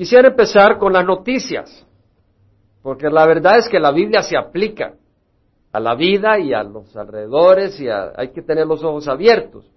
Quisiera 0.00 0.28
empezar 0.28 0.78
con 0.78 0.94
las 0.94 1.04
noticias, 1.04 1.86
porque 2.82 3.10
la 3.10 3.26
verdad 3.26 3.58
es 3.58 3.68
que 3.68 3.78
la 3.78 3.92
Biblia 3.92 4.22
se 4.22 4.34
aplica 4.34 4.94
a 5.72 5.78
la 5.78 5.94
vida 5.94 6.38
y 6.38 6.54
a 6.54 6.62
los 6.62 6.96
alrededores 6.96 7.78
y 7.78 7.86
hay 7.86 8.28
que 8.28 8.40
tener 8.40 8.66
los 8.66 8.82
ojos 8.82 9.06
abiertos. 9.08 9.70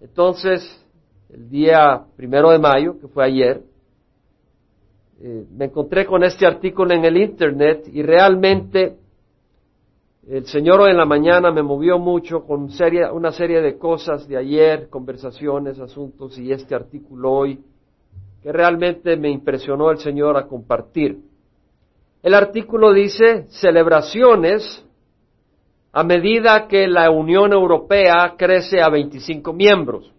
Entonces, 0.00 0.84
el 1.32 1.48
día 1.48 2.02
primero 2.16 2.50
de 2.50 2.58
mayo, 2.58 2.98
que 2.98 3.06
fue 3.06 3.26
ayer, 3.26 3.62
eh, 5.20 5.46
me 5.52 5.66
encontré 5.66 6.04
con 6.04 6.24
este 6.24 6.44
artículo 6.44 6.92
en 6.92 7.04
el 7.04 7.16
Internet 7.16 7.88
y 7.92 8.02
realmente 8.02 8.96
el 10.28 10.46
Señor 10.46 10.80
hoy 10.80 10.90
en 10.90 10.96
la 10.96 11.06
mañana 11.06 11.52
me 11.52 11.62
movió 11.62 12.00
mucho 12.00 12.44
con 12.44 12.68
una 13.12 13.30
serie 13.30 13.60
de 13.60 13.78
cosas 13.78 14.26
de 14.26 14.36
ayer, 14.36 14.88
conversaciones, 14.88 15.78
asuntos 15.78 16.36
y 16.38 16.50
este 16.50 16.74
artículo 16.74 17.30
hoy 17.30 17.60
que 18.42 18.52
realmente 18.52 19.16
me 19.16 19.30
impresionó 19.30 19.90
el 19.90 19.98
Señor 19.98 20.36
a 20.36 20.46
compartir. 20.46 21.18
El 22.22 22.34
artículo 22.34 22.92
dice 22.92 23.46
celebraciones 23.48 24.84
a 25.92 26.04
medida 26.04 26.68
que 26.68 26.86
la 26.86 27.10
Unión 27.10 27.52
Europea 27.52 28.34
crece 28.36 28.80
a 28.80 28.88
25 28.88 29.52
miembros. 29.52 30.12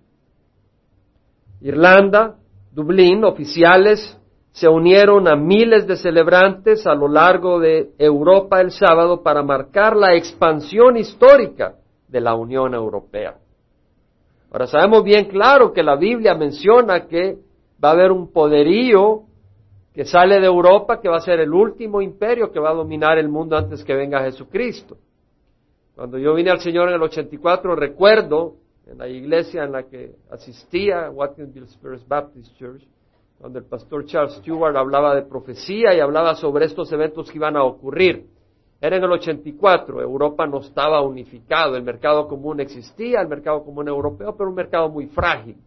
Irlanda, 1.61 2.35
Dublín, 2.71 3.23
oficiales 3.23 4.17
se 4.51 4.67
unieron 4.67 5.27
a 5.27 5.35
miles 5.35 5.88
de 5.88 5.95
celebrantes 5.95 6.85
a 6.88 6.93
lo 6.93 7.07
largo 7.07 7.59
de 7.59 7.91
Europa 7.97 8.59
el 8.61 8.71
sábado 8.71 9.21
para 9.21 9.43
marcar 9.43 9.95
la 9.95 10.15
expansión 10.15 10.97
histórica 10.97 11.75
de 12.07 12.21
la 12.21 12.35
Unión 12.35 12.73
Europea. 12.73 13.35
Ahora 14.51 14.67
sabemos 14.67 15.03
bien 15.03 15.25
claro 15.25 15.71
que 15.71 15.83
la 15.83 15.95
Biblia 15.95 16.33
menciona 16.33 17.07
que 17.07 17.38
va 17.83 17.89
a 17.89 17.93
haber 17.93 18.11
un 18.11 18.31
poderío 18.31 19.23
que 19.93 20.05
sale 20.05 20.39
de 20.39 20.45
Europa, 20.45 21.01
que 21.01 21.09
va 21.09 21.17
a 21.17 21.21
ser 21.21 21.39
el 21.39 21.53
último 21.53 22.02
imperio 22.02 22.52
que 22.52 22.59
va 22.59 22.69
a 22.69 22.73
dominar 22.73 23.17
el 23.17 23.27
mundo 23.27 23.58
antes 23.58 23.83
que 23.83 23.94
venga 23.94 24.23
Jesucristo. 24.23 24.97
Cuando 25.95 26.17
yo 26.17 26.33
vine 26.33 26.52
al 26.52 26.61
Señor 26.61 26.88
en 26.89 26.95
el 26.95 27.02
84, 27.02 27.75
recuerdo 27.75 28.55
en 28.88 28.97
la 28.97 29.07
iglesia 29.07 29.63
en 29.63 29.72
la 29.72 29.83
que 29.83 30.16
asistía, 30.31 31.09
Watkinsville 31.11 31.67
First 31.81 32.07
Baptist 32.07 32.55
Church, 32.57 32.88
donde 33.39 33.59
el 33.59 33.66
pastor 33.66 34.05
Charles 34.05 34.35
Stewart 34.35 34.75
hablaba 34.75 35.16
de 35.16 35.23
profecía 35.23 35.94
y 35.94 36.00
hablaba 36.00 36.35
sobre 36.35 36.66
estos 36.66 36.91
eventos 36.91 37.30
que 37.30 37.38
iban 37.38 37.55
a 37.55 37.63
ocurrir. 37.63 38.27
Era 38.81 38.97
en 38.97 39.03
el 39.03 39.11
84, 39.11 40.02
Europa 40.02 40.47
no 40.47 40.59
estaba 40.59 41.02
unificado, 41.02 41.75
el 41.75 41.83
mercado 41.83 42.27
común 42.27 42.61
existía, 42.61 43.22
el 43.22 43.27
mercado 43.27 43.63
común 43.63 43.88
europeo, 43.88 44.35
pero 44.38 44.50
un 44.50 44.55
mercado 44.55 44.89
muy 44.89 45.07
frágil. 45.07 45.57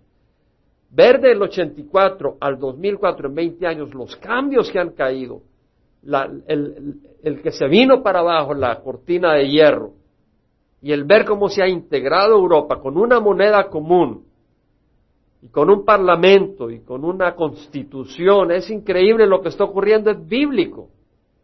Ver 0.95 1.21
del 1.21 1.41
84 1.41 2.37
al 2.39 2.59
2004, 2.59 3.29
en 3.29 3.35
20 3.35 3.67
años, 3.67 3.95
los 3.95 4.15
cambios 4.17 4.71
que 4.71 4.79
han 4.79 4.91
caído, 4.91 5.41
el, 6.47 7.01
el 7.23 7.43
que 7.43 7.51
se 7.51 7.67
vino 7.67 8.03
para 8.03 8.21
abajo, 8.21 8.53
la 8.53 8.79
cortina 8.81 9.33
de 9.35 9.49
hierro, 9.49 9.93
y 10.83 10.93
el 10.93 11.05
ver 11.05 11.25
cómo 11.25 11.49
se 11.49 11.63
ha 11.63 11.69
integrado 11.69 12.35
Europa 12.35 12.79
con 12.81 12.99
una 12.99 13.21
moneda 13.21 13.69
común, 13.69 14.27
y 15.43 15.49
con 15.49 15.71
un 15.71 15.85
parlamento 15.85 16.71
y 16.71 16.81
con 16.81 17.05
una 17.05 17.35
constitución, 17.35 18.53
es 18.53 18.71
increíble 18.71 19.27
lo 19.27 19.41
que 19.41 19.49
está 19.49 19.65
ocurriendo, 19.65 20.11
es 20.11 20.29
bíblico. 20.29 20.89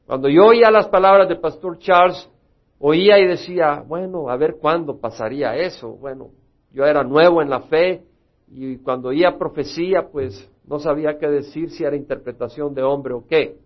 Cuando 0.06 0.28
yo 0.28 0.46
oía 0.46 0.70
las 0.70 0.88
palabras 0.88 1.28
del 1.28 1.40
pastor 1.40 1.78
Charles, 1.78 2.30
oía 2.78 3.18
y 3.18 3.26
decía, 3.26 3.82
bueno, 3.86 4.30
a 4.30 4.36
ver 4.36 4.56
cuándo 4.60 4.98
pasaría 4.98 5.56
eso. 5.56 5.96
Bueno, 5.96 6.28
yo 6.72 6.84
era 6.84 7.02
nuevo 7.02 7.42
en 7.42 7.50
la 7.50 7.62
fe, 7.62 8.04
y 8.50 8.78
cuando 8.78 9.08
oía 9.08 9.36
profecía, 9.38 10.08
pues 10.10 10.50
no 10.66 10.78
sabía 10.78 11.18
qué 11.18 11.28
decir 11.28 11.70
si 11.70 11.84
era 11.84 11.96
interpretación 11.96 12.74
de 12.74 12.82
hombre 12.82 13.14
o 13.14 13.26
qué. 13.26 13.56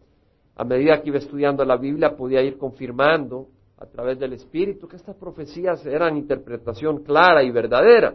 A 0.56 0.64
medida 0.64 1.00
que 1.00 1.08
iba 1.08 1.19
estudiando 1.19 1.64
la 1.64 1.77
Biblia, 1.77 2.16
podía 2.16 2.42
ir 2.42 2.58
confirmando 2.58 3.48
a 3.78 3.86
través 3.86 4.19
del 4.19 4.33
Espíritu 4.34 4.86
que 4.86 4.97
estas 4.97 5.16
profecías 5.16 5.84
eran 5.86 6.17
interpretación 6.17 7.02
clara 7.02 7.42
y 7.42 7.51
verdadera. 7.51 8.14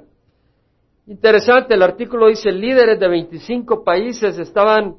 Interesante, 1.07 1.73
el 1.73 1.83
artículo 1.83 2.27
dice, 2.27 2.51
líderes 2.51 2.99
de 2.99 3.07
25 3.07 3.83
países 3.83 4.37
estaban 4.37 4.95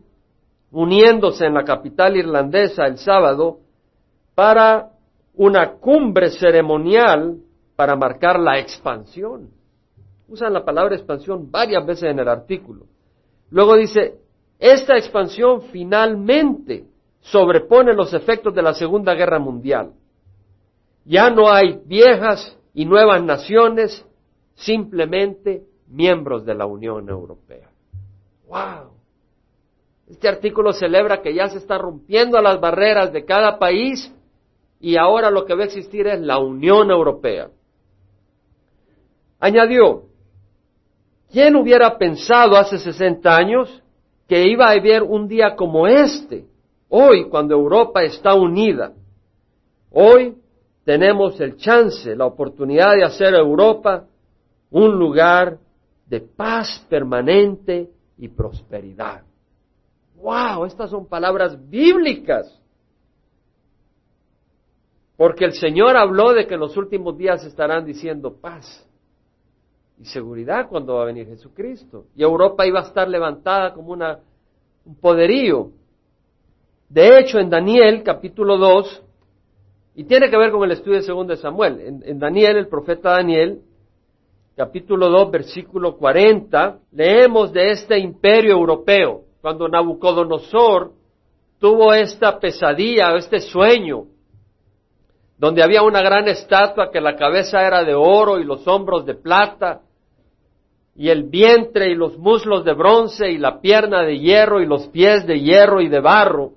uniéndose 0.71 1.47
en 1.47 1.55
la 1.55 1.65
capital 1.65 2.17
irlandesa 2.17 2.87
el 2.87 2.99
sábado 2.99 3.61
para 4.35 4.91
una 5.35 5.73
cumbre 5.75 6.31
ceremonial 6.31 7.39
para 7.77 7.95
marcar 7.95 8.41
la 8.41 8.59
expansión 8.59 9.58
usan 10.29 10.53
la 10.53 10.65
palabra 10.65 10.95
expansión 10.95 11.51
varias 11.51 11.85
veces 11.85 12.11
en 12.11 12.19
el 12.19 12.29
artículo. 12.29 12.87
Luego 13.51 13.77
dice, 13.77 14.17
esta 14.59 14.97
expansión 14.97 15.63
finalmente 15.73 16.85
sobrepone 17.21 17.95
los 17.95 18.13
efectos 18.13 18.55
de 18.55 18.63
la 18.63 18.75
Segunda 18.75 19.15
Guerra 19.15 19.39
Mundial. 19.39 19.93
Ya 21.05 21.31
no 21.31 21.51
hay 21.51 21.81
viejas 21.85 22.57
y 22.75 22.85
nuevas 22.85 23.23
naciones, 23.23 24.05
simplemente 24.55 25.65
miembros 25.89 26.45
de 26.45 26.55
la 26.55 26.67
Unión 26.67 27.09
Europea. 27.09 27.71
¡Wow! 28.47 28.93
Este 30.09 30.29
artículo 30.29 30.73
celebra 30.73 31.23
que 31.23 31.35
ya 31.35 31.49
se 31.49 31.59
está 31.59 31.79
rompiendo 31.79 32.41
las 32.41 32.61
barreras 32.61 33.13
de 33.13 33.25
cada 33.25 33.59
país 33.59 34.13
y 34.81 34.97
ahora 34.97 35.31
lo 35.31 35.45
que 35.45 35.55
va 35.55 35.63
a 35.63 35.67
existir 35.67 36.07
es 36.07 36.21
la 36.21 36.39
Unión 36.39 36.91
Europea. 36.91 37.51
Añadió, 39.41 40.08
¿Quién 41.31 41.57
hubiera 41.57 41.99
pensado 41.99 42.57
hace 42.57 42.79
60 42.79 43.37
años 43.37 43.83
que 44.27 44.49
iba 44.49 44.69
a 44.69 44.73
haber 44.73 45.03
un 45.03 45.29
día 45.29 45.55
como 45.57 45.87
este, 45.87 46.47
hoy 46.89 47.29
cuando 47.29 47.55
Europa 47.55 48.03
está 48.03 48.35
unida? 48.35 48.95
Hoy 49.91 50.37
tenemos 50.85 51.39
el 51.41 51.57
chance, 51.57 52.17
la 52.17 52.25
oportunidad 52.25 52.95
de 52.95 53.05
hacer 53.05 53.35
Europa 53.35 54.07
un 54.71 54.99
lugar 54.99 55.59
de 56.07 56.21
paz 56.21 56.85
permanente 56.89 57.91
y 58.17 58.29
prosperidad. 58.29 59.23
¡Wow! 60.17 60.65
Estas 60.65 60.91
son 60.91 61.07
palabras 61.07 61.59
bíblicas. 61.69 62.59
Porque 65.17 65.45
el 65.45 65.53
Señor 65.53 65.97
habló 65.97 66.33
de 66.33 66.47
que 66.47 66.55
en 66.55 66.61
los 66.61 66.77
últimos 66.77 67.17
días 67.19 67.45
estarán 67.45 67.85
diciendo 67.85 68.35
paz 68.41 68.88
y 70.01 70.05
seguridad 70.05 70.69
cuando 70.69 70.95
va 70.95 71.03
a 71.03 71.07
venir 71.07 71.27
Jesucristo. 71.27 72.07
Y 72.15 72.23
Europa 72.23 72.67
iba 72.67 72.81
a 72.81 72.85
estar 72.85 73.09
levantada 73.09 73.75
como 73.75 73.93
una, 73.93 74.21
un 74.85 74.95
poderío. 74.97 75.71
De 76.89 77.19
hecho, 77.19 77.39
en 77.39 77.51
Daniel 77.51 78.03
capítulo 78.03 78.57
2, 78.57 79.03
y 79.97 80.05
tiene 80.05 80.31
que 80.31 80.37
ver 80.37 80.53
con 80.53 80.63
el 80.65 80.71
estudio 80.71 81.01
de 81.01 81.07
2 81.07 81.27
de 81.27 81.37
Samuel, 81.37 81.81
en, 81.81 82.03
en 82.05 82.19
Daniel, 82.19 82.57
el 82.57 82.69
profeta 82.69 83.11
Daniel, 83.11 83.61
capítulo 84.57 85.09
2, 85.11 85.31
versículo 85.31 85.97
40, 85.97 86.79
leemos 86.93 87.53
de 87.53 87.73
este 87.73 87.99
imperio 87.99 88.53
europeo, 88.53 89.23
cuando 89.41 89.69
Nabucodonosor 89.69 90.93
tuvo 91.59 91.93
esta 91.93 92.39
pesadilla, 92.39 93.17
este 93.17 93.41
sueño, 93.41 94.05
donde 95.37 95.63
había 95.63 95.83
una 95.83 96.03
gran 96.03 96.27
estatua 96.29 96.91
que 96.91 97.01
la 97.01 97.17
cabeza 97.17 97.65
era 97.65 97.85
de 97.85 97.95
oro 97.95 98.39
y 98.39 98.45
los 98.45 98.67
hombros 98.67 99.05
de 99.07 99.15
plata, 99.15 99.83
y 100.99 101.11
el 101.11 101.29
vientre 101.29 101.93
y 101.93 101.95
los 101.95 102.19
muslos 102.19 102.65
de 102.65 102.75
bronce 102.75 103.31
y 103.31 103.39
la 103.39 103.61
pierna 103.61 104.03
de 104.03 104.19
hierro 104.19 104.61
y 104.61 104.67
los 104.67 104.89
pies 104.89 105.25
de 105.29 105.39
hierro 105.39 105.81
y 105.81 105.89
de 105.89 106.01
barro, 106.01 106.55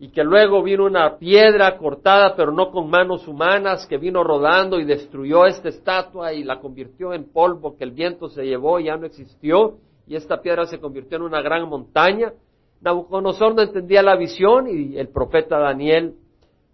y 0.00 0.08
que 0.08 0.24
luego 0.24 0.64
vino 0.64 0.84
una 0.84 1.16
piedra 1.16 1.78
cortada 1.78 2.34
pero 2.34 2.50
no 2.50 2.72
con 2.72 2.90
manos 2.90 3.28
humanas 3.28 3.86
que 3.86 3.96
vino 3.96 4.24
rodando 4.24 4.80
y 4.80 4.84
destruyó 4.84 5.46
esta 5.46 5.68
estatua 5.68 6.32
y 6.32 6.42
la 6.42 6.58
convirtió 6.58 7.14
en 7.14 7.30
polvo 7.30 7.76
que 7.76 7.84
el 7.84 7.92
viento 7.92 8.28
se 8.28 8.44
llevó 8.44 8.80
y 8.80 8.86
ya 8.86 8.96
no 8.96 9.06
existió, 9.06 9.76
y 10.08 10.16
esta 10.16 10.42
piedra 10.42 10.66
se 10.66 10.80
convirtió 10.80 11.16
en 11.18 11.22
una 11.22 11.40
gran 11.40 11.68
montaña. 11.68 12.32
Nabucodonosor 12.80 13.54
no 13.54 13.62
entendía 13.62 14.02
la 14.02 14.16
visión 14.16 14.66
y 14.68 14.98
el 14.98 15.06
profeta 15.06 15.56
Daniel 15.60 16.16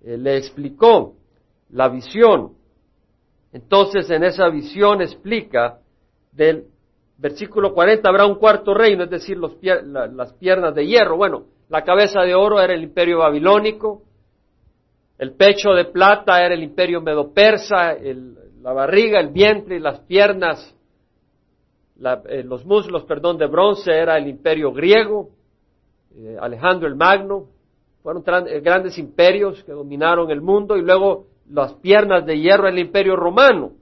eh, 0.03 0.17
le 0.17 0.39
explicó 0.39 1.17
la 1.69 1.91
visión. 1.91 2.55
Entonces 3.53 4.09
en 4.09 4.25
esa 4.25 4.49
visión 4.49 5.03
explica 5.03 5.81
del 6.33 6.65
versículo 7.21 7.75
40, 7.75 8.09
habrá 8.09 8.27
un 8.27 8.37
cuarto 8.37 8.73
reino, 8.75 9.05
es 9.05 9.11
decir, 9.11 9.39
las 9.39 10.33
piernas 10.35 10.75
de 10.75 10.87
hierro. 10.87 11.17
Bueno, 11.17 11.45
la 11.69 11.85
cabeza 11.85 12.23
de 12.23 12.35
oro 12.35 12.61
era 12.61 12.75
el 12.75 12.83
imperio 12.83 13.19
babilónico, 13.19 14.03
el 15.19 15.33
pecho 15.35 15.71
de 15.73 15.85
plata 15.85 16.45
era 16.45 16.55
el 16.55 16.63
imperio 16.63 17.03
medo-persa, 17.03 17.95
la 18.63 18.73
barriga, 18.73 19.21
el 19.21 19.29
vientre 19.29 19.77
y 19.77 19.81
las 19.81 20.01
piernas, 20.01 20.75
eh, 22.29 22.43
los 22.43 22.65
muslos, 22.65 23.05
perdón, 23.05 23.37
de 23.37 23.47
bronce 23.47 23.93
era 23.93 24.17
el 24.17 24.27
imperio 24.27 24.73
griego, 24.73 25.29
eh, 26.17 26.37
Alejandro 26.41 26.89
el 26.89 26.97
Magno, 26.97 27.49
fueron 28.03 28.25
eh, 28.49 28.61
grandes 28.61 28.97
imperios 28.97 29.63
que 29.65 29.73
dominaron 29.73 30.31
el 30.31 30.41
mundo 30.41 30.77
y 30.77 30.83
luego 30.83 31.27
las 31.51 31.75
piernas 31.75 32.25
de 32.25 32.41
hierro 32.41 32.69
el 32.69 32.79
imperio 32.79 33.15
romano. 33.17 33.73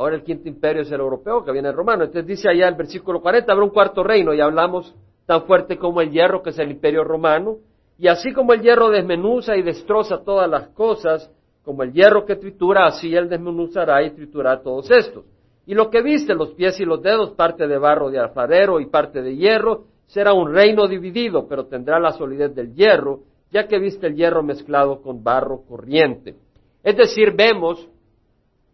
Ahora 0.00 0.16
el 0.16 0.22
quinto 0.22 0.48
imperio 0.48 0.80
es 0.80 0.90
el 0.90 0.98
europeo 0.98 1.44
que 1.44 1.52
viene 1.52 1.68
el 1.68 1.74
romano. 1.74 2.04
Entonces 2.04 2.26
dice 2.26 2.48
allá 2.48 2.68
el 2.68 2.74
versículo 2.74 3.20
40, 3.20 3.52
habrá 3.52 3.62
un 3.62 3.70
cuarto 3.70 4.02
reino 4.02 4.32
y 4.32 4.40
hablamos 4.40 4.94
tan 5.26 5.42
fuerte 5.42 5.76
como 5.76 6.00
el 6.00 6.10
hierro 6.10 6.42
que 6.42 6.50
es 6.50 6.58
el 6.58 6.70
imperio 6.70 7.04
romano, 7.04 7.58
y 7.98 8.08
así 8.08 8.32
como 8.32 8.54
el 8.54 8.62
hierro 8.62 8.88
desmenuza 8.88 9.58
y 9.58 9.62
destroza 9.62 10.24
todas 10.24 10.48
las 10.48 10.68
cosas, 10.68 11.30
como 11.62 11.82
el 11.82 11.92
hierro 11.92 12.24
que 12.24 12.36
tritura, 12.36 12.86
así 12.86 13.14
él 13.14 13.28
desmenuzará 13.28 14.02
y 14.02 14.12
triturará 14.12 14.62
todos 14.62 14.90
estos. 14.90 15.26
Y 15.66 15.74
lo 15.74 15.90
que 15.90 16.00
viste, 16.00 16.34
los 16.34 16.52
pies 16.52 16.80
y 16.80 16.86
los 16.86 17.02
dedos, 17.02 17.32
parte 17.32 17.68
de 17.68 17.76
barro 17.76 18.08
de 18.10 18.20
alfarero 18.20 18.80
y 18.80 18.86
parte 18.86 19.20
de 19.20 19.36
hierro, 19.36 19.84
será 20.06 20.32
un 20.32 20.50
reino 20.50 20.88
dividido, 20.88 21.46
pero 21.46 21.66
tendrá 21.66 22.00
la 22.00 22.12
solidez 22.12 22.54
del 22.54 22.74
hierro, 22.74 23.20
ya 23.50 23.68
que 23.68 23.78
viste 23.78 24.06
el 24.06 24.16
hierro 24.16 24.42
mezclado 24.42 25.02
con 25.02 25.22
barro 25.22 25.60
corriente. 25.68 26.36
Es 26.82 26.96
decir, 26.96 27.34
vemos 27.36 27.86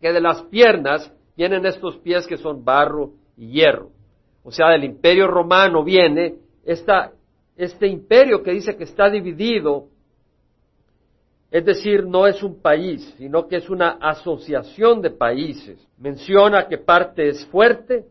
que 0.01 0.13
de 0.13 0.21
las 0.21 0.43
piernas 0.45 1.13
vienen 1.37 1.67
estos 1.67 1.99
pies 1.99 2.27
que 2.27 2.37
son 2.37 2.65
barro 2.65 3.13
y 3.37 3.49
hierro. 3.49 3.91
O 4.43 4.51
sea, 4.51 4.71
del 4.71 4.85
imperio 4.85 5.27
romano 5.27 5.85
viene 5.85 6.37
este 6.65 7.87
imperio 7.87 8.43
que 8.43 8.53
dice 8.53 8.77
que 8.77 8.85
está 8.85 9.11
dividido, 9.11 9.89
es 11.51 11.65
decir, 11.65 12.05
no 12.05 12.27
es 12.27 12.43
un 12.43 12.61
país, 12.61 13.15
sino 13.19 13.47
que 13.49 13.57
es 13.57 13.71
una 13.71 13.99
asociación 14.01 15.01
de 15.01 15.11
países. 15.11 15.85
Menciona 15.99 16.67
que 16.69 16.79
parte 16.79 17.29
es 17.29 17.47
fuerte, 17.47 18.05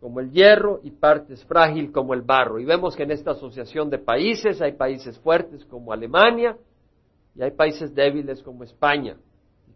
como 0.00 0.18
el 0.18 0.32
hierro, 0.32 0.80
y 0.82 0.90
parte 0.90 1.34
es 1.34 1.44
frágil, 1.44 1.92
como 1.92 2.12
el 2.12 2.22
barro. 2.22 2.58
Y 2.58 2.64
vemos 2.64 2.96
que 2.96 3.04
en 3.04 3.12
esta 3.12 3.32
asociación 3.32 3.88
de 3.88 3.98
países 3.98 4.60
hay 4.60 4.72
países 4.72 5.18
fuertes, 5.20 5.64
como 5.64 5.92
Alemania, 5.92 6.56
y 7.34 7.42
hay 7.42 7.52
países 7.52 7.94
débiles, 7.94 8.42
como 8.42 8.64
España, 8.64 9.16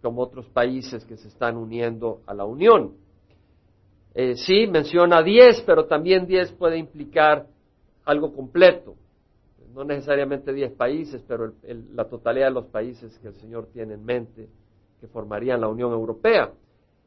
como 0.02 0.22
otros 0.22 0.46
países 0.48 1.04
que 1.04 1.16
se 1.16 1.28
están 1.28 1.56
uniendo 1.56 2.20
a 2.26 2.34
la 2.34 2.44
Unión. 2.44 2.94
Eh, 4.14 4.36
sí, 4.36 4.66
menciona 4.66 5.22
diez, 5.22 5.62
pero 5.66 5.86
también 5.86 6.26
diez 6.26 6.50
puede 6.52 6.78
implicar 6.78 7.46
algo 8.04 8.32
completo. 8.34 8.94
No 9.74 9.84
necesariamente 9.84 10.54
diez 10.54 10.72
países, 10.72 11.22
pero 11.28 11.52
la 11.92 12.04
totalidad 12.06 12.46
de 12.46 12.54
los 12.54 12.66
países 12.66 13.18
que 13.18 13.28
el 13.28 13.34
Señor 13.34 13.66
tiene 13.72 13.94
en 13.94 14.04
mente 14.04 14.48
que 15.00 15.06
formarían 15.06 15.60
la 15.60 15.68
Unión 15.68 15.92
Europea. 15.92 16.50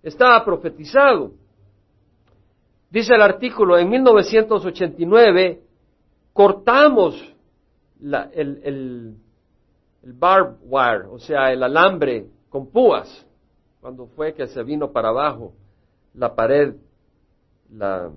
Estaba 0.03 0.45
profetizado. 0.45 1.31
Dice 2.91 3.15
el 3.15 3.21
artículo, 3.21 3.77
en 3.77 3.89
1989 3.89 5.62
cortamos 6.31 7.15
el, 8.01 8.62
el, 8.63 9.15
el 10.03 10.13
barbed 10.13 10.57
wire, 10.63 11.06
o 11.09 11.19
sea, 11.19 11.51
el 11.51 11.63
alambre 11.63 12.27
con 12.50 12.68
púas, 12.72 13.25
cuando 13.81 14.07
fue 14.07 14.34
que 14.34 14.48
se 14.48 14.63
vino 14.63 14.92
para 14.92 15.10
abajo 15.10 15.54
la 16.13 16.36
pared, 16.36 16.75
la, 17.72 18.12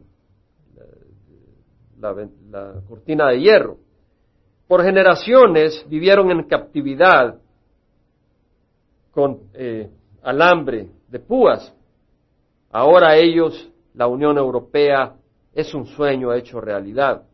la, 1.98 2.82
cortina 2.88 3.28
de 3.28 3.40
hierro. 3.40 3.76
Por 4.66 4.82
generaciones 4.82 5.84
vivieron 5.88 6.30
en 6.30 6.44
captividad 6.44 7.38
con 9.12 9.40
eh, 9.52 9.90
alambre 10.22 10.88
de 11.08 11.18
púas. 11.18 11.72
Ahora 12.70 13.16
ellos, 13.16 13.70
la 13.94 14.06
Unión 14.06 14.38
Europea, 14.38 15.14
es 15.54 15.74
un 15.74 15.86
sueño 15.86 16.32
hecho 16.32 16.60
realidad. 16.60 17.24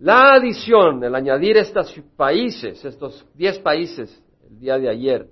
La 0.00 0.34
adición, 0.34 1.04
el 1.04 1.14
añadir 1.14 1.56
estos 1.56 1.94
países, 2.16 2.84
estos 2.84 3.26
diez 3.34 3.58
países 3.58 4.22
el 4.48 4.58
día 4.58 4.78
de 4.78 4.88
ayer, 4.88 5.28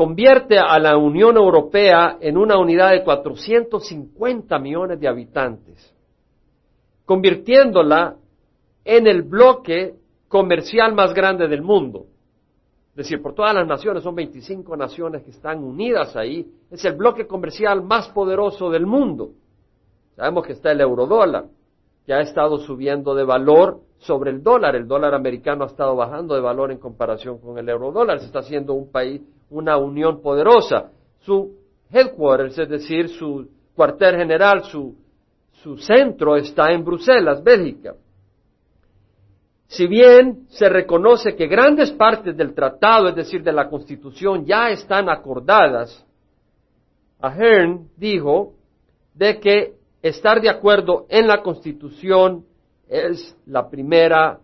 convierte 0.00 0.58
a 0.58 0.78
la 0.78 0.96
Unión 0.96 1.36
Europea 1.36 2.16
en 2.22 2.38
una 2.38 2.56
unidad 2.56 2.92
de 2.92 3.04
450 3.04 4.58
millones 4.58 4.98
de 4.98 5.06
habitantes, 5.06 5.94
convirtiéndola 7.04 8.16
en 8.82 9.06
el 9.06 9.20
bloque 9.20 9.96
comercial 10.26 10.94
más 10.94 11.12
grande 11.12 11.48
del 11.48 11.60
mundo. 11.60 12.06
Es 12.92 12.96
decir, 12.96 13.20
por 13.20 13.34
todas 13.34 13.54
las 13.54 13.66
naciones, 13.66 14.02
son 14.02 14.14
25 14.14 14.74
naciones 14.74 15.22
que 15.22 15.32
están 15.32 15.62
unidas 15.62 16.16
ahí, 16.16 16.50
es 16.70 16.82
el 16.86 16.94
bloque 16.94 17.26
comercial 17.26 17.82
más 17.82 18.08
poderoso 18.08 18.70
del 18.70 18.86
mundo. 18.86 19.32
Sabemos 20.16 20.46
que 20.46 20.54
está 20.54 20.72
el 20.72 20.80
eurodólar, 20.80 21.44
que 22.06 22.14
ha 22.14 22.20
estado 22.22 22.56
subiendo 22.56 23.14
de 23.14 23.24
valor 23.24 23.82
sobre 23.98 24.30
el 24.30 24.42
dólar. 24.42 24.76
El 24.76 24.88
dólar 24.88 25.12
americano 25.12 25.64
ha 25.64 25.66
estado 25.66 25.94
bajando 25.94 26.34
de 26.34 26.40
valor 26.40 26.72
en 26.72 26.78
comparación 26.78 27.38
con 27.38 27.58
el 27.58 27.68
eurodólar. 27.68 28.18
Se 28.18 28.24
está 28.24 28.38
haciendo 28.38 28.72
un 28.72 28.90
país, 28.90 29.20
una 29.50 29.76
unión 29.76 30.22
poderosa. 30.22 30.90
Su 31.20 31.56
headquarters, 31.90 32.58
es 32.58 32.68
decir, 32.68 33.08
su 33.08 33.48
cuartel 33.74 34.16
general, 34.16 34.64
su, 34.64 34.94
su 35.52 35.76
centro 35.76 36.36
está 36.36 36.72
en 36.72 36.84
Bruselas, 36.84 37.42
Bélgica. 37.42 37.94
Si 39.66 39.86
bien 39.86 40.46
se 40.48 40.68
reconoce 40.68 41.36
que 41.36 41.46
grandes 41.46 41.92
partes 41.92 42.36
del 42.36 42.54
tratado, 42.54 43.08
es 43.08 43.14
decir, 43.14 43.42
de 43.42 43.52
la 43.52 43.68
Constitución, 43.68 44.44
ya 44.44 44.70
están 44.70 45.08
acordadas, 45.08 46.04
Ahern 47.20 47.88
dijo 47.96 48.54
de 49.14 49.38
que 49.38 49.74
estar 50.02 50.40
de 50.40 50.48
acuerdo 50.48 51.06
en 51.08 51.28
la 51.28 51.42
Constitución 51.42 52.44
es 52.88 53.36
la 53.46 53.68
primera 53.68 54.40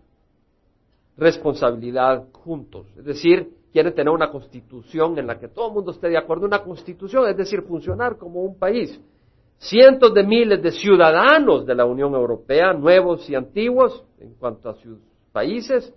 responsabilidad 1.17 2.25
juntos. 2.33 2.87
Es 2.97 3.05
decir, 3.05 3.49
quiere 3.77 3.91
tener 3.91 4.09
una 4.09 4.31
constitución 4.31 5.19
en 5.19 5.27
la 5.27 5.39
que 5.39 5.49
todo 5.49 5.69
el 5.69 5.75
mundo 5.75 5.91
esté 5.91 6.09
de 6.09 6.17
acuerdo. 6.17 6.47
Una 6.47 6.63
constitución, 6.63 7.29
es 7.29 7.37
decir, 7.37 7.61
funcionar 7.61 8.17
como 8.17 8.41
un 8.41 8.59
país. 8.59 8.99
Cientos 9.59 10.15
de 10.15 10.23
miles 10.23 10.63
de 10.63 10.73
ciudadanos 10.73 11.67
de 11.67 11.75
la 11.75 11.85
Unión 11.85 12.15
Europea, 12.15 12.73
nuevos 12.73 13.29
y 13.29 13.35
antiguos, 13.35 14.03
en 14.19 14.33
cuanto 14.37 14.71
a 14.71 14.77
sus 14.77 14.99
países, 15.31 15.93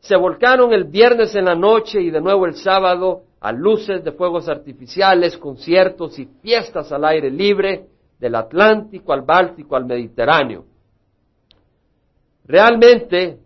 se 0.00 0.14
volcaron 0.16 0.74
el 0.74 0.84
viernes 0.84 1.34
en 1.34 1.46
la 1.46 1.54
noche 1.54 1.98
y 1.98 2.10
de 2.10 2.20
nuevo 2.20 2.44
el 2.44 2.56
sábado 2.56 3.22
a 3.40 3.52
luces 3.52 4.04
de 4.04 4.12
fuegos 4.12 4.46
artificiales, 4.50 5.38
conciertos 5.38 6.18
y 6.18 6.26
fiestas 6.42 6.92
al 6.92 7.06
aire 7.06 7.30
libre, 7.30 7.86
del 8.18 8.34
Atlántico 8.34 9.14
al 9.14 9.22
Báltico 9.22 9.76
al 9.76 9.86
Mediterráneo. 9.86 10.66
Realmente 12.44 13.38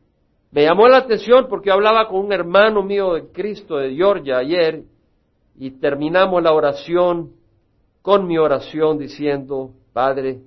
me 0.50 0.62
llamó 0.62 0.89
la 0.89 0.99
atención 0.99 1.47
porque 1.49 1.71
hablaba 1.71 2.09
con 2.09 2.25
un 2.25 2.33
hermano 2.33 2.83
mío 2.83 3.15
de 3.15 3.29
Cristo 3.31 3.77
de 3.77 3.95
Georgia 3.95 4.39
ayer 4.39 4.85
y 5.56 5.73
terminamos 5.73 6.43
la 6.43 6.53
oración 6.53 7.33
con 8.00 8.27
mi 8.27 8.39
oración 8.39 8.97
diciendo, 8.99 9.73
Padre, 9.93 10.41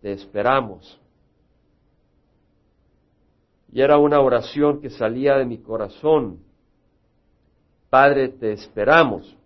te 0.00 0.12
esperamos. 0.12 1.00
Y 3.72 3.80
era 3.80 3.98
una 3.98 4.20
oración 4.20 4.80
que 4.80 4.90
salía 4.90 5.36
de 5.36 5.44
mi 5.44 5.58
corazón. 5.58 6.40
Padre, 7.90 8.30
te 8.30 8.52
esperamos. 8.52 9.36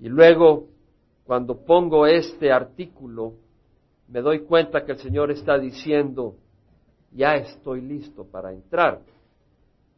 Y 0.00 0.08
luego, 0.08 0.66
cuando 1.24 1.64
pongo 1.64 2.06
este 2.06 2.52
artículo, 2.52 3.34
me 4.08 4.20
doy 4.20 4.40
cuenta 4.40 4.84
que 4.84 4.92
el 4.92 4.98
Señor 4.98 5.30
está 5.30 5.58
diciendo, 5.58 6.34
ya 7.14 7.36
estoy 7.36 7.80
listo 7.80 8.24
para 8.24 8.52
entrar. 8.52 9.00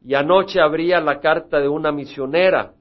Y 0.04 0.14
anoche 0.14 0.60
abría 0.60 1.00
la 1.00 1.20
carta 1.20 1.60
de 1.60 1.68
una 1.68 1.90
misionera 1.90 2.74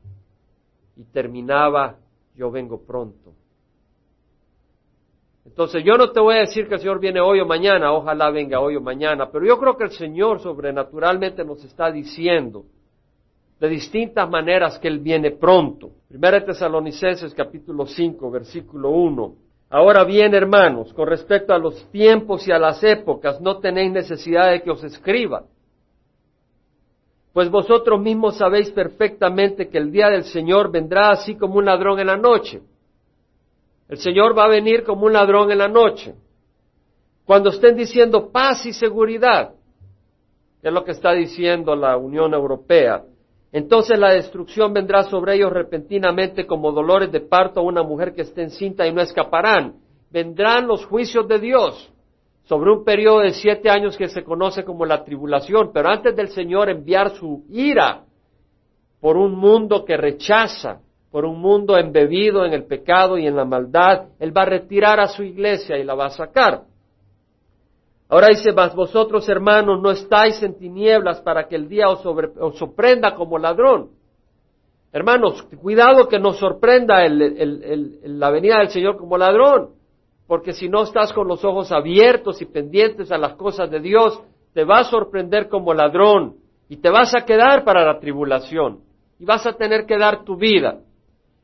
y 0.96 1.04
terminaba, 1.06 1.98
yo 2.36 2.52
vengo 2.52 2.86
pronto. 2.86 3.34
Entonces 5.46 5.84
yo 5.84 5.98
no 5.98 6.12
te 6.12 6.20
voy 6.20 6.36
a 6.36 6.40
decir 6.40 6.68
que 6.68 6.76
el 6.76 6.80
Señor 6.80 7.00
viene 7.00 7.20
hoy 7.20 7.40
o 7.40 7.46
mañana, 7.46 7.92
ojalá 7.92 8.30
venga 8.30 8.60
hoy 8.60 8.76
o 8.76 8.82
mañana, 8.82 9.30
pero 9.32 9.46
yo 9.46 9.60
creo 9.60 9.78
que 9.78 9.86
el 9.86 9.92
Señor 9.92 10.40
sobrenaturalmente 10.40 11.44
nos 11.44 11.64
está 11.64 11.92
diciendo 11.92 12.66
de 13.60 13.70
distintas 13.70 14.30
maneras 14.30 14.80
que 14.80 14.88
Él 14.88 15.00
viene 15.00 15.32
pronto. 15.32 15.92
Primera 16.08 16.44
Tesalonicenses 16.44 17.34
capítulo 17.34 17.86
5, 17.86 18.32
versículo 18.32 18.90
1. 18.90 19.36
Ahora 19.74 20.04
bien, 20.04 20.36
hermanos, 20.36 20.94
con 20.94 21.08
respecto 21.08 21.52
a 21.52 21.58
los 21.58 21.90
tiempos 21.90 22.48
y 22.48 22.52
a 22.52 22.60
las 22.60 22.84
épocas, 22.84 23.42
no 23.42 23.58
tenéis 23.58 23.92
necesidad 23.92 24.52
de 24.52 24.62
que 24.62 24.70
os 24.70 24.84
escriba, 24.84 25.46
pues 27.34 27.50
vosotros 27.50 28.00
mismos 28.00 28.38
sabéis 28.38 28.70
perfectamente 28.70 29.70
que 29.70 29.80
el 29.80 29.92
día 29.92 30.10
del 30.10 30.26
Señor 30.26 30.72
vendrá 30.72 31.10
así 31.10 31.36
como 31.36 31.56
un 31.56 31.66
ladrón 31.66 32.00
en 32.00 32.06
la 32.06 32.18
noche. 32.18 32.62
El 33.90 33.98
Señor 33.98 34.38
va 34.38 34.44
a 34.44 34.50
venir 34.50 34.84
como 34.84 35.08
un 35.08 35.14
ladrón 35.14 35.52
en 35.52 35.58
la 35.58 35.68
noche. 35.68 36.14
Cuando 37.26 37.50
estén 37.50 37.76
diciendo 37.76 38.30
paz 38.30 38.68
y 38.68 38.74
seguridad, 38.74 39.56
es 40.62 40.72
lo 40.72 40.84
que 40.84 40.92
está 40.92 41.14
diciendo 41.14 41.76
la 41.76 41.98
Unión 41.98 42.36
Europea, 42.36 43.04
entonces 43.54 44.00
la 44.00 44.14
destrucción 44.14 44.74
vendrá 44.74 45.04
sobre 45.04 45.36
ellos 45.36 45.54
repentinamente 45.54 46.48
como 46.48 46.72
dolores 46.72 47.12
de 47.12 47.22
parto 47.22 47.60
a 47.60 47.64
una 47.64 47.84
mujer 47.84 48.16
que 48.16 48.24
esté 48.24 48.42
encinta 48.42 48.88
y 48.88 48.92
no 48.92 49.00
escaparán. 49.00 49.76
Vendrán 50.10 50.68
los 50.68 50.84
juicios 50.86 51.28
de 51.28 51.38
Dios 51.38 51.94
sobre 52.46 52.72
un 52.72 52.84
periodo 52.84 53.20
de 53.20 53.32
siete 53.32 53.70
años 53.70 53.96
que 53.96 54.10
se 54.10 54.24
conoce 54.24 54.64
como 54.64 54.88
la 54.88 55.04
tribulación, 55.04 55.70
pero 55.72 55.90
antes 55.90 56.16
del 56.16 56.30
Señor 56.30 56.68
enviar 56.68 57.12
su 57.12 57.46
ira 57.52 58.06
por 59.00 59.18
un 59.18 59.36
mundo 59.36 59.86
que 59.86 59.98
rechaza, 59.98 60.80
por 61.12 61.24
un 61.24 61.40
mundo 61.40 61.78
embebido 61.78 62.46
en 62.46 62.54
el 62.54 62.66
pecado 62.66 63.20
y 63.20 63.28
en 63.28 63.36
la 63.36 63.46
maldad, 63.46 64.08
Él 64.20 64.36
va 64.36 64.42
a 64.42 64.46
retirar 64.46 65.00
a 65.00 65.10
su 65.10 65.22
iglesia 65.22 65.78
y 65.78 65.84
la 65.84 65.94
va 65.94 66.08
a 66.08 66.10
sacar. 66.10 66.64
Ahora 68.10 68.28
dice, 68.28 68.52
vosotros 68.52 69.28
hermanos 69.28 69.82
no 69.82 69.92
estáis 69.92 70.42
en 70.44 70.58
tinieblas 70.58 71.22
para 71.22 71.48
que 71.48 71.56
el 71.56 71.68
día 71.68 71.90
os, 71.90 72.02
sorprenda 72.58 73.16
como 73.16 73.38
ladrón. 73.38 73.90
Hermanos, 74.92 75.42
cuidado 75.62 76.08
que 76.08 76.20
nos 76.20 76.38
sorprenda 76.38 77.08
la 77.08 78.30
venida 78.30 78.60
del 78.60 78.70
Señor 78.70 78.98
como 78.98 79.18
ladrón, 79.18 79.72
porque 80.28 80.54
si 80.54 80.70
no 80.70 80.84
estás 80.84 81.12
con 81.14 81.28
los 81.28 81.44
ojos 81.44 81.72
abiertos 81.72 82.42
y 82.42 82.46
pendientes 82.46 83.12
a 83.12 83.18
las 83.18 83.34
cosas 83.34 83.72
de 83.72 83.80
Dios, 83.80 84.22
te 84.54 84.64
va 84.64 84.80
a 84.80 84.84
sorprender 84.84 85.50
como 85.50 85.74
ladrón 85.74 86.36
y 86.70 86.78
te 86.78 86.90
vas 86.90 87.16
a 87.16 87.26
quedar 87.26 87.64
para 87.64 87.84
la 87.84 88.00
tribulación 88.00 88.82
y 89.20 89.26
vas 89.26 89.46
a 89.48 89.54
tener 89.54 89.86
que 89.86 89.98
dar 89.98 90.24
tu 90.24 90.38
vida. 90.38 90.80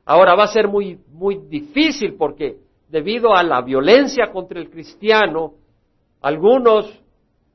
Ahora 0.06 0.36
va 0.36 0.44
a 0.44 0.48
ser 0.48 0.68
muy, 0.68 1.00
muy 1.12 1.40
difícil 1.48 2.16
porque 2.18 2.58
debido 2.88 3.36
a 3.36 3.44
la 3.44 3.62
violencia 3.62 4.32
contra 4.32 4.60
el 4.60 4.70
cristiano, 4.70 5.54
algunos 6.22 7.02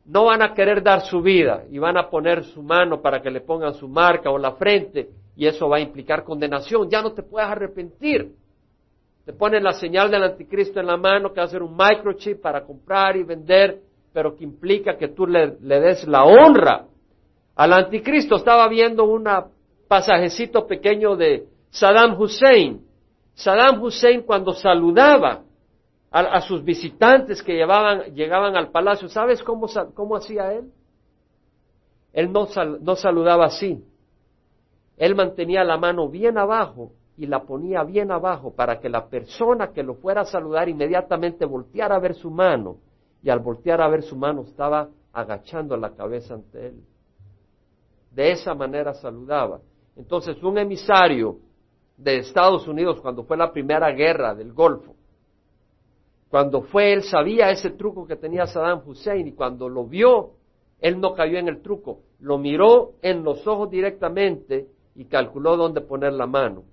no 0.07 0.27
van 0.27 0.43
a 0.43 0.55
querer 0.55 0.83
dar 0.83 1.03
su 1.03 1.23
vida 1.23 1.65
y 1.71 1.79
van 1.79 1.97
a 1.97 2.11
poner 2.11 2.45
su 2.45 2.63
mano 2.63 3.01
para 3.01 3.23
que 3.23 3.31
le 3.31 3.41
pongan 3.41 3.75
su 3.75 3.89
marca 3.89 4.31
o 4.31 4.39
la 4.39 4.53
frente 4.53 5.09
y 5.37 5.47
eso 5.47 5.69
va 5.69 5.79
a 5.79 5.81
implicar 5.81 6.25
condenación. 6.25 6.89
Ya 6.91 7.03
no 7.03 7.13
te 7.13 7.23
puedes 7.23 7.49
arrepentir. 7.49 8.33
Te 9.25 9.33
ponen 9.33 9.65
la 9.65 9.73
señal 9.73 10.11
del 10.11 10.23
anticristo 10.23 10.81
en 10.81 10.87
la 10.87 10.97
mano 10.97 11.33
que 11.33 11.41
va 11.41 11.47
a 11.47 11.49
ser 11.49 11.63
un 11.63 11.77
microchip 11.77 12.41
para 12.43 12.65
comprar 12.65 13.17
y 13.17 13.23
vender, 13.23 13.81
pero 14.13 14.37
que 14.37 14.45
implica 14.45 14.97
que 14.97 15.09
tú 15.09 15.27
le, 15.27 15.57
le 15.61 15.81
des 15.81 16.07
la 16.07 16.25
honra 16.25 16.85
al 17.57 17.73
anticristo. 17.73 18.37
Estaba 18.37 18.69
viendo 18.69 19.05
un 19.05 19.27
pasajecito 19.89 20.67
pequeño 20.67 21.17
de 21.17 21.47
Saddam 21.71 22.21
Hussein. 22.21 22.83
Saddam 23.35 23.83
Hussein 23.83 24.23
cuando 24.23 24.53
saludaba 24.53 25.43
a, 26.17 26.41
sus 26.43 26.63
visitantes 26.63 27.43
que 27.43 27.55
llegaban 27.55 28.57
al 28.57 28.71
palacio, 28.71 29.09
¿sabes 29.09 29.43
cómo, 29.43 29.67
hacía 30.17 30.53
él? 30.53 30.71
Él 32.13 32.31
no, 32.31 32.47
no 32.81 32.95
saludaba 32.95 33.47
así. 33.47 33.85
Él 34.97 35.17
mantenía 35.17 35.65
la 35.65 35.77
mano 35.77 36.09
bien 36.09 36.39
abajo 36.39 36.93
y 37.17 37.27
la 37.27 37.43
ponía 37.43 37.83
bien 37.83 38.13
abajo 38.13 38.55
para 38.55 38.79
que 38.79 38.89
la 38.89 39.09
persona 39.09 39.73
que 39.73 39.83
lo 39.83 39.95
fuera 39.95 40.21
a 40.21 40.25
saludar 40.25 40.69
inmediatamente 40.69 41.47
volteara 41.47 41.97
a 41.97 41.99
ver 41.99 42.15
su 42.15 42.31
mano 42.31 42.77
y 43.21 43.29
al 43.29 43.41
voltear 43.41 43.81
a 43.81 43.89
ver 43.89 44.05
su 44.05 44.15
mano 44.15 44.43
estaba 44.43 44.89
agachando 45.13 45.77
la 45.77 45.97
cabeza 45.97 46.35
ante 46.35 46.69
él. 46.69 46.85
De 48.13 48.31
esa 48.31 48.55
manera 48.55 48.95
saludaba. 48.95 49.59
Entonces 49.97 50.41
un 50.45 50.59
emisario 50.59 51.39
de 51.97 52.19
Estados 52.19 52.69
Unidos 52.69 53.01
cuando 53.01 53.25
fue 53.25 53.37
la 53.37 53.51
primera 53.51 53.91
guerra 53.91 54.33
del 54.33 54.53
Golfo 54.53 54.94
cuando 56.35 56.63
fue, 56.63 56.93
él 56.93 57.05
sabía 57.05 57.53
ese 57.53 57.71
truco 57.71 58.09
que 58.09 58.17
tenía 58.17 58.49
Saddam 58.49 58.83
Hussein 58.85 59.29
y 59.29 59.35
cuando 59.35 59.69
lo 59.69 59.87
vio, 59.87 60.33
él 60.81 60.99
no 60.99 61.15
cayó 61.15 61.39
en 61.39 61.47
el 61.47 61.63
truco, 61.63 62.01
lo 62.19 62.39
miró 62.39 62.95
en 63.03 63.23
los 63.23 63.47
ojos 63.47 63.71
directamente 63.71 64.67
y 64.97 65.05
calculó 65.05 65.57
dónde 65.57 65.81
poner 65.81 66.13
la 66.13 66.27
mano. 66.27 66.65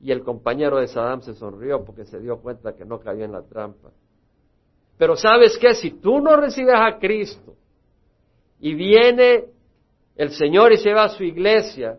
Y 0.00 0.12
el 0.12 0.22
compañero 0.22 0.78
de 0.78 0.86
Saddam 0.86 1.22
se 1.22 1.34
sonrió 1.34 1.84
porque 1.84 2.04
se 2.04 2.20
dio 2.20 2.38
cuenta 2.38 2.76
que 2.76 2.84
no 2.84 3.00
cayó 3.00 3.24
en 3.24 3.32
la 3.32 3.42
trampa. 3.42 3.88
Pero 4.96 5.16
sabes 5.16 5.58
qué, 5.58 5.74
si 5.74 5.90
tú 5.98 6.20
no 6.20 6.36
recibes 6.36 6.76
a 6.76 6.96
Cristo 7.00 7.56
y 8.60 8.72
viene 8.74 9.46
el 10.14 10.30
Señor 10.30 10.70
y 10.70 10.76
se 10.76 10.94
va 10.94 11.06
a 11.06 11.08
su 11.08 11.24
iglesia, 11.24 11.98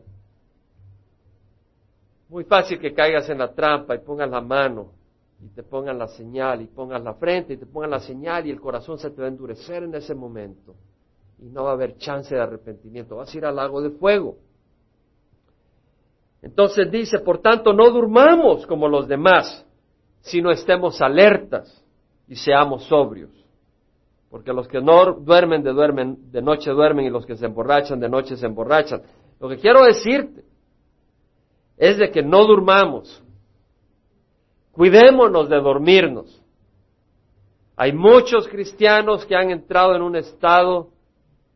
muy 2.29 2.45
fácil 2.45 2.79
que 2.79 2.93
caigas 2.93 3.29
en 3.29 3.39
la 3.39 3.53
trampa 3.53 3.93
y 3.93 3.99
pongas 3.99 4.29
la 4.29 4.39
mano 4.39 4.98
y 5.41 5.49
te 5.49 5.63
pongan 5.63 5.97
la 5.97 6.07
señal 6.07 6.61
y 6.61 6.67
pongas 6.67 7.01
la 7.01 7.13
frente 7.13 7.53
y 7.53 7.57
te 7.57 7.65
pongan 7.65 7.91
la 7.91 7.99
señal 7.99 8.45
y 8.45 8.51
el 8.51 8.59
corazón 8.59 8.97
se 8.97 9.09
te 9.09 9.21
va 9.21 9.27
a 9.27 9.31
endurecer 9.31 9.83
en 9.83 9.95
ese 9.95 10.13
momento 10.13 10.75
y 11.39 11.49
no 11.49 11.63
va 11.63 11.71
a 11.71 11.73
haber 11.73 11.97
chance 11.97 12.35
de 12.35 12.41
arrepentimiento, 12.41 13.15
vas 13.15 13.33
a 13.33 13.37
ir 13.37 13.45
al 13.45 13.55
lago 13.55 13.81
de 13.81 13.91
fuego. 13.91 14.37
Entonces 16.41 16.89
dice, 16.91 17.19
por 17.19 17.39
tanto, 17.41 17.73
no 17.73 17.89
durmamos 17.89 18.65
como 18.65 18.87
los 18.87 19.07
demás, 19.07 19.65
sino 20.21 20.51
estemos 20.51 21.01
alertas 21.01 21.83
y 22.27 22.35
seamos 22.35 22.83
sobrios. 22.85 23.31
Porque 24.29 24.53
los 24.53 24.67
que 24.67 24.81
no 24.81 25.13
duermen 25.13 25.63
de, 25.63 25.73
duermen 25.73 26.31
de 26.31 26.41
noche 26.41 26.71
duermen 26.71 27.05
y 27.05 27.09
los 27.09 27.25
que 27.25 27.35
se 27.35 27.45
emborrachan 27.45 27.99
de 27.99 28.09
noche 28.09 28.37
se 28.37 28.45
emborrachan. 28.45 29.01
Lo 29.39 29.49
que 29.49 29.57
quiero 29.57 29.83
decirte 29.83 30.43
es 31.77 31.97
de 31.97 32.11
que 32.11 32.21
no 32.21 32.45
durmamos, 32.45 33.23
Cuidémonos 34.79 35.49
de 35.49 35.59
dormirnos. 35.59 36.41
Hay 37.75 37.91
muchos 37.91 38.47
cristianos 38.47 39.25
que 39.25 39.35
han 39.35 39.51
entrado 39.51 39.93
en 39.93 40.01
un 40.01 40.15
estado 40.15 40.87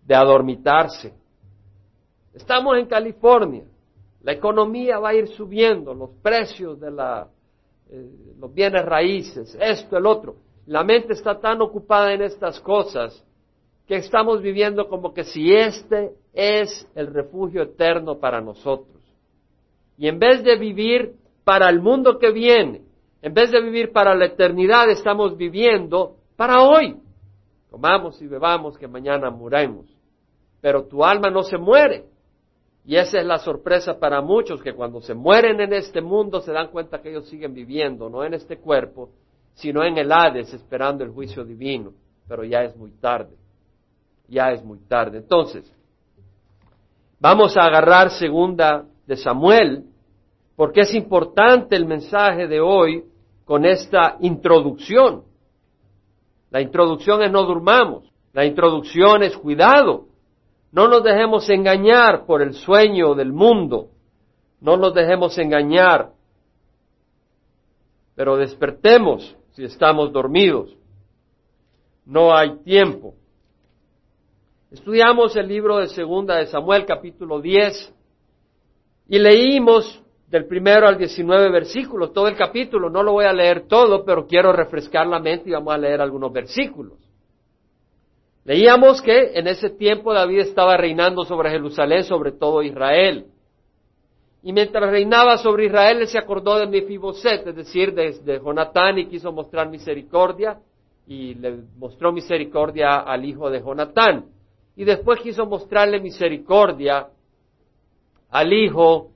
de 0.05 0.13
adormitarse. 0.13 1.13
Estamos 2.33 2.77
en 2.77 2.85
California. 2.85 3.63
La 4.23 4.33
economía 4.33 4.99
va 4.99 5.11
a 5.11 5.13
ir 5.13 5.29
subiendo, 5.29 5.93
los 5.93 6.09
precios 6.21 6.81
de 6.81 6.89
eh, 6.89 8.09
los 8.39 8.53
bienes 8.53 8.83
raíces, 8.83 9.57
esto, 9.57 9.95
el 9.95 10.05
otro. 10.05 10.35
La 10.65 10.83
mente 10.83 11.13
está 11.13 11.39
tan 11.39 11.61
ocupada 11.61 12.11
en 12.11 12.23
estas 12.23 12.59
cosas 12.59 13.25
que 13.87 13.95
estamos 13.95 14.41
viviendo 14.41 14.89
como 14.89 15.13
que 15.13 15.23
si 15.23 15.53
este 15.53 16.11
es 16.33 16.85
el 16.93 17.07
refugio 17.07 17.61
eterno 17.61 18.19
para 18.19 18.41
nosotros. 18.41 19.01
Y 19.97 20.09
en 20.09 20.19
vez 20.19 20.43
de 20.43 20.57
vivir 20.57 21.15
para 21.45 21.69
el 21.69 21.79
mundo 21.79 22.19
que 22.19 22.29
viene, 22.29 22.81
en 23.23 23.33
vez 23.33 23.51
de 23.51 23.61
vivir 23.61 23.93
para 23.93 24.13
la 24.15 24.25
eternidad, 24.25 24.89
estamos 24.89 25.37
viviendo 25.37 26.17
para 26.35 26.61
hoy. 26.61 26.97
Comamos 27.71 28.21
y 28.21 28.27
bebamos 28.27 28.77
que 28.77 28.85
mañana 28.85 29.29
muramos. 29.29 29.85
Pero 30.59 30.87
tu 30.87 31.05
alma 31.05 31.29
no 31.29 31.41
se 31.41 31.57
muere. 31.57 32.03
Y 32.83 32.97
esa 32.97 33.19
es 33.21 33.25
la 33.25 33.39
sorpresa 33.39 33.97
para 33.97 34.21
muchos 34.21 34.61
que 34.61 34.73
cuando 34.73 34.99
se 34.99 35.13
mueren 35.13 35.61
en 35.61 35.71
este 35.71 36.01
mundo 36.01 36.41
se 36.41 36.51
dan 36.51 36.67
cuenta 36.67 37.01
que 37.01 37.11
ellos 37.11 37.29
siguen 37.29 37.53
viviendo, 37.53 38.09
no 38.09 38.25
en 38.25 38.33
este 38.33 38.57
cuerpo, 38.57 39.11
sino 39.53 39.85
en 39.85 39.97
el 39.97 40.11
Hades 40.11 40.53
esperando 40.53 41.05
el 41.05 41.11
juicio 41.11 41.45
divino. 41.45 41.93
Pero 42.27 42.43
ya 42.43 42.63
es 42.63 42.75
muy 42.75 42.91
tarde. 42.91 43.37
Ya 44.27 44.51
es 44.51 44.61
muy 44.65 44.79
tarde. 44.79 45.19
Entonces, 45.19 45.73
vamos 47.21 47.55
a 47.55 47.61
agarrar 47.61 48.11
segunda 48.11 48.85
de 49.07 49.15
Samuel, 49.15 49.85
porque 50.57 50.81
es 50.81 50.93
importante 50.93 51.77
el 51.77 51.85
mensaje 51.85 52.49
de 52.49 52.59
hoy 52.59 53.05
con 53.45 53.65
esta 53.65 54.17
introducción. 54.21 55.23
La 56.49 56.61
introducción 56.61 57.23
es 57.23 57.31
no 57.31 57.43
durmamos, 57.43 58.11
la 58.31 58.45
introducción 58.45 59.23
es 59.23 59.35
cuidado. 59.37 60.07
No 60.71 60.87
nos 60.87 61.03
dejemos 61.03 61.49
engañar 61.49 62.25
por 62.25 62.41
el 62.41 62.53
sueño 62.53 63.13
del 63.15 63.31
mundo, 63.31 63.89
no 64.59 64.77
nos 64.77 64.93
dejemos 64.93 65.37
engañar, 65.37 66.11
pero 68.15 68.37
despertemos 68.37 69.35
si 69.51 69.63
estamos 69.63 70.11
dormidos. 70.11 70.75
No 72.05 72.35
hay 72.35 72.57
tiempo. 72.63 73.15
Estudiamos 74.71 75.35
el 75.35 75.47
libro 75.47 75.77
de 75.77 75.89
Segunda 75.89 76.37
de 76.37 76.47
Samuel, 76.47 76.85
capítulo 76.85 77.39
10, 77.39 77.93
y 79.07 79.19
leímos 79.19 80.02
del 80.33 80.47
primero 80.47 80.87
al 80.87 80.97
19 80.97 81.51
versículos, 81.51 82.11
todo 82.11 82.27
el 82.27 82.35
capítulo, 82.35 82.89
no 82.89 83.03
lo 83.03 83.11
voy 83.11 83.25
a 83.25 83.31
leer 83.31 83.67
todo, 83.67 84.03
pero 84.03 84.25
quiero 84.25 84.51
refrescar 84.51 85.05
la 85.05 85.19
mente 85.19 85.47
y 85.47 85.53
vamos 85.53 85.71
a 85.71 85.77
leer 85.77 86.01
algunos 86.01 86.33
versículos. 86.33 86.97
Leíamos 88.43 88.99
que 89.03 89.33
en 89.35 89.45
ese 89.45 89.69
tiempo 89.69 90.11
David 90.11 90.39
estaba 90.39 90.75
reinando 90.75 91.23
sobre 91.23 91.51
Jerusalén, 91.51 92.03
sobre 92.03 92.31
todo 92.31 92.63
Israel. 92.63 93.27
Y 94.41 94.51
mientras 94.53 94.89
reinaba 94.89 95.37
sobre 95.37 95.67
Israel, 95.67 96.01
él 96.01 96.07
se 96.07 96.17
acordó 96.17 96.57
de 96.57 96.65
Mefiboset, 96.65 97.45
es 97.45 97.55
decir, 97.55 97.93
de, 97.93 98.13
de 98.23 98.39
Jonatán, 98.39 98.97
y 98.97 99.05
quiso 99.05 99.31
mostrar 99.31 99.69
misericordia, 99.69 100.57
y 101.05 101.35
le 101.35 101.59
mostró 101.77 102.11
misericordia 102.11 103.01
al 103.01 103.23
hijo 103.23 103.51
de 103.51 103.61
Jonatán. 103.61 104.25
Y 104.75 104.83
después 104.83 105.19
quiso 105.19 105.45
mostrarle 105.45 105.99
misericordia 105.99 107.05
al 108.31 108.51
hijo 108.51 109.12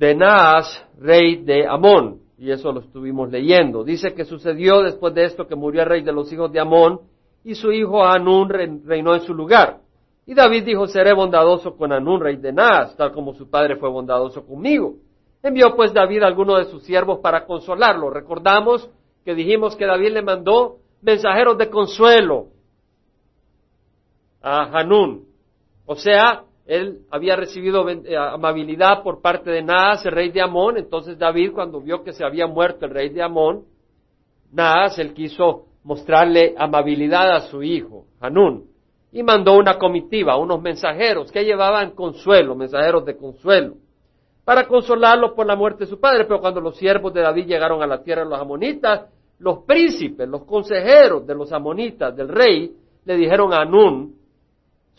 de 0.00 0.14
Naas, 0.14 0.82
rey 0.98 1.44
de 1.44 1.66
Amón. 1.66 2.22
Y 2.38 2.50
eso 2.50 2.72
lo 2.72 2.80
estuvimos 2.80 3.30
leyendo. 3.30 3.84
Dice 3.84 4.14
que 4.14 4.24
sucedió 4.24 4.80
después 4.80 5.12
de 5.12 5.24
esto 5.24 5.46
que 5.46 5.54
murió 5.54 5.82
el 5.82 5.88
rey 5.90 6.02
de 6.02 6.10
los 6.10 6.32
hijos 6.32 6.50
de 6.50 6.58
Amón 6.58 7.00
y 7.44 7.54
su 7.54 7.70
hijo 7.70 8.02
Anún 8.02 8.48
reinó 8.48 9.14
en 9.14 9.20
su 9.20 9.34
lugar. 9.34 9.80
Y 10.24 10.32
David 10.32 10.64
dijo, 10.64 10.86
seré 10.86 11.12
bondadoso 11.12 11.76
con 11.76 11.92
Anún, 11.92 12.20
rey 12.20 12.36
de 12.36 12.50
Naas, 12.50 12.96
tal 12.96 13.12
como 13.12 13.34
su 13.34 13.50
padre 13.50 13.76
fue 13.76 13.90
bondadoso 13.90 14.46
conmigo. 14.46 14.94
Envió 15.42 15.76
pues 15.76 15.92
David 15.92 16.22
a 16.22 16.28
alguno 16.28 16.56
de 16.56 16.64
sus 16.64 16.82
siervos 16.82 17.18
para 17.18 17.44
consolarlo. 17.44 18.08
Recordamos 18.08 18.88
que 19.22 19.34
dijimos 19.34 19.76
que 19.76 19.84
David 19.84 20.12
le 20.12 20.22
mandó 20.22 20.78
mensajeros 21.02 21.58
de 21.58 21.68
consuelo 21.68 22.46
a 24.40 24.62
Hanún. 24.78 25.26
O 25.84 25.94
sea, 25.94 26.44
él 26.70 27.00
había 27.10 27.34
recibido 27.34 27.88
eh, 27.88 28.16
amabilidad 28.16 29.02
por 29.02 29.20
parte 29.20 29.50
de 29.50 29.60
Naas, 29.60 30.06
el 30.06 30.12
rey 30.12 30.30
de 30.30 30.40
Amón. 30.40 30.76
Entonces 30.76 31.18
David, 31.18 31.50
cuando 31.52 31.80
vio 31.80 32.04
que 32.04 32.12
se 32.12 32.24
había 32.24 32.46
muerto 32.46 32.86
el 32.86 32.92
rey 32.92 33.08
de 33.08 33.20
Amón, 33.20 33.64
Naas, 34.52 34.96
él 35.00 35.12
quiso 35.12 35.64
mostrarle 35.82 36.54
amabilidad 36.56 37.34
a 37.34 37.40
su 37.40 37.64
hijo, 37.64 38.04
Hanún, 38.20 38.66
y 39.10 39.20
mandó 39.24 39.56
una 39.56 39.78
comitiva, 39.78 40.36
unos 40.36 40.62
mensajeros 40.62 41.32
que 41.32 41.44
llevaban 41.44 41.90
consuelo, 41.90 42.54
mensajeros 42.54 43.04
de 43.04 43.16
consuelo, 43.16 43.74
para 44.44 44.68
consolarlo 44.68 45.34
por 45.34 45.46
la 45.46 45.56
muerte 45.56 45.84
de 45.84 45.90
su 45.90 45.98
padre. 45.98 46.24
Pero 46.24 46.40
cuando 46.40 46.60
los 46.60 46.76
siervos 46.76 47.12
de 47.12 47.22
David 47.22 47.46
llegaron 47.46 47.82
a 47.82 47.86
la 47.88 48.00
tierra 48.04 48.22
de 48.22 48.30
los 48.30 48.38
amonitas, 48.38 49.06
los 49.40 49.64
príncipes, 49.64 50.28
los 50.28 50.44
consejeros 50.44 51.26
de 51.26 51.34
los 51.34 51.52
amonitas, 51.52 52.14
del 52.14 52.28
rey, 52.28 52.72
le 53.04 53.16
dijeron 53.16 53.52
a 53.52 53.62
Anún, 53.62 54.19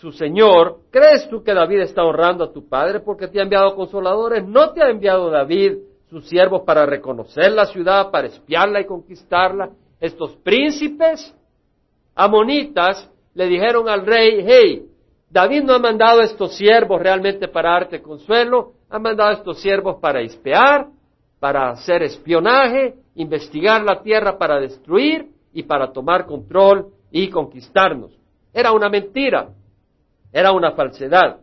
su 0.01 0.11
señor, 0.11 0.79
¿crees 0.89 1.29
tú 1.29 1.43
que 1.43 1.53
David 1.53 1.81
está 1.81 2.03
honrando 2.03 2.43
a 2.43 2.51
tu 2.51 2.67
padre 2.67 3.01
porque 3.01 3.27
te 3.27 3.39
ha 3.39 3.43
enviado 3.43 3.75
consoladores? 3.75 4.43
¿No 4.43 4.71
te 4.71 4.83
ha 4.83 4.89
enviado 4.89 5.29
David 5.29 5.77
sus 6.09 6.27
siervos 6.27 6.63
para 6.65 6.87
reconocer 6.87 7.51
la 7.51 7.67
ciudad, 7.67 8.09
para 8.09 8.25
espiarla 8.25 8.81
y 8.81 8.85
conquistarla? 8.85 9.69
Estos 9.99 10.35
príncipes 10.37 11.35
amonitas 12.15 13.07
le 13.35 13.45
dijeron 13.45 13.87
al 13.87 14.03
rey, 14.03 14.43
hey, 14.43 14.85
David 15.29 15.65
no 15.65 15.75
ha 15.75 15.79
mandado 15.79 16.21
estos 16.21 16.57
siervos 16.57 16.99
realmente 16.99 17.47
para 17.47 17.73
darte 17.73 18.01
consuelo, 18.01 18.73
ha 18.89 18.97
mandado 18.97 19.33
estos 19.33 19.61
siervos 19.61 19.97
para 20.01 20.21
espiar, 20.21 20.87
para 21.39 21.69
hacer 21.69 22.01
espionaje, 22.01 22.95
investigar 23.13 23.83
la 23.83 24.01
tierra 24.01 24.39
para 24.39 24.59
destruir 24.59 25.29
y 25.53 25.61
para 25.61 25.93
tomar 25.93 26.25
control 26.25 26.87
y 27.11 27.29
conquistarnos. 27.29 28.17
Era 28.51 28.71
una 28.71 28.89
mentira, 28.89 29.49
era 30.31 30.51
una 30.51 30.71
falsedad. 30.71 31.39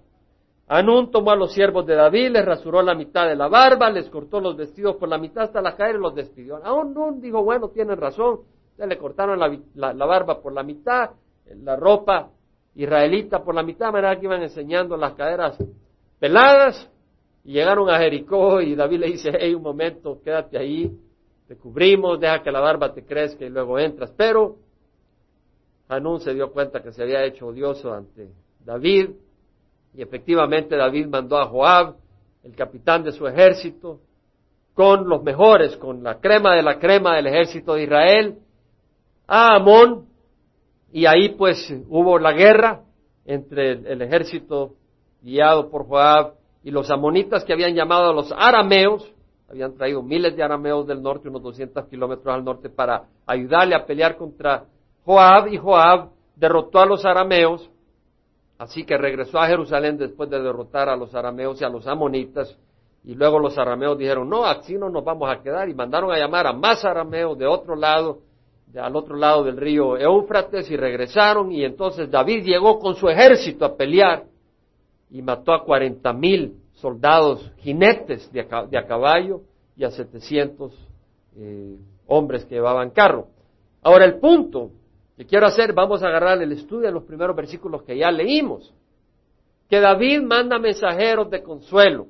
Anún 0.66 1.11
tomó 1.11 1.30
a 1.30 1.37
los 1.37 1.52
siervos 1.52 1.87
de 1.87 1.95
David, 1.95 2.30
les 2.33 2.45
rasuró 2.45 2.83
la 2.83 2.95
mitad 2.95 3.26
de 3.26 3.37
la 3.37 3.49
barba, 3.49 3.90
les 3.90 4.11
cortó 4.11 4.40
los 4.40 4.57
vestidos 4.57 4.97
por 4.97 5.09
la 5.09 5.16
mitad 5.16 5.45
hasta 5.45 5.62
la 5.62 5.75
caer 5.75 5.97
y 5.97 5.99
los 5.99 6.14
despidió. 6.14 6.57
Anún 6.62 7.21
dijo, 7.23 7.42
bueno, 7.42 7.68
tienen 7.68 7.97
razón, 7.97 8.40
se 8.76 8.87
le 8.87 8.99
cortaron 8.99 9.38
la, 9.38 9.92
la, 9.95 10.07
barba 10.07 10.42
por 10.42 10.52
la 10.52 10.62
mitad, 10.62 11.11
la 11.47 11.75
ropa 11.75 12.30
israelita 12.75 13.42
por 13.42 13.54
la 13.54 13.62
mitad, 13.62 13.90
manera 13.90 14.18
que 14.18 14.26
iban 14.26 14.42
enseñando 14.42 14.97
las 14.97 15.14
caderas 15.14 15.57
peladas, 16.18 16.90
y 17.45 17.52
llegaron 17.52 17.88
a 17.88 17.99
Jericó 17.99 18.61
y 18.61 18.75
David 18.75 18.99
le 19.00 19.07
dice, 19.07 19.30
hey, 19.40 19.54
un 19.54 19.62
momento, 19.62 20.21
quédate 20.23 20.59
ahí, 20.59 20.95
te 21.47 21.57
cubrimos, 21.57 22.21
deja 22.21 22.42
que 22.42 22.52
la 22.52 22.61
barba 22.61 22.92
te 22.92 23.07
crezca 23.07 23.42
y 23.42 23.49
luego 23.49 23.78
entras. 23.78 24.12
Pero 24.14 24.57
Hanún 25.88 26.21
se 26.21 26.35
dio 26.35 26.52
cuenta 26.52 26.83
que 26.83 26.92
se 26.92 27.02
había 27.02 27.25
hecho 27.25 27.47
odioso 27.47 27.95
ante 27.95 28.28
David 28.69 29.13
y 29.95 30.03
efectivamente 30.03 30.77
David 30.77 31.07
mandó 31.07 31.39
a 31.39 31.47
Joab, 31.47 31.97
el 32.45 32.55
capitán 32.55 33.03
de 33.03 33.13
su 33.13 33.27
ejército, 33.27 34.01
con 34.75 35.09
los 35.09 35.23
mejores, 35.23 35.75
con 35.79 36.03
la 36.03 36.21
crema 36.21 36.55
de 36.55 36.63
la 36.63 36.79
crema 36.79 37.17
del 37.17 37.29
ejército 37.29 37.75
de 37.75 37.85
Israel, 37.85 38.39
a 39.27 39.57
Amón, 39.57 40.07
y 40.93 41.07
ahí 41.07 41.31
pues 41.31 41.75
hubo 41.89 42.19
la 42.19 42.33
guerra 42.33 42.83
entre 43.25 43.73
el, 43.73 44.03
ejército 44.03 44.75
guiado 45.23 45.71
por 45.71 45.87
Joab 45.87 46.35
y 46.63 46.71
los 46.71 46.91
amonitas 46.91 47.45
que 47.45 47.55
habían 47.55 47.75
llamado 47.75 48.11
a 48.11 48.13
los 48.13 48.31
arameos, 48.33 49.11
habían 49.49 49.75
traído 49.77 50.03
miles 50.03 50.37
de 50.37 50.43
arameos 50.43 50.87
del 50.87 51.03
norte, 51.03 51.31
unos 51.31 51.43
200 51.43 51.87
kilómetros 51.87 52.35
al 52.35 52.45
norte, 52.45 52.69
para 52.69 53.05
ayudarle 53.27 53.75
a 53.75 53.87
pelear 53.87 54.17
contra 54.19 54.67
Joab, 55.07 55.49
y 55.49 55.57
Joab 55.57 56.11
derrotó 56.37 56.81
a 56.81 56.87
los 56.87 57.07
arameos, 57.07 57.71
así 58.59 58.85
que 58.85 58.99
regresó 58.99 59.38
a 59.38 59.47
Jerusalén 59.47 59.97
después 59.97 60.29
de 60.29 60.43
derrotar 60.43 60.88
a 60.88 60.97
los 60.97 61.15
arameos 61.15 61.61
y 61.61 61.65
a 61.65 61.69
los 61.69 61.87
amonitas, 61.87 62.57
y 63.05 63.15
luego 63.15 63.38
los 63.38 63.57
arameos 63.57 63.97
dijeron, 63.97 64.29
no, 64.29 64.45
así 64.45 64.75
no 64.75 64.91
nos 64.91 65.05
vamos 65.05 65.31
a 65.31 65.41
quedar, 65.41 65.69
y 65.69 65.75
mandaron 65.75 66.11
a 66.11 66.19
llamar 66.19 66.47
a 66.47 66.53
más 66.53 66.85
arameos 66.85 67.38
de 67.38 67.47
otro 67.47 67.77
lado, 67.77 68.19
de, 68.67 68.81
al 68.81 68.95
otro 68.97 69.17
lado 69.17 69.45
del 69.45 69.57
río 69.57 69.97
Éufrates, 69.97 70.71
y 70.71 70.77
regresaron, 70.77 71.53
y 71.53 71.65
entonces 71.65 72.11
David 72.11 72.45
llegó 72.45 72.79
con 72.79 72.97
su 72.97 73.09
ejército 73.09 73.65
a 73.65 73.77
pelear, 73.77 74.25
y 75.11 75.23
mató 75.23 75.55
a 75.55 75.65
cuarenta 75.65 76.12
mil 76.12 76.57
soldados 76.75 77.51
jinetes 77.59 78.31
de 78.33 78.40
a, 78.40 78.87
caballo 78.87 79.40
y 79.77 79.85
a 79.85 79.90
setecientos 79.90 80.75
eh, 81.37 81.77
hombres 82.07 82.44
que 82.44 82.57
llevaban 82.57 82.90
carro. 82.90 83.29
Ahora 83.83 84.05
el 84.05 84.18
punto 84.18 84.71
que 85.18 85.26
quiero 85.26 85.46
hacer, 85.46 85.72
vamos 85.72 86.04
a 86.04 86.07
agarrar 86.07 86.40
el 86.40 86.52
estudio 86.52 86.87
de 86.87 86.92
los 86.92 87.02
primeros 87.02 87.35
versículos 87.35 87.83
que 87.83 87.98
ya 87.98 88.09
leímos, 88.09 88.72
que 89.68 89.81
David 89.81 90.22
manda 90.22 90.61
mensajeros 90.61 91.28
de 91.28 91.42
consuelo, 91.42 92.07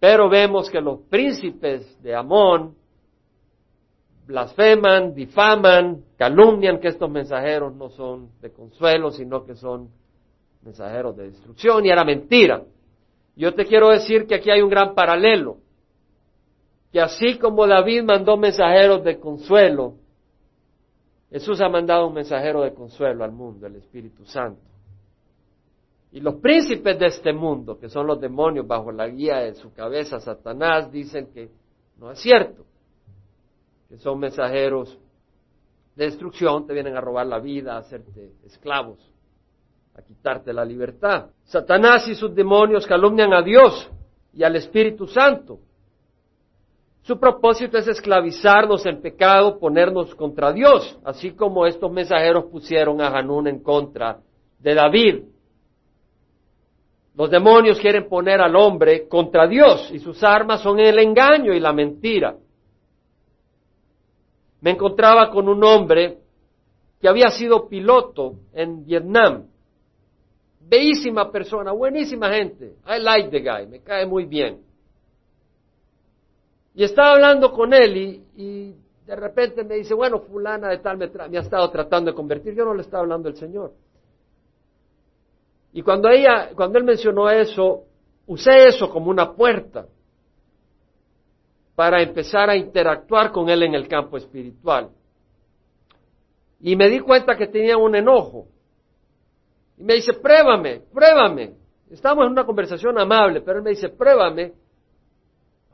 pero 0.00 0.28
vemos 0.28 0.68
que 0.68 0.80
los 0.80 1.02
príncipes 1.02 2.02
de 2.02 2.16
Amón 2.16 2.74
blasfeman, 4.26 5.14
difaman, 5.14 6.02
calumnian 6.16 6.80
que 6.80 6.88
estos 6.88 7.08
mensajeros 7.08 7.76
no 7.76 7.90
son 7.90 8.28
de 8.40 8.50
consuelo, 8.50 9.12
sino 9.12 9.44
que 9.44 9.54
son 9.54 9.88
mensajeros 10.62 11.16
de 11.16 11.30
destrucción 11.30 11.86
y 11.86 11.90
era 11.90 12.02
mentira. 12.02 12.64
Yo 13.36 13.54
te 13.54 13.66
quiero 13.66 13.90
decir 13.90 14.26
que 14.26 14.34
aquí 14.34 14.50
hay 14.50 14.62
un 14.62 14.70
gran 14.70 14.96
paralelo, 14.96 15.58
que 16.90 17.00
así 17.00 17.38
como 17.38 17.68
David 17.68 18.02
mandó 18.02 18.36
mensajeros 18.36 19.04
de 19.04 19.20
consuelo, 19.20 19.94
Jesús 21.36 21.60
ha 21.60 21.68
mandado 21.68 22.06
un 22.06 22.14
mensajero 22.14 22.62
de 22.62 22.72
consuelo 22.72 23.22
al 23.22 23.30
mundo, 23.30 23.66
el 23.66 23.76
Espíritu 23.76 24.24
Santo. 24.24 24.62
Y 26.10 26.20
los 26.20 26.36
príncipes 26.36 26.98
de 26.98 27.08
este 27.08 27.30
mundo, 27.34 27.78
que 27.78 27.90
son 27.90 28.06
los 28.06 28.18
demonios 28.18 28.66
bajo 28.66 28.90
la 28.90 29.06
guía 29.06 29.40
de 29.40 29.52
su 29.54 29.70
cabeza, 29.74 30.18
Satanás, 30.18 30.90
dicen 30.90 31.26
que 31.34 31.50
no 31.98 32.10
es 32.10 32.20
cierto, 32.20 32.64
que 33.86 33.98
son 33.98 34.18
mensajeros 34.18 34.98
de 35.94 36.06
destrucción, 36.06 36.66
te 36.66 36.72
vienen 36.72 36.96
a 36.96 37.02
robar 37.02 37.26
la 37.26 37.38
vida, 37.38 37.74
a 37.74 37.80
hacerte 37.80 38.32
esclavos 38.46 38.98
a 39.94 40.00
quitarte 40.00 40.54
la 40.54 40.64
libertad. 40.64 41.26
Satanás 41.44 42.08
y 42.08 42.14
sus 42.14 42.34
demonios 42.34 42.86
calumnian 42.86 43.34
a 43.34 43.42
Dios 43.42 43.90
y 44.32 44.42
al 44.42 44.56
Espíritu 44.56 45.06
Santo. 45.06 45.58
Su 47.06 47.20
propósito 47.20 47.78
es 47.78 47.86
esclavizarnos 47.86 48.84
en 48.84 49.00
pecado, 49.00 49.60
ponernos 49.60 50.12
contra 50.16 50.52
Dios, 50.52 50.98
así 51.04 51.30
como 51.30 51.64
estos 51.64 51.92
mensajeros 51.92 52.46
pusieron 52.46 53.00
a 53.00 53.06
Hanún 53.16 53.46
en 53.46 53.62
contra 53.62 54.18
de 54.58 54.74
David. 54.74 55.22
Los 57.14 57.30
demonios 57.30 57.78
quieren 57.78 58.08
poner 58.08 58.40
al 58.40 58.56
hombre 58.56 59.06
contra 59.06 59.46
Dios 59.46 59.88
y 59.92 60.00
sus 60.00 60.20
armas 60.24 60.62
son 60.62 60.80
el 60.80 60.98
engaño 60.98 61.54
y 61.54 61.60
la 61.60 61.72
mentira. 61.72 62.36
Me 64.60 64.72
encontraba 64.72 65.30
con 65.30 65.48
un 65.48 65.62
hombre 65.62 66.18
que 67.00 67.08
había 67.08 67.30
sido 67.30 67.68
piloto 67.68 68.34
en 68.52 68.84
Vietnam 68.84 69.44
Bellísima 70.68 71.30
persona, 71.30 71.70
buenísima 71.70 72.28
gente. 72.30 72.74
I 72.84 72.98
like 72.98 73.30
the 73.30 73.38
guy, 73.38 73.68
me 73.68 73.80
cae 73.80 74.04
muy 74.04 74.24
bien. 74.24 74.65
Y 76.76 76.84
estaba 76.84 77.12
hablando 77.12 77.52
con 77.52 77.72
él 77.72 78.22
y, 78.36 78.76
de 79.06 79.16
repente 79.16 79.64
me 79.64 79.76
dice, 79.76 79.94
bueno, 79.94 80.20
fulana 80.20 80.68
de 80.68 80.78
tal 80.78 80.98
me, 80.98 81.08
me, 81.08 81.38
ha 81.38 81.40
estado 81.40 81.70
tratando 81.70 82.10
de 82.10 82.16
convertir. 82.16 82.54
Yo 82.54 82.64
no 82.64 82.74
le 82.74 82.82
estaba 82.82 83.02
hablando 83.02 83.30
del 83.30 83.38
Señor. 83.38 83.72
Y 85.72 85.80
cuando 85.80 86.10
ella, 86.10 86.50
cuando 86.54 86.78
él 86.78 86.84
mencionó 86.84 87.30
eso, 87.30 87.84
usé 88.26 88.66
eso 88.66 88.90
como 88.90 89.10
una 89.10 89.32
puerta 89.32 89.86
para 91.74 92.02
empezar 92.02 92.50
a 92.50 92.56
interactuar 92.56 93.32
con 93.32 93.48
él 93.48 93.62
en 93.62 93.74
el 93.74 93.88
campo 93.88 94.18
espiritual. 94.18 94.90
Y 96.60 96.76
me 96.76 96.90
di 96.90 97.00
cuenta 97.00 97.36
que 97.36 97.46
tenía 97.46 97.78
un 97.78 97.94
enojo. 97.94 98.48
Y 99.78 99.84
me 99.84 99.94
dice, 99.94 100.12
pruébame, 100.12 100.82
pruébame. 100.92 101.54
Estamos 101.90 102.26
en 102.26 102.32
una 102.32 102.44
conversación 102.44 102.98
amable, 102.98 103.40
pero 103.40 103.58
él 103.58 103.64
me 103.64 103.70
dice, 103.70 103.88
pruébame. 103.88 104.65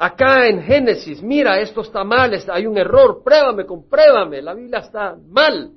Acá 0.05 0.49
en 0.49 0.63
Génesis, 0.63 1.23
mira, 1.23 1.61
esto 1.61 1.83
está 1.83 2.03
mal, 2.03 2.33
hay 2.49 2.67
un 2.67 2.77
error, 2.77 3.23
pruébame, 3.23 3.65
compruébame, 3.65 4.43
la 4.43 4.53
Biblia 4.53 4.81
está 4.81 5.17
mal. 5.29 5.75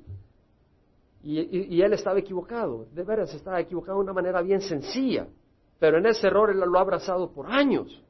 Y, 1.22 1.80
él 1.80 1.92
estaba 1.92 2.18
equivocado, 2.18 2.86
de 2.92 3.04
veras 3.04 3.32
estaba 3.32 3.60
equivocado 3.60 3.98
de 3.98 4.02
una 4.02 4.12
manera 4.12 4.42
bien 4.42 4.60
sencilla, 4.60 5.28
pero 5.78 5.98
en 5.98 6.06
ese 6.06 6.26
error 6.26 6.50
él 6.50 6.58
lo 6.58 6.76
ha 6.76 6.80
abrazado 6.80 7.30
por 7.30 7.46
años. 7.46 8.02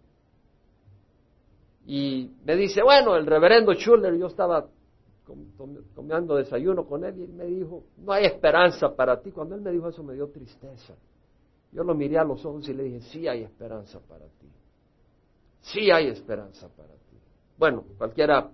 Y 1.85 2.31
me 2.47 2.57
dice, 2.57 2.83
bueno, 2.83 3.15
el 3.15 3.27
reverendo 3.27 3.75
Schuller, 3.75 4.15
yo 4.17 4.29
estaba 4.29 4.67
tomando 5.95 6.37
desayuno 6.37 6.87
con 6.87 7.05
él 7.05 7.19
y 7.19 7.23
él 7.25 7.33
me 7.35 7.45
dijo, 7.45 7.85
no 7.99 8.13
hay 8.13 8.25
esperanza 8.25 8.97
para 8.97 9.21
ti. 9.21 9.33
Cuando 9.33 9.55
él 9.55 9.61
me 9.61 9.71
dijo 9.71 9.91
eso 9.91 10.03
me 10.03 10.15
dio 10.15 10.29
tristeza. 10.29 10.95
Yo 11.73 11.85
lo 11.85 11.95
miré 11.95 12.17
a 12.17 12.25
los 12.25 12.43
ojos 12.47 12.67
y 12.71 12.73
le 12.73 12.85
dije, 12.85 13.01
sí 13.03 13.29
hay 13.29 13.43
esperanza 13.43 14.01
para 14.09 14.25
ti. 14.25 14.47
Sí 15.73 15.91
hay 15.91 16.09
esperanza 16.09 16.69
para 16.69 16.95
ti. 16.95 17.17
Bueno, 17.59 17.85
cualquiera, 17.99 18.51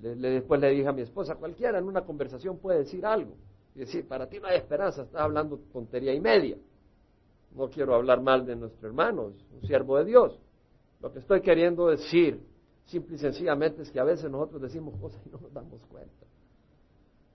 después 0.00 0.60
le 0.60 0.70
dije 0.70 0.88
a 0.88 0.92
mi 0.92 1.02
esposa, 1.02 1.36
cualquiera 1.36 1.78
en 1.78 1.84
una 1.84 2.02
conversación 2.02 2.58
puede 2.58 2.80
decir 2.80 3.04
algo. 3.04 3.36
Y 3.74 3.80
decir, 3.80 4.06
para 4.06 4.28
ti 4.28 4.38
no 4.40 4.48
hay 4.48 4.56
esperanza, 4.56 5.02
estás 5.02 5.20
hablando 5.20 5.58
tontería 5.72 6.14
y 6.14 6.20
media. 6.20 6.56
No 7.54 7.68
quiero 7.68 7.94
hablar 7.94 8.20
mal 8.20 8.44
de 8.44 8.56
nuestro 8.56 8.88
hermano, 8.88 9.30
es 9.30 9.44
un 9.52 9.66
siervo 9.66 9.98
de 9.98 10.04
Dios. 10.04 10.38
Lo 11.00 11.12
que 11.12 11.20
estoy 11.20 11.40
queriendo 11.40 11.88
decir 11.88 12.40
Simple 12.88 13.16
y 13.16 13.18
sencillamente 13.18 13.82
es 13.82 13.90
que 13.90 14.00
a 14.00 14.04
veces 14.04 14.30
nosotros 14.30 14.62
decimos 14.62 14.94
cosas 14.98 15.20
y 15.26 15.28
no 15.28 15.38
nos 15.38 15.52
damos 15.52 15.78
cuenta. 15.90 16.26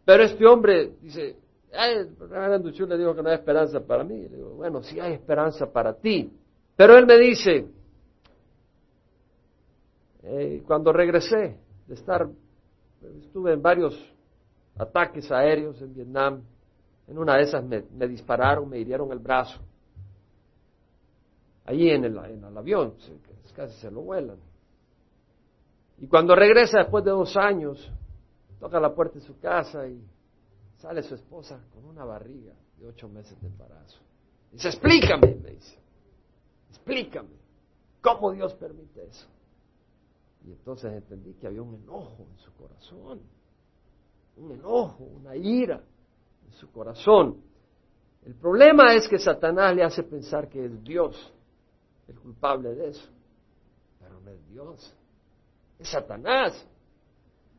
Pero 0.03 0.23
este 0.23 0.45
hombre 0.47 0.93
dice, 0.99 1.37
el 1.71 2.15
le 2.89 2.97
dijo 2.97 3.15
que 3.15 3.21
no 3.21 3.29
hay 3.29 3.35
esperanza 3.35 3.79
para 3.79 4.03
mí. 4.03 4.17
Le 4.17 4.37
digo, 4.37 4.55
bueno, 4.55 4.81
sí 4.81 4.99
hay 4.99 5.13
esperanza 5.13 5.71
para 5.71 5.93
ti. 5.93 6.31
Pero 6.75 6.97
él 6.97 7.05
me 7.05 7.19
dice, 7.19 7.67
eh, 10.23 10.63
cuando 10.65 10.93
regresé 10.93 11.57
de 11.87 11.93
estar, 11.93 12.29
estuve 13.19 13.53
en 13.53 13.61
varios 13.61 13.93
ataques 14.77 15.29
aéreos 15.31 15.81
en 15.81 15.93
Vietnam, 15.93 16.43
en 17.07 17.17
una 17.17 17.35
de 17.35 17.43
esas 17.43 17.63
me, 17.63 18.07
dispararon, 18.07 18.69
me 18.69 18.79
hirieron 18.79 19.11
el 19.11 19.19
brazo. 19.19 19.59
Allí 21.65 21.89
en 21.89 22.05
el, 22.05 22.17
en 22.17 22.43
el 22.43 22.57
avión, 22.57 22.95
casi 23.55 23.79
se 23.79 23.91
lo 23.91 24.01
vuelan. 24.01 24.37
Y 25.99 26.07
cuando 26.07 26.35
regresa 26.35 26.79
después 26.79 27.03
de 27.03 27.11
dos 27.11 27.35
años, 27.37 27.91
toca 28.59 28.79
la 28.79 28.93
puerta 28.95 29.15
de 29.15 29.25
su 29.25 29.37
casa 29.39 29.87
y 29.87 30.01
sale 30.77 31.03
su 31.03 31.15
esposa 31.15 31.59
con 31.73 31.85
una 31.85 32.03
barriga 32.05 32.53
de 32.77 32.87
ocho 32.87 33.07
meses 33.09 33.39
de 33.41 33.47
embarazo. 33.47 33.99
Dice, 34.51 34.69
explícame, 34.69 35.35
me 35.35 35.51
dice, 35.51 35.77
explícame, 36.69 37.35
¿cómo 38.01 38.31
Dios 38.31 38.53
permite 38.55 39.05
eso? 39.05 39.27
Y 40.45 40.51
entonces 40.51 40.91
entendí 40.93 41.33
que 41.33 41.47
había 41.47 41.61
un 41.61 41.75
enojo 41.75 42.27
en 42.29 42.37
su 42.37 42.53
corazón, 42.53 43.21
un 44.35 44.51
enojo, 44.51 45.03
una 45.03 45.35
ira 45.35 45.81
en 46.45 46.51
su 46.53 46.71
corazón. 46.71 47.37
El 48.25 48.35
problema 48.35 48.93
es 48.93 49.07
que 49.07 49.19
Satanás 49.19 49.75
le 49.75 49.83
hace 49.83 50.03
pensar 50.03 50.49
que 50.49 50.65
es 50.65 50.83
Dios 50.83 51.31
el 52.07 52.19
culpable 52.19 52.75
de 52.75 52.89
eso, 52.89 53.09
pero 53.99 54.19
no 54.19 54.31
es 54.31 54.49
Dios, 54.49 54.95
es 55.79 55.89
Satanás. 55.89 56.67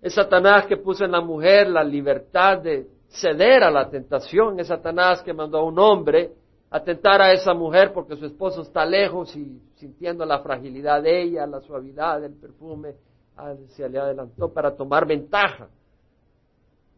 Es 0.02 0.14
Satanás 0.14 0.66
que 0.66 0.76
puso 0.76 1.06
en 1.06 1.12
la 1.12 1.22
mujer 1.22 1.68
la 1.68 1.82
libertad 1.82 2.58
de 2.58 2.86
ceder 3.08 3.62
a 3.62 3.70
la 3.70 3.88
tentación. 3.88 4.60
Es 4.60 4.66
Satanás 4.66 5.22
que 5.22 5.32
mandó 5.32 5.58
a 5.58 5.64
un 5.64 5.78
hombre 5.78 6.30
a 6.74 6.82
tentar 6.82 7.22
a 7.22 7.32
esa 7.32 7.54
mujer 7.54 7.92
porque 7.92 8.16
su 8.16 8.26
esposo 8.26 8.62
está 8.62 8.84
lejos 8.84 9.36
y 9.36 9.62
sintiendo 9.76 10.26
la 10.26 10.40
fragilidad 10.40 11.04
de 11.04 11.22
ella, 11.22 11.46
la 11.46 11.60
suavidad 11.60 12.20
del 12.20 12.34
perfume, 12.34 12.96
ah, 13.36 13.54
se 13.68 13.88
le 13.88 13.96
adelantó 13.96 14.52
para 14.52 14.74
tomar 14.74 15.06
ventaja. 15.06 15.68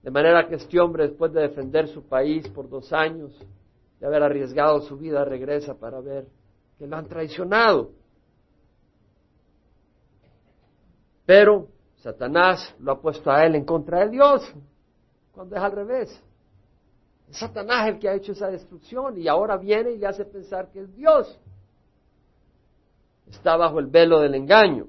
De 0.03 0.11
manera 0.11 0.49
que 0.49 0.55
este 0.55 0.81
hombre, 0.81 1.09
después 1.09 1.31
de 1.35 1.43
defender 1.43 1.89
su 1.89 2.09
país 2.09 2.49
por 2.49 2.71
dos 2.71 2.91
años, 2.91 3.39
de 4.01 4.07
haber 4.07 4.23
arriesgado 4.23 4.81
su 4.81 4.97
vida, 4.97 5.27
regresa 5.27 5.75
para 5.75 6.01
ver 6.01 6.27
que 6.79 6.87
lo 6.87 6.97
han 6.97 7.07
traicionado. 7.07 7.91
Pero 11.27 11.69
Satanás 11.97 12.75
lo 12.79 12.93
ha 12.93 13.01
puesto 13.03 13.31
a 13.31 13.45
él 13.45 13.55
en 13.55 13.67
contra 13.67 14.07
de 14.07 14.09
Dios, 14.13 14.55
cuando 15.33 15.55
es 15.55 15.63
al 15.63 15.73
revés. 15.73 16.23
Satanás 17.31 17.89
el 17.89 17.99
que 17.99 18.09
ha 18.09 18.15
hecho 18.15 18.33
esa 18.33 18.49
destrucción 18.49 19.19
y 19.19 19.29
ahora 19.29 19.57
viene 19.57 19.93
y 19.93 19.99
le 19.99 20.07
hace 20.07 20.25
pensar 20.25 20.71
que 20.71 20.81
es 20.81 20.95
Dios. 20.95 21.39
Está 23.29 23.57
bajo 23.57 23.79
el 23.81 23.87
velo 23.87 24.21
del 24.21 24.35
engaño. 24.35 24.87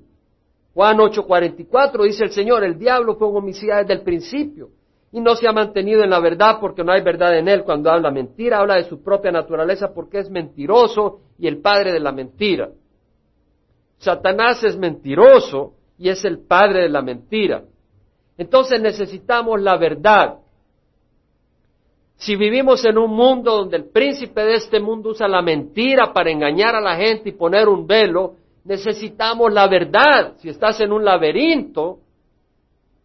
Juan 0.73 0.97
8:44 0.97 2.03
dice 2.03 2.25
el 2.25 2.31
Señor, 2.31 2.63
el 2.63 2.77
diablo 2.77 3.15
fue 3.15 3.27
un 3.27 3.37
homicida 3.37 3.77
desde 3.77 3.93
el 3.93 4.01
principio 4.01 4.69
y 5.11 5.19
no 5.19 5.35
se 5.35 5.47
ha 5.47 5.51
mantenido 5.51 6.03
en 6.03 6.09
la 6.09 6.19
verdad 6.19 6.57
porque 6.59 6.83
no 6.83 6.91
hay 6.91 7.01
verdad 7.01 7.37
en 7.37 7.47
él. 7.47 7.63
Cuando 7.63 7.89
habla 7.89 8.11
mentira, 8.11 8.59
habla 8.59 8.75
de 8.75 8.83
su 8.83 9.01
propia 9.01 9.31
naturaleza 9.31 9.93
porque 9.93 10.19
es 10.19 10.29
mentiroso 10.29 11.21
y 11.39 11.47
el 11.47 11.61
padre 11.61 11.93
de 11.93 11.99
la 11.99 12.11
mentira. 12.11 12.69
Satanás 13.97 14.63
es 14.63 14.77
mentiroso 14.77 15.73
y 15.97 16.09
es 16.09 16.23
el 16.25 16.39
padre 16.39 16.83
de 16.83 16.89
la 16.89 17.01
mentira. 17.01 17.63
Entonces 18.37 18.79
necesitamos 18.79 19.59
la 19.61 19.77
verdad. 19.77 20.37
Si 22.17 22.35
vivimos 22.35 22.83
en 22.83 22.97
un 22.97 23.11
mundo 23.11 23.55
donde 23.57 23.77
el 23.77 23.89
príncipe 23.89 24.43
de 24.43 24.55
este 24.55 24.79
mundo 24.79 25.09
usa 25.09 25.27
la 25.27 25.41
mentira 25.41 26.11
para 26.13 26.31
engañar 26.31 26.75
a 26.75 26.81
la 26.81 26.95
gente 26.95 27.29
y 27.29 27.33
poner 27.33 27.69
un 27.69 27.85
velo, 27.85 28.33
necesitamos 28.63 29.53
la 29.53 29.67
verdad. 29.67 30.33
Si 30.37 30.49
estás 30.49 30.79
en 30.81 30.91
un 30.91 31.05
laberinto 31.05 31.99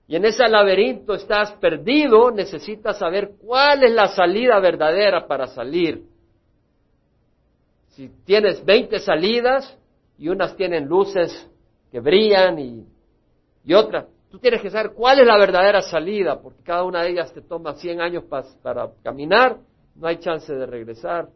y 0.08 0.16
en 0.16 0.24
ese 0.24 0.48
laberinto 0.48 1.14
estás 1.14 1.52
perdido, 1.52 2.30
necesitas 2.30 2.98
saber 2.98 3.32
cuál 3.38 3.84
es 3.84 3.92
la 3.92 4.08
salida 4.08 4.58
verdadera 4.60 5.26
para 5.26 5.46
salir. 5.46 6.02
Si 7.88 8.10
tienes 8.24 8.64
20 8.64 8.98
salidas 8.98 9.76
y 10.16 10.30
unas 10.30 10.56
tienen 10.56 10.86
luces 10.86 11.48
que 11.90 12.00
brillan 12.00 12.58
y, 12.58 12.86
y 13.64 13.74
otras. 13.74 14.06
Tú 14.32 14.38
tienes 14.38 14.62
que 14.62 14.70
saber 14.70 14.94
cuál 14.94 15.20
es 15.20 15.26
la 15.26 15.36
verdadera 15.36 15.82
salida, 15.82 16.40
porque 16.40 16.62
cada 16.62 16.84
una 16.84 17.02
de 17.02 17.10
ellas 17.10 17.30
te 17.34 17.42
toma 17.42 17.74
100 17.74 18.00
años 18.00 18.24
para 18.62 18.90
caminar, 19.02 19.58
no 19.94 20.06
hay 20.06 20.16
chance 20.20 20.50
de 20.50 20.64
regresar, 20.64 21.28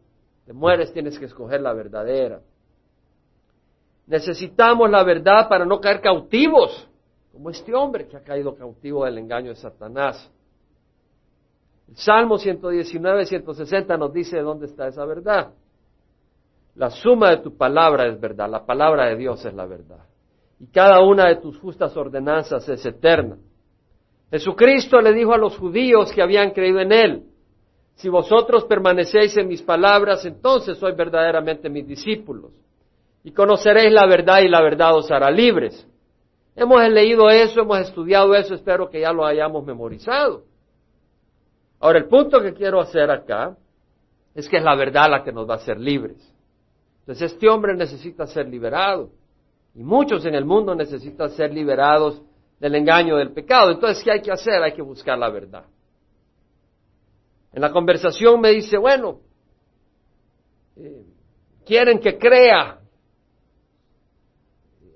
te 0.47 0.51
mueres, 0.51 0.91
tienes 0.91 1.19
que 1.19 1.25
escoger 1.25 1.61
la 1.61 1.73
verdadera. 1.73 2.41
Necesitamos 4.07 4.89
la 4.89 5.03
verdad 5.03 5.47
para 5.47 5.63
no 5.63 5.79
caer 5.79 6.01
cautivos, 6.01 6.89
como 7.31 7.51
este 7.51 7.75
hombre 7.75 8.07
que 8.07 8.17
ha 8.17 8.23
caído 8.23 8.55
cautivo 8.55 9.05
del 9.05 9.19
engaño 9.19 9.49
de 9.49 9.57
Satanás. 9.57 10.31
El 11.87 11.97
Salmo 11.97 12.39
119, 12.39 13.27
160 13.27 13.95
nos 13.95 14.11
dice 14.11 14.39
dónde 14.39 14.65
está 14.65 14.87
esa 14.87 15.05
verdad. 15.05 15.53
La 16.73 16.89
suma 16.89 17.29
de 17.29 17.37
tu 17.43 17.55
palabra 17.55 18.07
es 18.07 18.19
verdad, 18.19 18.49
la 18.49 18.65
palabra 18.65 19.05
de 19.05 19.17
Dios 19.17 19.45
es 19.45 19.53
la 19.53 19.67
verdad 19.67 19.99
y 20.59 20.67
cada 20.67 21.01
una 21.01 21.27
de 21.27 21.37
tus 21.37 21.57
justas 21.59 21.95
ordenanzas 21.95 22.67
es 22.69 22.85
eterna. 22.85 23.37
Jesucristo 24.31 24.99
le 25.01 25.13
dijo 25.13 25.33
a 25.33 25.37
los 25.37 25.57
judíos 25.57 26.11
que 26.11 26.21
habían 26.21 26.51
creído 26.51 26.79
en 26.79 26.91
Él, 26.91 27.23
si 27.95 28.09
vosotros 28.09 28.65
permanecéis 28.65 29.35
en 29.37 29.47
mis 29.47 29.61
palabras, 29.61 30.23
entonces 30.25 30.77
sois 30.77 30.95
verdaderamente 30.95 31.69
mis 31.69 31.87
discípulos, 31.87 32.51
y 33.23 33.31
conoceréis 33.31 33.91
la 33.91 34.05
verdad 34.05 34.41
y 34.41 34.47
la 34.47 34.61
verdad 34.61 34.95
os 34.95 35.09
hará 35.09 35.31
libres. 35.31 35.87
Hemos 36.55 36.81
leído 36.89 37.29
eso, 37.29 37.61
hemos 37.61 37.79
estudiado 37.79 38.33
eso, 38.35 38.55
espero 38.55 38.89
que 38.89 39.01
ya 39.01 39.11
lo 39.13 39.25
hayamos 39.25 39.63
memorizado. 39.65 40.43
Ahora, 41.79 41.99
el 41.99 42.05
punto 42.07 42.41
que 42.41 42.53
quiero 42.53 42.79
hacer 42.81 43.11
acá 43.11 43.55
es 44.33 44.49
que 44.49 44.57
es 44.57 44.63
la 44.63 44.75
verdad 44.75 45.09
la 45.09 45.23
que 45.23 45.31
nos 45.31 45.47
va 45.47 45.53
a 45.53 45.57
hacer 45.57 45.79
libres. 45.79 46.17
Entonces, 47.01 47.31
este 47.31 47.47
hombre 47.47 47.75
necesita 47.75 48.25
ser 48.27 48.47
liberado. 48.47 49.09
Y 49.77 49.83
muchos 49.83 50.25
en 50.25 50.33
el 50.33 50.43
mundo 50.43 50.73
necesitan 50.73 51.29
ser 51.29 51.53
liberados 51.53 52.19
del 52.59 52.73
engaño 52.73 53.15
del 53.15 53.31
pecado. 53.31 53.69
Entonces, 53.69 54.03
¿qué 54.03 54.11
hay 54.11 54.21
que 54.21 54.31
hacer? 54.31 54.63
Hay 54.63 54.73
que 54.73 54.81
buscar 54.81 55.19
la 55.19 55.29
verdad. 55.29 55.65
En 57.53 57.61
la 57.61 57.71
conversación 57.71 58.41
me 58.41 58.49
dice, 58.49 58.75
bueno, 58.75 59.19
eh, 60.77 61.05
quieren 61.63 61.99
que 61.99 62.17
crea. 62.17 62.79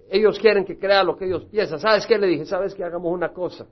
Ellos 0.09 0.39
quieren 0.39 0.65
que 0.65 0.79
crea 0.79 1.03
lo 1.03 1.15
que 1.15 1.25
ellos 1.25 1.45
piensan. 1.45 1.79
¿Sabes 1.79 2.07
qué? 2.07 2.17
Le 2.17 2.25
dije, 2.25 2.45
¿sabes 2.45 2.73
qué? 2.73 2.83
Hagamos 2.83 3.13
una 3.13 3.31
cosa. 3.31 3.67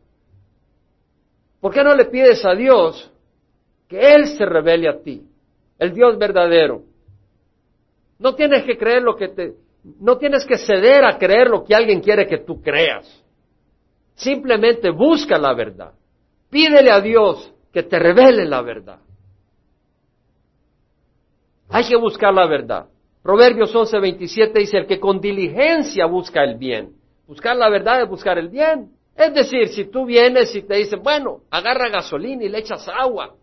¿Por 1.60 1.74
qué 1.74 1.84
no 1.84 1.96
le 1.96 2.06
pides 2.06 2.46
a 2.46 2.54
Dios 2.54 3.12
que 3.88 4.14
Él 4.14 4.28
se 4.28 4.46
revele 4.46 4.88
a 4.88 5.02
ti? 5.02 5.28
El 5.80 5.92
Dios 5.92 6.20
verdadero. 6.20 6.84
No 8.20 8.36
tienes 8.36 8.64
que 8.64 8.78
creer 8.78 9.02
lo 9.02 9.16
que 9.16 9.30
te, 9.30 9.56
no 10.00 10.18
tienes 10.18 10.46
que 10.46 10.58
ceder 10.58 11.04
a 11.04 11.18
creer 11.18 11.48
lo 11.48 11.64
que 11.64 11.76
alguien 11.76 12.02
quiere 12.02 12.28
que 12.28 12.40
tú 12.40 12.62
creas. 12.62 13.24
Simplemente 14.16 14.90
busca 14.90 15.38
la 15.38 15.54
verdad. 15.54 15.94
Pídele 16.50 16.92
a 16.92 17.00
Dios 17.00 17.54
que 17.72 17.84
te 17.84 18.00
revele 18.00 18.46
la 18.46 18.62
verdad. 18.62 19.00
Hay 21.70 21.88
que 21.88 21.96
buscar 21.96 22.34
la 22.34 22.48
verdad. 22.48 22.88
Proverbios 23.22 23.74
11:27 23.74 24.54
dice, 24.54 24.78
el 24.78 24.88
que 24.88 25.00
con 25.00 25.22
diligencia 25.22 26.06
busca 26.06 26.44
el 26.44 26.58
bien. 26.58 26.94
Buscar 27.28 27.56
la 27.56 27.70
verdad 27.70 28.02
es 28.02 28.10
buscar 28.10 28.38
el 28.38 28.50
bien. 28.50 28.92
Es 29.16 29.34
decir, 29.34 29.68
si 29.70 29.86
tú 29.86 30.06
vienes 30.06 30.56
y 30.56 30.64
te 30.64 30.76
dicen, 30.76 31.02
bueno, 31.04 31.42
agarra 31.52 31.90
gasolina 31.90 32.44
y 32.44 32.50
le 32.50 32.60
echas 32.60 32.88
agua, 32.88 33.36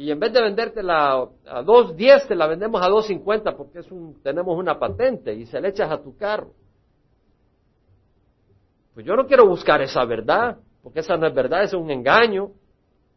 y 0.00 0.10
en 0.10 0.18
vez 0.18 0.32
de 0.32 0.40
vendértela 0.40 1.12
a 1.12 1.62
2.10 1.62 2.26
te 2.26 2.34
la 2.34 2.46
vendemos 2.46 2.80
a 2.80 2.88
2.50 2.88 3.54
porque 3.54 3.80
es 3.80 3.92
un, 3.92 4.18
tenemos 4.22 4.58
una 4.58 4.78
patente 4.78 5.34
y 5.34 5.44
se 5.44 5.60
le 5.60 5.68
echas 5.68 5.92
a 5.92 6.02
tu 6.02 6.16
carro. 6.16 6.54
Pues 8.94 9.04
yo 9.04 9.14
no 9.14 9.26
quiero 9.26 9.46
buscar 9.46 9.82
esa 9.82 10.02
verdad, 10.06 10.56
porque 10.82 11.00
esa 11.00 11.18
no 11.18 11.26
es 11.26 11.34
verdad, 11.34 11.64
es 11.64 11.74
un 11.74 11.90
engaño. 11.90 12.48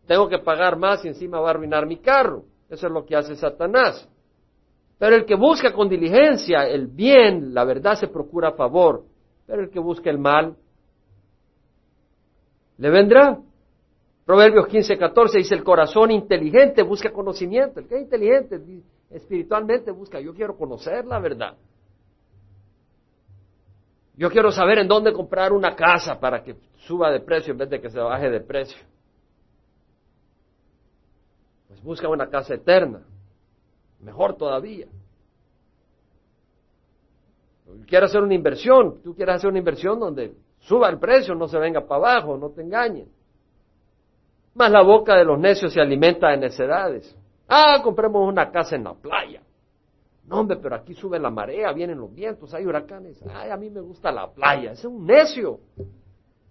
Tengo 0.08 0.28
que 0.28 0.39
pagar 0.39 0.78
más 0.78 1.06
y 1.06 1.08
encima 1.08 1.39
va 1.39 1.48
a 1.48 1.52
arruinar 1.52 1.86
mi 1.86 2.02
carro. 2.02 2.43
Eso 2.69 2.88
es 2.88 2.91
lo 2.91 3.06
que 3.06 3.15
hace 3.15 3.38
Satanás. 3.38 4.06
Pero 5.00 5.15
el 5.15 5.24
que 5.24 5.36
busca 5.36 5.72
con 5.72 5.88
diligencia 5.88 6.67
el 6.67 6.88
bien, 6.88 7.54
la 7.54 7.63
verdad 7.63 7.96
se 7.96 8.10
procura 8.10 8.50
a 8.50 8.56
favor. 8.56 9.06
Pero 9.48 9.62
el 9.62 9.69
que 9.69 9.80
busca 9.80 10.10
el 10.10 10.17
mal, 10.17 10.58
le 12.78 12.89
vendrá. 12.89 13.39
Proverbios 14.25 14.67
15, 14.67 14.97
14 14.97 15.38
dice, 15.39 15.55
el 15.55 15.63
corazón 15.63 16.12
inteligente 16.12 16.81
busca 16.81 17.12
conocimiento. 17.12 17.79
El 17.79 17.88
que 17.88 17.95
es 17.95 18.01
inteligente 18.03 18.62
espiritualmente 19.09 19.91
busca, 19.91 20.19
yo 20.19 20.33
quiero 20.33 20.55
conocer 20.55 21.05
la 21.05 21.19
verdad. 21.19 21.57
Yo 24.15 24.29
quiero 24.29 24.51
saber 24.51 24.77
en 24.77 24.88
dónde 24.88 25.12
comprar 25.12 25.51
una 25.51 25.75
casa 25.75 26.19
para 26.19 26.43
que 26.43 26.55
suba 26.86 27.12
de 27.12 27.19
precio 27.19 27.51
en 27.51 27.57
vez 27.57 27.69
de 27.69 27.81
que 27.81 27.89
se 27.89 27.99
baje 27.99 28.29
de 28.29 28.39
precio. 28.39 28.77
busca 31.83 32.07
una 32.07 32.29
casa 32.29 32.53
eterna. 32.53 33.01
Mejor 33.99 34.36
todavía. 34.36 34.88
Quiere 37.88 38.05
hacer 38.05 38.21
una 38.21 38.33
inversión, 38.33 39.01
tú 39.03 39.15
quieres 39.15 39.36
hacer 39.36 39.49
una 39.49 39.59
inversión 39.59 39.99
donde 39.99 40.33
suba 40.59 40.89
el 40.89 40.99
precio, 40.99 41.36
no 41.36 41.47
se 41.47 41.57
venga 41.57 41.86
para 41.86 42.13
abajo, 42.15 42.38
no 42.38 42.49
te 42.51 42.62
engañen. 42.62 43.09
Más 44.55 44.71
la 44.71 44.81
boca 44.83 45.15
de 45.15 45.25
los 45.25 45.39
necios 45.39 45.73
se 45.73 45.81
alimenta 45.81 46.29
de 46.29 46.37
necedades. 46.37 47.15
Ah, 47.47 47.79
compremos 47.83 48.27
una 48.27 48.51
casa 48.51 48.75
en 48.75 48.83
la 48.83 48.93
playa. 48.93 49.41
No, 50.25 50.39
hombre, 50.39 50.57
pero 50.61 50.75
aquí 50.75 50.93
sube 50.93 51.19
la 51.19 51.29
marea, 51.29 51.73
vienen 51.73 51.99
los 51.99 52.13
vientos, 52.13 52.53
hay 52.53 52.65
huracanes. 52.65 53.21
Ay, 53.33 53.49
a 53.49 53.57
mí 53.57 53.69
me 53.69 53.81
gusta 53.81 54.11
la 54.11 54.31
playa. 54.31 54.71
Ese 54.71 54.81
es 54.81 54.85
un 54.85 55.05
necio. 55.05 55.59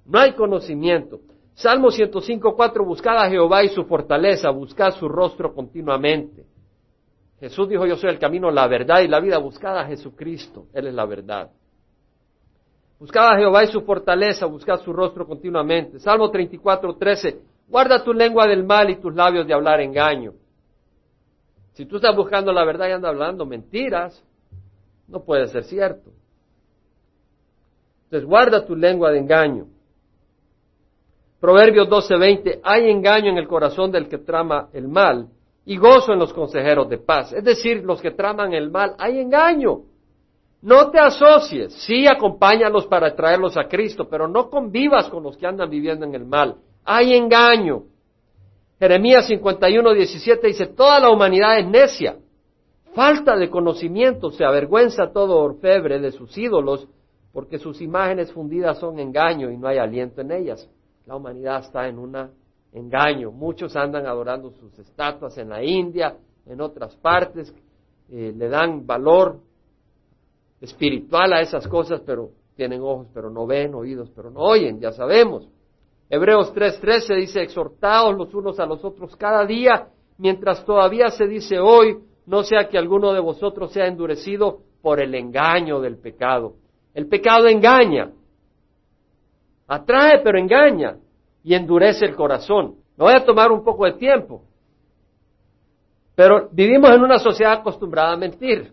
No 0.04 0.18
hay 0.18 0.32
conocimiento. 0.32 1.20
Salmo 1.54 1.90
105, 1.90 2.54
4, 2.54 2.84
buscad 2.84 3.18
a 3.18 3.28
Jehová 3.28 3.62
y 3.62 3.68
su 3.68 3.84
fortaleza, 3.84 4.50
buscad 4.50 4.92
su 4.92 5.08
rostro 5.08 5.54
continuamente. 5.54 6.44
Jesús 7.40 7.68
dijo, 7.68 7.86
yo 7.86 7.96
soy 7.96 8.10
el 8.10 8.18
camino, 8.18 8.50
la 8.50 8.68
verdad 8.68 9.00
y 9.00 9.08
la 9.08 9.20
vida. 9.20 9.38
Buscad 9.38 9.76
a 9.78 9.86
Jesucristo, 9.86 10.66
Él 10.72 10.86
es 10.86 10.94
la 10.94 11.04
verdad. 11.04 11.50
Buscad 12.98 13.32
a 13.32 13.36
Jehová 13.36 13.64
y 13.64 13.66
su 13.66 13.80
fortaleza, 13.82 14.46
buscad 14.46 14.78
su 14.80 14.92
rostro 14.92 15.26
continuamente. 15.26 15.98
Salmo 15.98 16.30
34, 16.30 16.94
13, 16.96 17.40
guarda 17.68 18.02
tu 18.02 18.12
lengua 18.12 18.46
del 18.46 18.64
mal 18.64 18.90
y 18.90 18.96
tus 18.96 19.14
labios 19.14 19.46
de 19.46 19.54
hablar 19.54 19.80
engaño. 19.80 20.32
Si 21.72 21.86
tú 21.86 21.96
estás 21.96 22.14
buscando 22.14 22.52
la 22.52 22.64
verdad 22.64 22.88
y 22.88 22.92
andas 22.92 23.10
hablando 23.10 23.46
mentiras, 23.46 24.22
no 25.08 25.24
puede 25.24 25.48
ser 25.48 25.64
cierto. 25.64 26.10
Entonces 28.04 28.28
guarda 28.28 28.66
tu 28.66 28.76
lengua 28.76 29.10
de 29.10 29.18
engaño. 29.18 29.66
Proverbios 31.40 31.88
12:20, 31.88 32.60
hay 32.62 32.90
engaño 32.90 33.30
en 33.30 33.38
el 33.38 33.48
corazón 33.48 33.90
del 33.90 34.08
que 34.08 34.18
trama 34.18 34.68
el 34.72 34.86
mal 34.86 35.28
y 35.64 35.76
gozo 35.76 36.12
en 36.12 36.18
los 36.18 36.32
consejeros 36.32 36.88
de 36.88 36.98
paz. 36.98 37.32
Es 37.32 37.42
decir, 37.42 37.82
los 37.84 38.00
que 38.00 38.10
traman 38.10 38.52
el 38.52 38.70
mal, 38.70 38.94
hay 38.98 39.18
engaño. 39.18 39.80
No 40.60 40.90
te 40.90 41.00
asocies, 41.00 41.72
sí 41.72 42.06
acompáñalos 42.06 42.86
para 42.86 43.16
traerlos 43.16 43.56
a 43.56 43.64
Cristo, 43.64 44.08
pero 44.08 44.28
no 44.28 44.48
convivas 44.50 45.08
con 45.08 45.24
los 45.24 45.36
que 45.36 45.46
andan 45.46 45.68
viviendo 45.68 46.04
en 46.04 46.14
el 46.14 46.24
mal. 46.24 46.56
Hay 46.84 47.14
engaño. 47.14 47.84
Jeremías 48.78 49.26
51, 49.26 49.92
17 49.92 50.46
dice, 50.46 50.66
toda 50.66 50.98
la 50.98 51.10
humanidad 51.10 51.58
es 51.58 51.66
necia. 51.66 52.16
Falta 52.94 53.36
de 53.36 53.48
conocimiento, 53.48 54.30
se 54.30 54.44
avergüenza 54.44 55.12
todo 55.12 55.38
orfebre 55.38 55.98
de 56.00 56.10
sus 56.10 56.36
ídolos, 56.36 56.88
porque 57.32 57.58
sus 57.58 57.80
imágenes 57.80 58.32
fundidas 58.32 58.78
son 58.78 58.98
engaño 58.98 59.50
y 59.50 59.56
no 59.56 59.68
hay 59.68 59.78
aliento 59.78 60.20
en 60.20 60.32
ellas. 60.32 60.68
La 61.06 61.16
humanidad 61.16 61.60
está 61.60 61.88
en 61.88 61.98
un 61.98 62.16
engaño. 62.72 63.30
Muchos 63.30 63.76
andan 63.76 64.06
adorando 64.06 64.50
sus 64.50 64.78
estatuas 64.78 65.38
en 65.38 65.48
la 65.48 65.62
India, 65.62 66.16
en 66.46 66.60
otras 66.60 66.96
partes, 66.96 67.54
eh, 68.10 68.32
le 68.36 68.48
dan 68.48 68.84
valor 68.86 69.38
espiritual 70.60 71.32
a 71.32 71.40
esas 71.40 71.66
cosas, 71.66 72.02
pero 72.04 72.30
tienen 72.56 72.82
ojos, 72.82 73.06
pero 73.14 73.30
no 73.30 73.46
ven, 73.46 73.74
oídos, 73.74 74.10
pero 74.14 74.30
no 74.30 74.40
oyen, 74.40 74.80
ya 74.80 74.92
sabemos. 74.92 75.48
Hebreos 76.14 76.52
3:13 76.52 77.16
dice, 77.16 77.40
exhortaos 77.40 78.14
los 78.14 78.34
unos 78.34 78.60
a 78.60 78.66
los 78.66 78.84
otros 78.84 79.16
cada 79.16 79.46
día, 79.46 79.88
mientras 80.18 80.62
todavía 80.66 81.08
se 81.08 81.26
dice 81.26 81.58
hoy, 81.58 82.00
no 82.26 82.42
sea 82.42 82.68
que 82.68 82.76
alguno 82.76 83.14
de 83.14 83.20
vosotros 83.20 83.72
sea 83.72 83.86
endurecido 83.86 84.58
por 84.82 85.00
el 85.00 85.14
engaño 85.14 85.80
del 85.80 85.96
pecado. 85.96 86.56
El 86.92 87.08
pecado 87.08 87.48
engaña, 87.48 88.12
atrae 89.66 90.20
pero 90.22 90.38
engaña 90.38 90.98
y 91.42 91.54
endurece 91.54 92.04
el 92.04 92.14
corazón. 92.14 92.74
Me 92.98 93.06
voy 93.06 93.14
a 93.14 93.24
tomar 93.24 93.50
un 93.50 93.64
poco 93.64 93.86
de 93.86 93.94
tiempo, 93.94 94.42
pero 96.14 96.50
vivimos 96.52 96.90
en 96.90 97.00
una 97.00 97.18
sociedad 97.20 97.54
acostumbrada 97.54 98.12
a 98.12 98.18
mentir, 98.18 98.70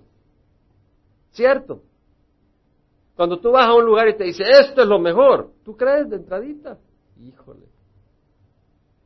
¿cierto? 1.32 1.84
Cuando 3.16 3.40
tú 3.40 3.52
vas 3.52 3.66
a 3.66 3.76
un 3.76 3.86
lugar 3.86 4.10
y 4.10 4.18
te 4.18 4.26
dice, 4.26 4.44
esto 4.44 4.82
es 4.82 4.88
lo 4.90 5.00
mejor, 5.00 5.52
¿tú 5.64 5.78
crees 5.78 6.10
de 6.10 6.18
entradita? 6.18 6.78
Híjole, 7.20 7.68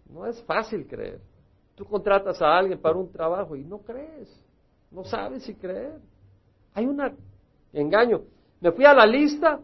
no 0.10 0.26
es 0.26 0.41
fácil 0.43 0.88
creer. 0.88 1.19
Tú 1.76 1.86
contratas 1.86 2.41
a 2.41 2.56
alguien 2.56 2.80
para 2.80 2.95
un 2.95 3.12
trabajo 3.12 3.56
y 3.56 3.63
no 3.63 3.80
crees, 3.80 4.30
no 4.91 5.04
sabes 5.04 5.43
si 5.43 5.56
creer. 5.56 5.99
Hay 6.73 6.86
un 6.86 7.02
engaño. 7.73 8.21
Me 8.62 8.71
fui 8.71 8.86
a 8.86 8.93
la 8.93 9.06
lista, 9.06 9.60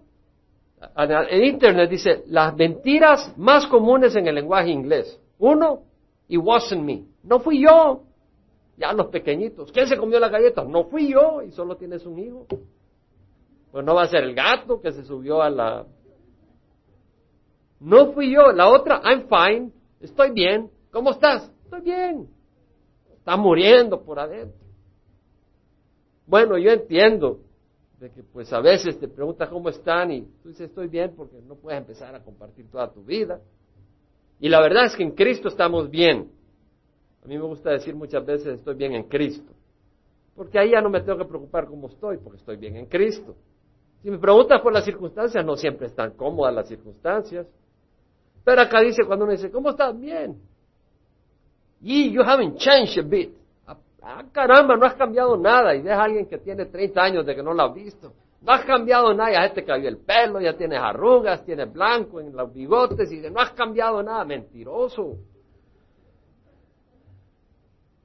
en 0.96 1.44
Internet 1.44 1.90
dice, 1.90 2.24
las 2.28 2.56
mentiras 2.56 3.38
más 3.38 3.68
comunes 3.68 4.16
en 4.16 4.28
el 4.28 4.36
lenguaje 4.36 4.70
inglés. 4.70 5.20
Uno, 5.38 5.84
it 6.28 6.40
wasn't 6.42 6.84
me. 6.84 7.06
No 7.24 7.40
fui 7.40 7.62
yo. 7.62 8.04
Ya 8.78 8.94
los 8.94 9.08
pequeñitos. 9.08 9.72
¿Quién 9.72 9.88
se 9.88 9.98
comió 9.98 10.20
la 10.20 10.30
galleta? 10.30 10.64
No 10.64 10.86
fui 10.86 11.12
yo 11.12 11.42
y 11.42 11.52
solo 11.52 11.76
tienes 11.76 12.06
un 12.06 12.18
hijo. 12.18 12.48
Pues 13.72 13.86
no 13.86 13.94
va 13.94 14.04
a 14.04 14.08
ser 14.08 14.24
el 14.24 14.34
gato 14.34 14.82
que 14.82 14.92
se 14.92 15.04
subió 15.04 15.42
a 15.42 15.50
la 15.50 15.86
no 17.80 18.12
fui 18.14 18.34
yo. 18.34 18.52
La 18.52 18.70
otra, 18.70 19.02
I'm 19.04 19.28
fine. 19.28 19.72
Estoy 20.00 20.32
bien. 20.32 20.70
¿Cómo 20.92 21.12
estás? 21.12 21.52
Estoy 21.64 21.82
bien. 21.82 22.28
Está 23.14 23.38
muriendo 23.38 24.02
por 24.02 24.20
adentro. 24.20 24.60
Bueno, 26.26 26.58
yo 26.58 26.72
entiendo 26.72 27.40
de 28.00 28.12
que 28.12 28.24
pues 28.24 28.52
a 28.54 28.62
veces 28.62 28.98
te 29.00 29.08
preguntas 29.08 29.50
cómo 29.50 29.70
están 29.70 30.12
y 30.12 30.22
tú 30.42 30.50
dices 30.50 30.70
estoy 30.70 30.88
bien 30.88 31.14
porque 31.16 31.42
no 31.42 31.56
puedes 31.56 31.80
empezar 31.80 32.16
a 32.16 32.24
compartir 32.24 32.70
toda 32.70 32.92
tu 32.92 33.04
vida. 33.04 33.42
Y 34.40 34.48
la 34.48 34.62
verdad 34.62 34.86
es 34.86 34.96
que 34.96 35.04
en 35.04 35.12
Cristo 35.12 35.50
estamos 35.50 35.90
bien. 35.90 36.32
A 37.24 37.28
mí 37.28 37.38
me 37.38 37.44
gusta 37.44 37.72
decir 37.72 37.96
muchas 37.96 38.26
veces 38.26 38.60
estoy 38.60 38.76
bien 38.76 38.94
en 38.94 39.04
Cristo. 39.04 39.52
Porque 40.36 40.58
ahí 40.58 40.72
ya 40.72 40.82
no 40.82 40.90
me 40.90 41.02
tengo 41.02 41.18
que 41.18 41.26
preocupar 41.26 41.68
cómo 41.68 41.88
estoy, 41.88 42.18
porque 42.18 42.38
estoy 42.38 42.56
bien 42.56 42.78
en 42.78 42.86
Cristo. 42.86 43.36
Si 44.02 44.10
me 44.10 44.18
preguntas 44.18 44.62
por 44.62 44.72
las 44.72 44.86
circunstancias, 44.86 45.46
no 45.46 45.58
siempre 45.58 45.88
están 45.88 46.12
cómodas 46.12 46.56
las 46.56 46.68
circunstancias. 46.70 47.46
Pero 48.44 48.62
acá 48.62 48.82
dice 48.82 49.04
cuando 49.06 49.26
uno 49.26 49.34
dice, 49.34 49.52
¿cómo 49.52 49.70
estás? 49.70 49.98
Bien. 50.00 50.40
Y 51.82 52.12
you 52.12 52.22
haven't 52.22 52.58
changed 52.58 53.00
a 53.00 53.08
bit. 53.08 53.34
Ah, 53.66 53.78
ah, 54.02 54.24
caramba, 54.32 54.76
no 54.76 54.86
has 54.86 54.96
cambiado 54.96 55.38
nada. 55.38 55.76
Y 55.76 55.82
deja 55.82 56.02
a 56.02 56.04
alguien 56.04 56.28
que 56.28 56.38
tiene 56.38 56.66
30 56.66 57.02
años 57.02 57.26
de 57.26 57.36
que 57.36 57.44
no 57.44 57.54
lo 57.54 57.64
ha 57.64 57.74
visto. 57.74 58.14
No 58.42 58.54
has 58.54 58.64
cambiado 58.64 59.14
nada, 59.14 59.32
ya 59.32 59.54
te 59.54 59.66
cayó 59.66 59.90
el 59.90 59.98
pelo, 59.98 60.40
ya 60.40 60.56
tienes 60.56 60.80
arrugas, 60.80 61.44
tienes 61.44 61.72
blanco 61.72 62.22
en 62.22 62.36
los 62.36 62.54
bigotes 62.54 63.12
y 63.12 63.18
dice, 63.18 63.30
no 63.30 63.42
has 63.42 63.52
cambiado 63.52 64.02
nada, 64.02 64.24
mentiroso. 64.24 65.18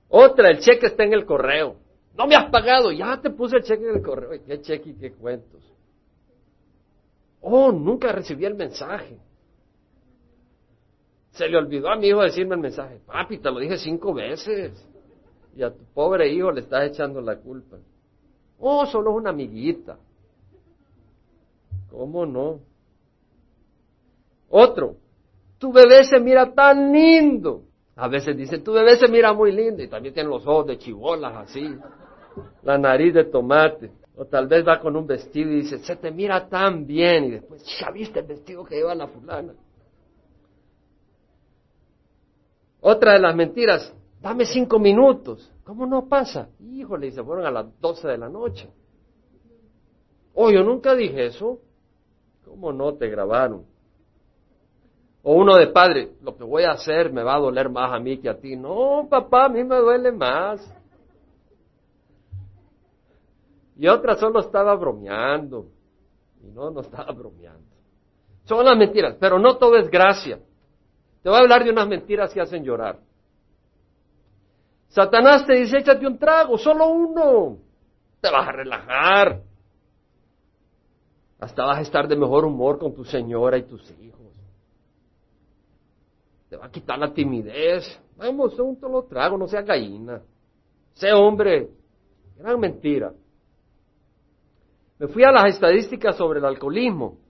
Otra, 0.09 0.51
el 0.51 0.59
cheque 0.59 0.87
está 0.87 1.05
en 1.05 1.12
el 1.12 1.25
correo. 1.25 1.77
No 2.16 2.27
me 2.27 2.35
has 2.35 2.51
pagado, 2.51 2.92
ya 2.92 3.20
te 3.20 3.31
puse 3.31 3.57
el 3.57 3.62
cheque 3.62 3.88
en 3.88 3.97
el 3.97 4.03
correo. 4.03 4.40
¿Qué 4.44 4.61
cheque 4.61 4.90
y 4.90 4.94
qué 4.94 5.12
cuentos? 5.12 5.62
Oh, 7.40 7.70
nunca 7.70 8.11
recibí 8.11 8.44
el 8.44 8.55
mensaje. 8.55 9.18
Se 11.35 11.49
le 11.49 11.59
olvidó 11.59 11.88
a 11.90 11.97
mi 11.97 12.09
hijo 12.09 12.23
decirme 12.23 12.55
el 12.55 12.61
mensaje, 12.61 13.01
papi, 13.05 13.38
te 13.38 13.51
lo 13.51 13.59
dije 13.59 13.77
cinco 13.77 14.14
veces. 14.14 14.73
Y 15.57 15.62
a 15.62 15.70
tu 15.70 15.85
pobre 15.92 16.33
hijo 16.33 16.51
le 16.51 16.61
estás 16.61 16.85
echando 16.85 17.20
la 17.20 17.37
culpa. 17.37 17.77
Oh, 18.59 18.87
solo 18.87 19.11
es 19.11 19.16
una 19.16 19.31
amiguita. 19.31 19.99
¿Cómo 21.90 22.25
no? 22.25 22.61
Otro, 24.49 24.97
tu 25.59 25.73
bebé 25.73 26.05
se 26.05 26.20
mira 26.20 26.53
tan 26.53 26.92
lindo. 26.92 27.64
A 27.97 28.07
veces 28.09 28.37
dicen, 28.37 28.62
tu 28.62 28.73
bebé 28.73 28.97
se 28.97 29.09
mira 29.09 29.33
muy 29.33 29.51
lindo 29.51 29.83
y 29.83 29.88
también 29.88 30.14
tiene 30.14 30.29
los 30.29 30.47
ojos 30.47 30.66
de 30.66 30.79
chibolas 30.79 31.35
así, 31.37 31.77
la 32.62 32.79
nariz 32.79 33.12
de 33.14 33.25
tomate. 33.25 33.90
O 34.16 34.25
tal 34.27 34.47
vez 34.47 34.64
va 34.66 34.79
con 34.79 34.94
un 34.94 35.07
vestido 35.07 35.51
y 35.51 35.62
dice, 35.62 35.79
se 35.79 35.97
te 35.97 36.12
mira 36.12 36.49
tan 36.49 36.87
bien 36.87 37.25
y 37.25 37.31
después, 37.33 37.64
ya 37.81 37.90
viste 37.90 38.20
el 38.20 38.27
vestido 38.27 38.64
que 38.64 38.77
lleva 38.77 38.94
la 38.94 39.09
fulana. 39.09 39.55
Otra 42.87 43.14
de 43.14 43.18
las 43.18 43.35
mentiras, 43.35 43.94
dame 44.20 44.44
cinco 44.44 44.79
minutos. 44.79 45.51
¿Cómo 45.64 45.87
no 45.87 46.07
pasa? 46.07 46.51
Híjole, 46.61 47.07
y 47.07 47.12
se 47.12 47.25
fueron 47.25 47.47
a 47.47 47.51
las 47.51 47.81
doce 47.81 48.07
de 48.07 48.18
la 48.18 48.29
noche. 48.29 48.68
Oh, 50.35 50.51
yo 50.51 50.62
nunca 50.62 50.94
dije 50.94 51.25
eso. 51.25 51.61
¿Cómo 52.44 52.75
no 52.75 52.92
te 52.92 53.09
grabaron? 53.09 53.64
O 55.23 55.33
uno 55.33 55.57
de 55.57 55.68
padre, 55.68 56.12
lo 56.20 56.37
que 56.37 56.44
voy 56.44 56.64
a 56.64 56.73
hacer 56.73 57.11
me 57.11 57.23
va 57.23 57.37
a 57.37 57.40
doler 57.40 57.70
más 57.70 57.90
a 57.90 57.99
mí 57.99 58.18
que 58.18 58.29
a 58.29 58.38
ti. 58.38 58.55
No, 58.55 59.07
papá, 59.09 59.47
a 59.47 59.49
mí 59.49 59.64
me 59.64 59.77
duele 59.77 60.12
más. 60.12 60.61
Y 63.79 63.88
otra 63.88 64.14
solo 64.16 64.40
estaba 64.40 64.75
bromeando. 64.75 65.68
Y 66.42 66.49
no, 66.49 66.70
no 66.70 66.83
estaba 66.83 67.11
bromeando. 67.12 67.64
Son 68.44 68.62
las 68.62 68.77
mentiras, 68.77 69.16
pero 69.18 69.38
no 69.38 69.57
todo 69.57 69.79
es 69.79 69.88
gracia. 69.88 70.38
Te 71.24 71.30
voy 71.30 71.38
a 71.38 71.40
hablar 71.40 71.64
de 71.64 71.70
unas 71.70 71.88
mentiras 71.88 72.34
que 72.34 72.40
hacen 72.42 72.62
llorar. 72.62 72.98
Satanás 74.88 75.46
te 75.46 75.54
dice, 75.54 75.78
échate 75.78 76.06
un 76.06 76.18
trago, 76.18 76.58
solo 76.58 76.87
uno. 76.87 77.56
Te 78.20 78.30
vas 78.30 78.46
a 78.46 78.52
relajar. 78.52 79.40
Hasta 81.40 81.64
vas 81.64 81.78
a 81.78 81.80
estar 81.80 82.06
de 82.06 82.14
mejor 82.14 82.44
humor 82.44 82.78
con 82.78 82.94
tu 82.94 83.06
señora 83.06 83.56
y 83.56 83.62
tus 83.62 83.90
hijos. 84.02 84.20
te 86.50 86.58
va 86.58 86.66
a 86.66 86.70
quitar 86.70 86.98
la 86.98 87.14
timidez. 87.14 87.98
Vamos, 88.18 88.58
un 88.58 88.78
lo 88.82 89.04
trago, 89.04 89.38
no 89.38 89.48
sea 89.48 89.62
gallina. 89.62 90.20
Sé 90.92 91.10
hombre. 91.10 91.70
Gran 92.37 92.60
mentira. 92.60 93.14
Me 94.98 95.08
fui 95.08 95.24
a 95.24 95.32
las 95.32 95.54
estadísticas 95.54 96.16
sobre 96.16 96.40
el 96.40 96.44
alcoholismo. 96.44 97.23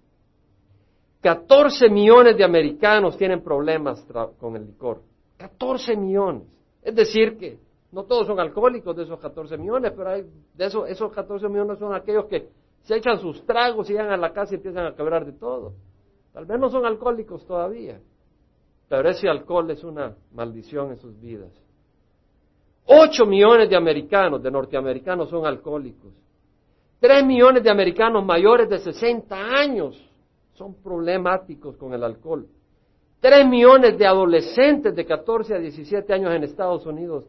14 1.25 1.89
millones 1.89 2.37
de 2.37 2.45
americanos 2.45 3.17
tienen 3.17 3.43
problemas 3.43 4.07
con 4.39 4.57
el 4.57 4.67
licor. 4.67 5.01
14 5.39 5.97
millones. 5.97 6.43
Es 6.83 6.95
decir, 6.95 7.39
que 7.39 7.59
no 7.93 8.05
todos 8.05 8.27
son 8.27 8.39
alcohólicos 8.39 8.95
de 8.95 9.05
esos 9.05 9.19
14 9.19 9.57
millones, 9.57 9.95
pero 9.97 10.11
hay, 10.11 10.27
de 10.53 10.67
esos, 10.67 10.87
esos 10.87 11.11
14 11.11 11.49
millones 11.49 11.79
son 11.79 11.95
aquellos 11.95 12.27
que 12.27 12.51
se 12.83 12.97
echan 12.97 13.19
sus 13.21 13.43
tragos 13.47 13.89
y 13.89 13.95
llegan 13.95 14.11
a 14.11 14.19
la 14.19 14.35
casa 14.35 14.53
y 14.53 14.57
empiezan 14.57 14.85
a 14.85 14.95
quebrar 14.95 15.25
de 15.25 15.33
todo. 15.33 15.73
Tal 16.35 16.45
vez 16.45 16.61
no 16.61 16.69
son 16.69 16.85
alcohólicos 16.85 17.47
todavía, 17.47 17.99
pero 18.91 19.09
ese 19.09 19.27
alcohol 19.27 19.71
es 19.71 19.83
una 19.83 20.15
maldición 20.35 20.91
en 20.91 20.99
sus 20.99 21.19
vidas. 21.19 21.59
8 22.85 23.25
millones 23.25 23.71
de 23.71 23.77
americanos, 23.77 24.43
de 24.43 24.51
norteamericanos, 24.51 25.31
son 25.31 25.47
alcohólicos. 25.47 26.13
3 27.01 27.25
millones 27.25 27.63
de 27.63 27.71
americanos 27.71 28.23
mayores 28.27 28.69
de 28.69 28.79
60 28.79 29.35
años 29.35 30.04
son 30.55 30.75
problemáticos 30.75 31.77
con 31.77 31.93
el 31.95 32.03
alcohol. 32.03 32.47
3 33.21 33.47
millones 33.47 33.97
de 33.99 34.07
adolescentes 34.07 34.95
de 34.95 35.07
14 35.07 35.55
a 35.55 35.59
17 35.59 36.13
años 36.13 36.35
en 36.35 36.45
Estados 36.45 36.85
Unidos 36.87 37.25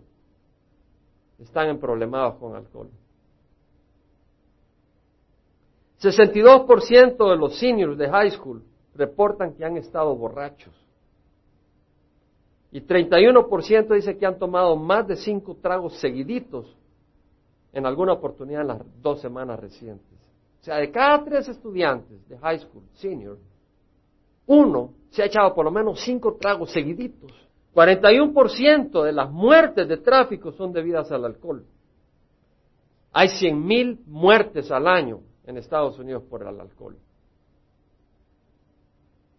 están 1.40 1.70
en 1.70 1.80
problemados 1.80 2.36
con 2.36 2.56
alcohol. 2.56 2.90
62% 6.00 7.30
de 7.30 7.38
los 7.38 7.58
seniors 7.58 7.98
de 7.98 8.10
high 8.10 8.32
school 8.32 8.64
reportan 8.94 9.54
que 9.54 9.66
han 9.66 9.78
estado 9.78 10.16
borrachos. 10.16 10.74
Y 12.72 12.82
31% 12.82 13.94
dice 13.96 14.18
que 14.18 14.26
han 14.26 14.38
tomado 14.38 14.76
más 14.76 15.08
de 15.08 15.16
cinco 15.16 15.56
tragos 15.56 15.98
seguiditos 16.00 16.76
en 17.72 17.86
alguna 17.86 18.14
oportunidad 18.14 18.62
en 18.62 18.68
las 18.68 19.02
dos 19.02 19.22
semanas 19.22 19.60
recientes. 19.60 20.14
Sea, 20.65 20.78
de 20.78 20.89
cada 20.89 21.23
tres 21.23 21.47
estudiantes 21.47 22.28
de 22.28 22.39
high 22.39 22.58
school, 22.58 22.82
senior, 22.93 23.38
uno 24.47 24.95
se 25.12 25.21
ha 25.21 25.28
echado 25.28 25.54
por 25.54 25.63
lo 25.63 25.69
menos 25.69 26.04
cinco 26.04 26.38
tragos 26.41 26.71
seguiditos. 26.71 27.32
41% 27.75 29.04
de 29.04 29.12
las 29.12 29.30
muertes 29.30 29.88
de 29.88 29.97
tráfico 29.97 30.51
son 30.54 30.73
debidas 30.73 31.12
al 31.12 31.23
alcohol. 31.23 31.67
Hay 33.12 33.28
100.000 33.28 34.06
muertes 34.08 34.71
al 34.71 34.88
año 34.88 35.19
en 35.45 35.58
Estados 35.58 35.99
Unidos 35.99 36.23
por 36.23 36.41
el 36.41 36.60
alcohol. 36.60 36.97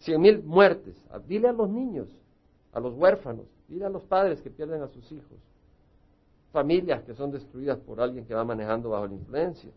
100.000 0.02 0.44
muertes. 0.44 1.02
Dile 1.26 1.48
a 1.48 1.52
los 1.52 1.68
niños, 1.68 2.08
a 2.72 2.78
los 2.78 2.94
huérfanos, 2.94 3.46
dile 3.66 3.86
a 3.86 3.90
los 3.90 4.04
padres 4.04 4.40
que 4.42 4.50
pierden 4.50 4.80
a 4.80 4.86
sus 4.86 5.10
hijos. 5.10 5.38
Familias 6.52 7.02
que 7.02 7.14
son 7.14 7.32
destruidas 7.32 7.80
por 7.80 8.00
alguien 8.00 8.24
que 8.24 8.34
va 8.34 8.44
manejando 8.44 8.90
bajo 8.90 9.08
la 9.08 9.14
influencia. 9.14 9.72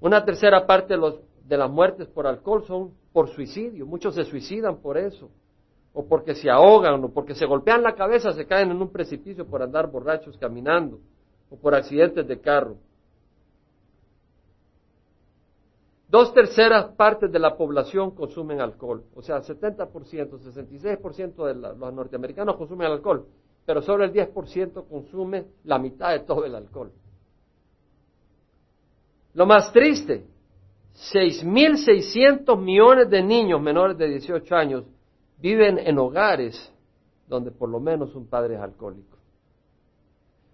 Una 0.00 0.24
tercera 0.24 0.66
parte 0.66 0.94
de, 0.94 1.56
las 1.56 1.70
muertes 1.70 2.08
por 2.08 2.26
alcohol 2.26 2.64
son 2.66 2.92
por 3.12 3.28
suicidio. 3.30 3.86
Muchos 3.86 4.14
se 4.14 4.24
suicidan 4.24 4.76
por 4.76 4.96
eso 4.96 5.30
o 5.92 6.06
porque 6.06 6.34
se 6.34 6.48
ahogan, 6.48 7.02
o 7.02 7.08
porque 7.08 7.34
se 7.34 7.44
golpean 7.44 7.82
la 7.82 7.94
cabeza, 7.94 8.30
se 8.32 8.46
caen 8.46 8.70
en 8.70 8.80
un 8.80 8.90
precipicio 8.90 9.46
por 9.46 9.62
andar 9.62 9.90
borrachos 9.90 10.36
caminando, 10.38 11.00
o 11.50 11.56
por 11.56 11.74
accidentes 11.74 12.24
de 12.28 12.40
carro. 12.40 12.76
Dos 16.08 16.32
terceras 16.32 16.94
partes 16.94 17.32
de 17.32 17.38
la 17.40 17.56
población 17.56 18.12
consumen 18.12 18.60
alcohol, 18.60 19.02
o 19.14 19.22
sea, 19.22 19.42
70%, 19.42 19.90
66% 19.90 21.46
de 21.46 21.54
los 21.54 21.92
norteamericanos 21.92 22.56
consumen 22.56 22.92
alcohol, 22.92 23.26
pero 23.66 23.82
solo 23.82 24.04
el 24.04 24.12
10% 24.12 24.86
consume 24.88 25.46
la 25.64 25.80
mitad 25.80 26.12
de 26.12 26.20
todo 26.20 26.44
el 26.44 26.54
alcohol. 26.54 26.92
Lo 29.34 29.46
más 29.46 29.72
triste, 29.72 30.24
6.600 31.12 32.60
millones 32.60 33.08
de 33.08 33.22
niños 33.22 33.60
menores 33.60 33.96
de 33.96 34.08
18 34.08 34.54
años 34.54 34.84
viven 35.38 35.78
en 35.78 35.98
hogares 35.98 36.72
donde 37.28 37.50
por 37.50 37.68
lo 37.68 37.78
menos 37.78 38.14
un 38.14 38.26
padre 38.26 38.54
es 38.54 38.60
alcohólico. 38.60 39.16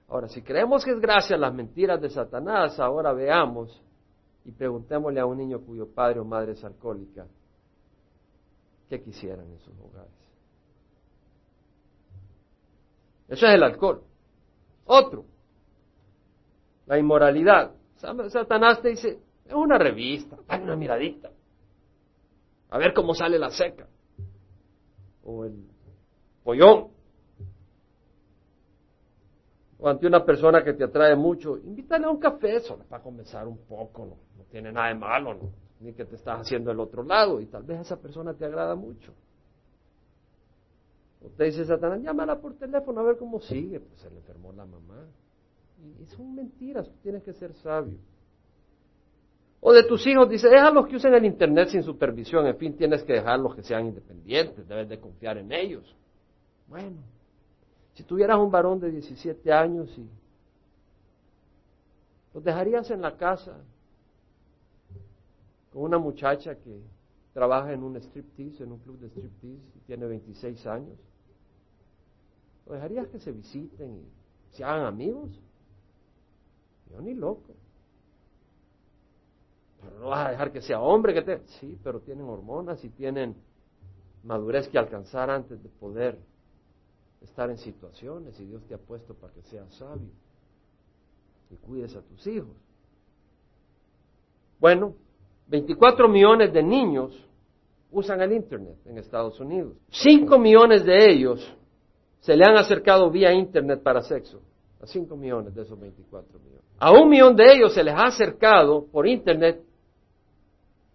Ahora, 0.08 0.28
si 0.28 0.42
creemos 0.42 0.84
que 0.84 0.90
es 0.90 1.00
gracias 1.00 1.32
a 1.32 1.40
las 1.40 1.54
mentiras 1.54 2.00
de 2.00 2.10
Satanás, 2.10 2.78
ahora 2.78 3.12
veamos 3.12 3.80
y 4.44 4.52
preguntémosle 4.52 5.20
a 5.20 5.26
un 5.26 5.38
niño 5.38 5.60
cuyo 5.60 5.88
padre 5.88 6.20
o 6.20 6.24
madre 6.24 6.52
es 6.52 6.64
alcohólica, 6.64 7.26
¿qué 8.88 9.00
quisieran 9.00 9.46
en 9.46 9.58
sus 9.60 9.74
hogares? 9.80 10.12
Eso 13.28 13.46
es 13.46 13.54
el 13.54 13.62
alcohol. 13.62 14.02
Otro, 14.84 15.24
la 16.86 16.98
inmoralidad. 16.98 17.72
Satanás 18.28 18.82
te 18.82 18.90
dice, 18.90 19.18
una 19.52 19.78
revista, 19.78 20.36
dale 20.46 20.64
una 20.64 20.76
miradita, 20.76 21.30
a 22.70 22.78
ver 22.78 22.92
cómo 22.92 23.14
sale 23.14 23.38
la 23.38 23.50
seca 23.50 23.86
o 25.24 25.44
el 25.44 25.66
pollón, 26.42 26.88
o 29.78 29.88
ante 29.88 30.06
una 30.06 30.24
persona 30.24 30.62
que 30.62 30.72
te 30.74 30.84
atrae 30.84 31.16
mucho, 31.16 31.56
invítale 31.58 32.06
a 32.06 32.10
un 32.10 32.18
café 32.18 32.60
solo 32.60 32.84
para 32.84 33.02
conversar 33.02 33.46
un 33.46 33.58
poco, 33.58 34.06
no, 34.06 34.44
tiene 34.50 34.72
nada 34.72 34.88
de 34.88 34.94
malo, 34.94 35.38
ni 35.80 35.92
que 35.92 36.04
te 36.04 36.16
estás 36.16 36.40
haciendo 36.40 36.70
el 36.70 36.80
otro 36.80 37.02
lado, 37.02 37.40
y 37.40 37.46
tal 37.46 37.62
vez 37.64 37.80
esa 37.80 38.00
persona 38.00 38.34
te 38.34 38.44
agrada 38.44 38.74
mucho. 38.74 39.12
Te 41.36 41.44
dice 41.44 41.64
Satanás, 41.64 42.02
llámala 42.02 42.38
por 42.38 42.54
teléfono 42.54 43.00
a 43.00 43.04
ver 43.04 43.16
cómo 43.16 43.40
sigue, 43.40 43.80
pues 43.80 43.98
se 43.98 44.10
le 44.10 44.18
enfermó 44.18 44.52
la 44.52 44.66
mamá. 44.66 45.06
Y 46.00 46.06
son 46.06 46.34
mentiras, 46.34 46.90
tienes 47.02 47.22
que 47.22 47.32
ser 47.32 47.52
sabio. 47.54 47.98
O 49.60 49.72
de 49.72 49.84
tus 49.84 50.06
hijos, 50.06 50.28
dice, 50.28 50.48
déjalos 50.48 50.86
que 50.86 50.96
usen 50.96 51.14
el 51.14 51.24
Internet 51.24 51.68
sin 51.68 51.82
supervisión, 51.82 52.46
en 52.46 52.56
fin, 52.56 52.76
tienes 52.76 53.02
que 53.02 53.14
dejarlos 53.14 53.54
que 53.54 53.62
sean 53.62 53.86
independientes, 53.86 54.68
debes 54.68 54.88
de 54.88 55.00
confiar 55.00 55.38
en 55.38 55.50
ellos. 55.52 55.94
Bueno, 56.68 56.96
si 57.94 58.02
tuvieras 58.02 58.38
un 58.38 58.50
varón 58.50 58.78
de 58.80 58.90
17 58.90 59.52
años 59.52 59.88
y 59.96 60.06
los 62.34 62.44
dejarías 62.44 62.90
en 62.90 63.00
la 63.00 63.16
casa 63.16 63.56
con 65.72 65.82
una 65.82 65.98
muchacha 65.98 66.56
que 66.56 66.82
trabaja 67.32 67.72
en 67.72 67.82
un 67.82 67.96
striptease, 67.96 68.64
en 68.64 68.72
un 68.72 68.78
club 68.80 68.98
de 68.98 69.08
striptease 69.08 69.62
y 69.76 69.80
tiene 69.86 70.06
26 70.06 70.66
años, 70.66 70.98
¿Los 72.66 72.76
dejarías 72.76 73.08
que 73.08 73.18
se 73.18 73.32
visiten 73.32 73.98
y 73.98 74.56
se 74.56 74.64
hagan 74.64 74.86
amigos? 74.86 75.30
Yo 76.90 77.00
ni 77.00 77.14
loco 77.14 77.54
no 80.00 80.08
vas 80.08 80.26
a 80.26 80.30
dejar 80.30 80.52
que 80.52 80.62
sea 80.62 80.80
hombre 80.80 81.14
que 81.14 81.22
te... 81.22 81.40
Sí, 81.58 81.78
pero 81.82 82.00
tienen 82.00 82.26
hormonas 82.26 82.82
y 82.84 82.90
tienen 82.90 83.34
madurez 84.22 84.68
que 84.68 84.78
alcanzar 84.78 85.30
antes 85.30 85.62
de 85.62 85.68
poder 85.68 86.18
estar 87.20 87.50
en 87.50 87.58
situaciones 87.58 88.38
y 88.40 88.44
Dios 88.44 88.64
te 88.66 88.74
ha 88.74 88.78
puesto 88.78 89.14
para 89.14 89.32
que 89.32 89.42
seas 89.42 89.72
sabio 89.74 90.10
y 91.50 91.56
cuides 91.56 91.94
a 91.96 92.02
tus 92.02 92.26
hijos. 92.26 92.56
Bueno, 94.58 94.94
24 95.48 96.08
millones 96.08 96.52
de 96.52 96.62
niños 96.62 97.14
usan 97.90 98.20
el 98.22 98.32
Internet 98.32 98.78
en 98.86 98.98
Estados 98.98 99.38
Unidos. 99.40 99.74
5 99.90 100.38
millones 100.38 100.84
de 100.84 101.10
ellos 101.10 101.56
se 102.20 102.34
le 102.34 102.44
han 102.44 102.56
acercado 102.56 103.10
vía 103.10 103.32
Internet 103.32 103.82
para 103.82 104.02
sexo. 104.02 104.40
A 104.80 104.86
5 104.86 105.16
millones 105.16 105.54
de 105.54 105.62
esos 105.62 105.78
24 105.78 106.38
millones. 106.38 106.64
A 106.78 106.92
un 106.92 107.08
millón 107.08 107.36
de 107.36 107.52
ellos 107.52 107.72
se 107.72 107.82
les 107.82 107.94
ha 107.94 108.06
acercado 108.06 108.86
por 108.86 109.06
Internet 109.06 109.62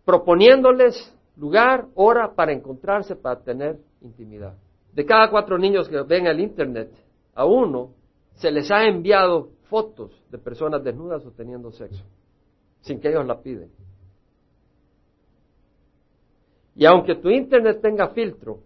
proponiéndoles 0.05 1.15
lugar, 1.37 1.87
hora 1.95 2.33
para 2.35 2.51
encontrarse, 2.51 3.15
para 3.15 3.39
tener 3.41 3.77
intimidad. 4.01 4.55
De 4.93 5.05
cada 5.05 5.29
cuatro 5.29 5.57
niños 5.57 5.87
que 5.87 6.01
ven 6.01 6.27
el 6.27 6.39
Internet, 6.39 6.91
a 7.33 7.45
uno 7.45 7.91
se 8.33 8.51
les 8.51 8.69
ha 8.71 8.85
enviado 8.85 9.49
fotos 9.69 10.11
de 10.29 10.37
personas 10.37 10.83
desnudas 10.83 11.25
o 11.25 11.31
teniendo 11.31 11.71
sexo, 11.71 12.03
sin 12.81 12.99
que 12.99 13.09
ellos 13.09 13.25
la 13.25 13.39
piden. 13.39 13.69
Y 16.75 16.85
aunque 16.85 17.15
tu 17.15 17.29
Internet 17.29 17.81
tenga 17.81 18.09
filtro, 18.09 18.59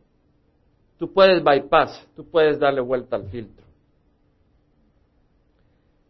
tú 0.98 1.12
puedes 1.12 1.44
bypass, 1.44 2.08
tú 2.16 2.26
puedes 2.26 2.60
darle 2.60 2.82
vuelta 2.82 3.16
al 3.16 3.26
filtro. 3.26 3.62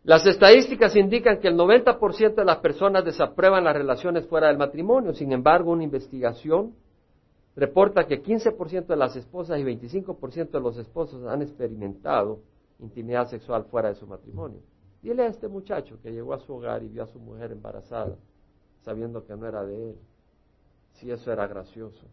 Las 0.03 0.25
estadísticas 0.25 0.95
indican 0.97 1.39
que 1.39 1.47
el 1.47 1.55
90% 1.55 2.35
de 2.35 2.45
las 2.45 2.57
personas 2.57 3.05
desaprueban 3.05 3.63
las 3.63 3.73
relaciones 3.73 4.27
fuera 4.27 4.47
del 4.47 4.57
matrimonio. 4.57 5.13
Sin 5.13 5.31
embargo, 5.31 5.71
una 5.71 5.83
investigación 5.83 6.75
reporta 7.55 8.05
que 8.05 8.21
15% 8.21 8.87
de 8.87 8.95
las 8.97 9.15
esposas 9.15 9.59
y 9.59 9.63
25% 9.63 10.51
de 10.51 10.59
los 10.59 10.77
esposos 10.77 11.25
han 11.25 11.41
experimentado 11.41 12.41
intimidad 12.79 13.27
sexual 13.29 13.63
fuera 13.65 13.89
de 13.89 13.95
su 13.95 14.05
matrimonio. 14.05 14.59
Dile 15.01 15.23
a 15.23 15.27
este 15.27 15.47
muchacho 15.47 15.97
que 16.01 16.11
llegó 16.11 16.33
a 16.33 16.39
su 16.39 16.53
hogar 16.53 16.83
y 16.83 16.89
vio 16.89 17.03
a 17.03 17.07
su 17.07 17.19
mujer 17.19 17.53
embarazada, 17.53 18.17
sabiendo 18.81 19.25
que 19.25 19.35
no 19.37 19.47
era 19.47 19.63
de 19.63 19.91
él, 19.91 19.95
si 20.93 21.11
eso 21.11 21.31
era 21.31 21.47
gracioso. 21.47 22.05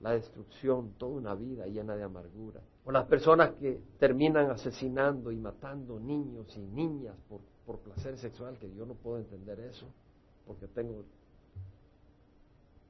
La 0.00 0.12
destrucción, 0.12 0.94
toda 0.98 1.12
una 1.12 1.34
vida 1.34 1.66
llena 1.66 1.94
de 1.94 2.02
amargura. 2.02 2.60
O 2.84 2.92
las 2.92 3.06
personas 3.06 3.52
que 3.52 3.80
terminan 3.98 4.50
asesinando 4.50 5.30
y 5.30 5.36
matando 5.36 6.00
niños 6.00 6.56
y 6.56 6.60
niñas 6.60 7.16
por, 7.28 7.40
por 7.66 7.80
placer 7.80 8.16
sexual, 8.18 8.58
que 8.58 8.72
yo 8.74 8.86
no 8.86 8.94
puedo 8.94 9.18
entender 9.18 9.60
eso, 9.60 9.86
porque 10.46 10.66
tengo 10.68 11.04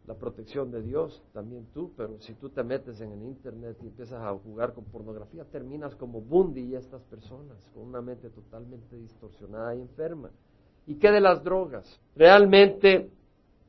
la 0.06 0.14
protección 0.14 0.70
de 0.70 0.82
Dios, 0.82 1.22
también 1.32 1.66
tú, 1.72 1.92
pero 1.96 2.18
si 2.20 2.34
tú 2.34 2.48
te 2.48 2.62
metes 2.62 3.00
en 3.00 3.12
el 3.12 3.22
Internet 3.22 3.76
y 3.82 3.86
empiezas 3.86 4.20
a 4.22 4.32
jugar 4.32 4.72
con 4.72 4.84
pornografía, 4.84 5.44
terminas 5.44 5.94
como 5.96 6.20
Bundy 6.20 6.62
y 6.62 6.74
estas 6.74 7.02
personas, 7.02 7.56
con 7.74 7.84
una 7.84 8.00
mente 8.00 8.30
totalmente 8.30 8.96
distorsionada 8.96 9.74
y 9.74 9.80
enferma. 9.80 10.30
¿Y 10.86 10.96
qué 10.96 11.10
de 11.10 11.20
las 11.20 11.44
drogas? 11.44 12.00
Realmente 12.16 13.10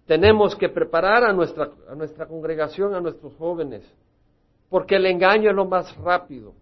tenemos 0.06 0.56
que 0.56 0.70
preparar 0.70 1.24
a 1.24 1.34
nuestra, 1.34 1.72
a 1.88 1.96
nuestra 1.96 2.28
congregación, 2.28 2.94
a 2.94 3.02
nuestros 3.02 3.34
jóvenes, 3.36 3.84
porque 4.70 4.96
el 4.96 5.06
engaño 5.06 5.50
es 5.50 5.56
lo 5.56 5.66
más 5.66 5.96
rápido. 5.98 6.54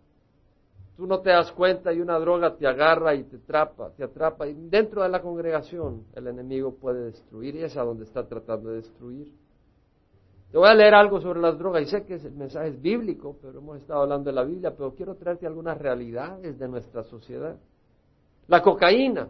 Tú 0.97 1.07
no 1.07 1.21
te 1.21 1.29
das 1.29 1.51
cuenta 1.53 1.93
y 1.93 2.01
una 2.01 2.19
droga 2.19 2.55
te 2.57 2.67
agarra 2.67 3.15
y 3.15 3.23
te 3.23 3.37
atrapa, 3.37 3.91
te 3.91 4.03
atrapa. 4.03 4.47
Y 4.47 4.53
dentro 4.53 5.01
de 5.01 5.09
la 5.09 5.21
congregación 5.21 6.03
el 6.13 6.27
enemigo 6.27 6.75
puede 6.75 7.05
destruir 7.05 7.55
y 7.55 7.63
es 7.63 7.77
a 7.77 7.83
donde 7.83 8.03
está 8.03 8.27
tratando 8.27 8.69
de 8.69 8.77
destruir. 8.77 9.31
Te 10.51 10.57
voy 10.57 10.67
a 10.67 10.73
leer 10.73 10.95
algo 10.95 11.21
sobre 11.21 11.39
las 11.39 11.57
drogas 11.57 11.83
y 11.83 11.85
sé 11.85 12.03
que 12.03 12.15
el 12.15 12.33
mensaje 12.33 12.69
es 12.69 12.81
bíblico, 12.81 13.37
pero 13.41 13.59
hemos 13.59 13.77
estado 13.77 14.01
hablando 14.01 14.29
de 14.29 14.35
la 14.35 14.43
Biblia, 14.43 14.73
pero 14.75 14.93
quiero 14.95 15.15
traerte 15.15 15.45
algunas 15.45 15.77
realidades 15.77 16.57
de 16.57 16.67
nuestra 16.67 17.03
sociedad. 17.03 17.55
La 18.47 18.61
cocaína 18.61 19.29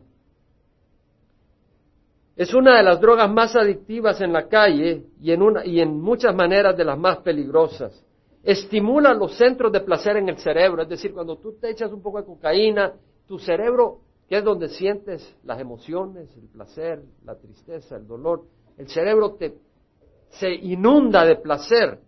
es 2.40 2.54
una 2.54 2.78
de 2.78 2.84
las 2.84 3.02
drogas 3.02 3.30
más 3.30 3.54
adictivas 3.58 4.22
en 4.22 4.32
la 4.32 4.48
calle 4.48 5.04
y 5.20 5.34
en, 5.34 5.42
una, 5.42 5.66
y 5.66 5.82
en 5.82 6.00
muchas 6.00 6.34
maneras 6.34 6.78
de 6.78 6.86
las 6.86 6.98
más 6.98 7.18
peligrosas. 7.18 8.02
Estimula 8.42 9.14
los 9.14 9.36
centros 9.36 9.74
de 9.74 9.82
placer 9.82 10.16
en 10.16 10.30
el 10.30 10.38
cerebro, 10.38 10.84
es 10.84 10.88
decir, 10.88 11.12
cuando 11.12 11.36
tú 11.36 11.58
te 11.60 11.70
echas 11.70 11.92
un 11.92 12.02
poco 12.02 12.20
de 12.20 12.26
cocaína, 12.26 12.94
tu 13.28 13.40
cerebro, 13.40 13.98
que 14.30 14.38
es 14.38 14.44
donde 14.46 14.70
sientes 14.70 15.36
las 15.44 15.60
emociones, 15.60 16.34
el 16.38 16.48
placer, 16.48 17.04
la 17.26 17.36
tristeza, 17.36 17.98
el 17.98 18.08
dolor, 18.08 18.44
el 18.78 18.88
cerebro 18.88 19.34
te 19.34 19.56
se 20.30 20.50
inunda 20.50 21.26
de 21.26 21.36
placer, 21.36 22.00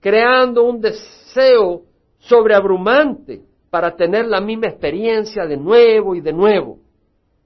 creando 0.00 0.62
un 0.62 0.80
deseo 0.80 1.82
sobreabrumante 2.20 3.42
para 3.68 3.94
tener 3.94 4.26
la 4.26 4.40
misma 4.40 4.68
experiencia 4.68 5.44
de 5.44 5.58
nuevo 5.58 6.14
y 6.14 6.22
de 6.22 6.32
nuevo. 6.32 6.78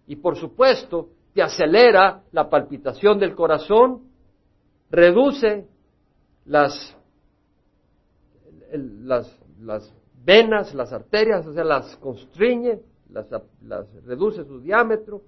Y 0.07 0.15
por 0.15 0.37
supuesto, 0.37 1.09
te 1.35 1.43
acelera 1.43 2.23
la 2.33 2.49
palpitación 2.49 3.19
del 3.19 3.35
corazón, 3.35 4.03
reduce 4.91 5.67
las, 6.45 6.97
venas, 10.25 10.75
las 10.75 10.93
arterias, 10.93 11.47
o 11.47 11.53
sea, 11.53 11.65
las 11.65 11.97
constriñe, 11.97 12.81
las, 13.11 13.27
las 13.63 13.87
reduce 14.05 14.45
su 14.45 14.61
diámetro 14.61 15.23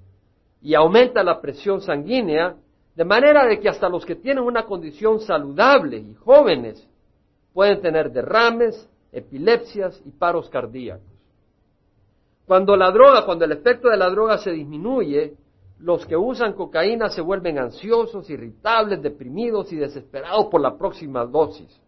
y 0.61 0.75
aumenta 0.75 1.23
la 1.23 1.41
presión 1.41 1.81
sanguínea 1.81 2.57
de 2.95 3.05
manera 3.05 3.47
de 3.47 3.59
que 3.59 3.69
hasta 3.69 3.89
los 3.89 4.05
que 4.05 4.17
tienen 4.17 4.45
una 4.45 4.65
condición 4.65 5.21
saludable 5.21 5.99
y 5.99 6.15
jóvenes 6.15 6.87
pueden 7.53 7.81
tener 7.81 8.11
derrames, 8.11 8.89
epilepsias 9.13 10.01
y 10.05 10.11
paros 10.11 10.49
cardíacos. 10.51 11.07
Cuando 12.47 12.77
la 12.77 12.91
droga, 12.91 13.25
cuando 13.25 13.45
el 13.45 13.53
efecto 13.53 13.89
de 13.89 13.97
la 13.97 14.11
droga 14.11 14.39
se 14.39 14.51
disminuye, 14.51 15.35
los 15.83 16.07
que 16.07 16.17
usan 16.17 16.53
cocaína 16.53 17.09
se 17.09 17.21
vuelven 17.21 17.59
ansiosos, 17.59 18.31
irritables, 18.31 19.03
deprimidos 19.03 19.73
y 19.73 19.77
desesperados 19.77 20.47
por 20.47 20.61
la 20.61 20.79
próxima 20.79 21.25
dosis. 21.25 21.81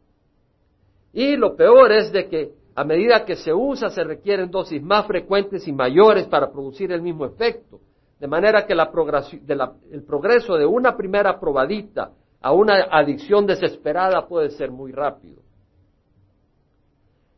Y 1.13 1.37
lo 1.37 1.55
peor 1.55 1.93
es 1.93 2.11
de 2.11 2.29
que 2.29 2.53
a 2.75 2.83
medida 2.83 3.25
que 3.25 3.37
se 3.37 3.55
usa 3.55 3.91
se 3.91 4.03
requieren 4.03 4.51
dosis 4.51 4.83
más 4.83 5.07
frecuentes 5.07 5.69
y 5.69 5.73
mayores 5.73 6.27
para 6.27 6.51
producir 6.51 6.91
el 6.91 7.03
mismo 7.03 7.25
efecto. 7.25 7.79
De 8.19 8.27
manera 8.27 8.67
que 8.67 8.73
el 8.73 10.03
progreso 10.03 10.57
de 10.57 10.67
una 10.67 10.97
primera 10.97 11.39
probadita 11.39 12.11
a 12.41 12.53
una 12.53 12.89
adicción 12.91 13.47
desesperada 13.47 14.27
puede 14.27 14.51
ser 14.51 14.73
muy 14.73 14.91
rápido. 14.91 15.41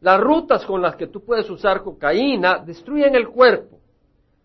Las 0.01 0.21
rutas 0.21 0.65
con 0.65 0.81
las 0.81 0.97
que 0.97 1.09
tú 1.09 1.23
puedes 1.23 1.51
usar 1.51 1.83
cocaína 1.83 2.59
destruyen 2.65 3.15
el 3.15 3.29
cuerpo. 3.29 3.79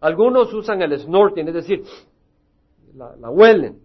Algunos 0.01 0.51
usan 0.53 0.81
el 0.81 0.99
snorting, 0.99 1.47
es 1.47 1.53
decir, 1.53 1.83
la, 2.95 3.29
huelen, 3.29 3.79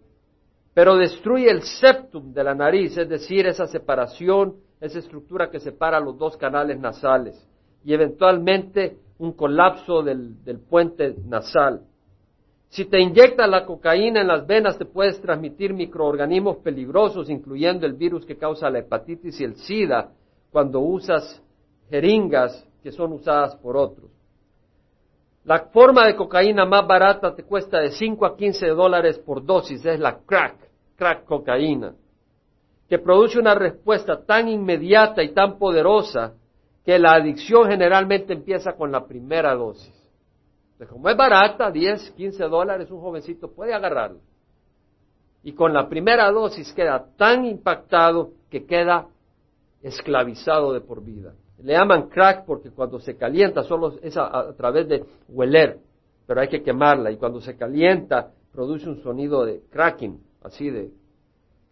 pero 0.72 0.96
destruye 0.96 1.50
el 1.50 1.62
septum 1.62 2.32
de 2.32 2.42
la 2.42 2.54
nariz, 2.54 2.96
es 2.96 3.08
decir, 3.08 3.46
esa 3.46 3.66
separación, 3.66 4.56
esa 4.80 4.98
estructura 4.98 5.50
que 5.50 5.60
separa 5.60 6.00
los 6.00 6.18
dos 6.18 6.36
canales 6.38 6.80
nasales 6.80 7.46
y 7.84 7.92
eventualmente 7.92 8.96
un 9.18 9.32
colapso 9.32 10.02
del, 10.02 10.42
del 10.42 10.58
puente 10.58 11.14
nasal. 11.26 11.82
Si 12.70 12.86
te 12.86 12.98
inyectas 12.98 13.48
la 13.48 13.64
cocaína 13.64 14.22
en 14.22 14.26
las 14.28 14.46
venas, 14.46 14.78
te 14.78 14.86
puedes 14.86 15.20
transmitir 15.20 15.72
microorganismos 15.72 16.56
peligrosos, 16.58 17.28
incluyendo 17.30 17.86
el 17.86 17.92
virus 17.92 18.24
que 18.24 18.36
causa 18.36 18.70
la 18.70 18.80
hepatitis 18.80 19.40
y 19.40 19.44
el 19.44 19.56
SIDA, 19.56 20.10
cuando 20.50 20.80
usas 20.80 21.42
jeringas 21.90 22.66
que 22.82 22.90
son 22.90 23.12
usadas 23.12 23.54
por 23.56 23.76
otros. 23.76 24.10
La 25.46 25.60
forma 25.66 26.04
de 26.06 26.16
cocaína 26.16 26.66
más 26.66 26.84
barata 26.88 27.32
te 27.32 27.44
cuesta 27.44 27.78
de 27.78 27.92
5 27.92 28.26
a 28.26 28.36
15 28.36 28.66
dólares 28.70 29.16
por 29.20 29.44
dosis, 29.44 29.86
es 29.86 30.00
la 30.00 30.18
crack, 30.18 30.56
crack 30.96 31.24
cocaína, 31.24 31.94
que 32.88 32.98
produce 32.98 33.38
una 33.38 33.54
respuesta 33.54 34.24
tan 34.24 34.48
inmediata 34.48 35.22
y 35.22 35.32
tan 35.32 35.56
poderosa 35.56 36.34
que 36.84 36.98
la 36.98 37.12
adicción 37.12 37.68
generalmente 37.68 38.32
empieza 38.32 38.72
con 38.72 38.90
la 38.90 39.06
primera 39.06 39.54
dosis. 39.54 39.94
Entonces, 40.72 40.92
como 40.92 41.08
es 41.08 41.16
barata, 41.16 41.70
10, 41.70 42.10
15 42.16 42.44
dólares, 42.48 42.90
un 42.90 43.00
jovencito 43.00 43.48
puede 43.52 43.72
agarrarla. 43.72 44.18
Y 45.44 45.52
con 45.52 45.72
la 45.72 45.88
primera 45.88 46.28
dosis 46.32 46.72
queda 46.72 47.06
tan 47.16 47.44
impactado 47.44 48.32
que 48.50 48.66
queda 48.66 49.06
esclavizado 49.80 50.72
de 50.72 50.80
por 50.80 51.04
vida. 51.04 51.34
Le 51.58 51.72
llaman 51.72 52.08
crack 52.08 52.44
porque 52.44 52.70
cuando 52.70 52.98
se 53.00 53.16
calienta 53.16 53.62
solo 53.62 53.94
es 54.02 54.16
a, 54.16 54.52
través 54.56 54.88
de 54.88 55.04
hueler, 55.28 55.78
pero 56.26 56.40
hay 56.40 56.48
que 56.48 56.62
quemarla. 56.62 57.10
Y 57.10 57.16
cuando 57.16 57.40
se 57.40 57.56
calienta 57.56 58.30
produce 58.52 58.88
un 58.88 59.02
sonido 59.02 59.44
de 59.44 59.62
cracking, 59.70 60.20
así 60.42 60.70
de 60.70 60.90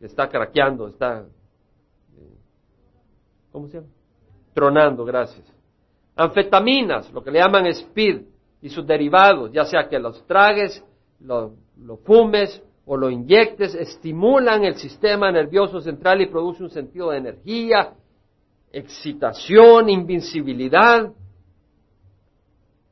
está 0.00 0.28
craqueando, 0.28 0.88
está... 0.88 1.26
Eh, 2.16 2.36
¿Cómo 3.52 3.68
se 3.68 3.78
llama? 3.78 3.88
Tronando, 4.52 5.04
gracias. 5.04 5.46
Anfetaminas, 6.16 7.12
lo 7.12 7.22
que 7.22 7.30
le 7.30 7.38
llaman 7.40 7.66
speed, 7.66 8.22
y 8.64 8.70
sus 8.70 8.86
derivados, 8.86 9.52
ya 9.52 9.66
sea 9.66 9.88
que 9.90 9.98
los 9.98 10.26
tragues, 10.26 10.82
lo, 11.20 11.52
fumes 12.02 12.62
o 12.86 12.96
lo 12.96 13.10
inyectes, 13.10 13.74
estimulan 13.74 14.64
el 14.64 14.76
sistema 14.76 15.30
nervioso 15.30 15.82
central 15.82 16.22
y 16.22 16.30
produce 16.30 16.62
un 16.62 16.70
sentido 16.70 17.10
de 17.10 17.18
energía, 17.18 17.92
excitación, 18.74 19.88
invincibilidad. 19.88 21.12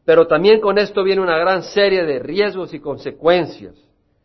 Pero 0.04 0.26
también 0.26 0.60
con 0.60 0.78
esto 0.78 1.02
viene 1.02 1.20
una 1.20 1.38
gran 1.38 1.62
serie 1.62 2.04
de 2.04 2.18
riesgos 2.18 2.72
y 2.74 2.80
consecuencias. 2.80 3.74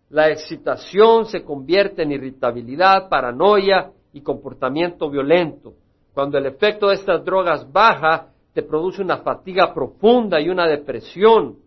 La 0.09 0.29
excitación 0.29 1.25
se 1.25 1.43
convierte 1.43 2.03
en 2.03 2.11
irritabilidad, 2.11 3.09
paranoia 3.09 3.91
y 4.13 4.21
comportamiento 4.21 5.09
violento. 5.09 5.73
Cuando 6.13 6.37
el 6.37 6.45
efecto 6.45 6.87
de 6.87 6.95
estas 6.95 7.23
drogas 7.25 7.71
baja, 7.71 8.29
te 8.53 8.63
produce 8.63 9.01
una 9.01 9.17
fatiga 9.17 9.73
profunda 9.73 10.39
y 10.39 10.49
una 10.49 10.65
depresión. 10.65 11.57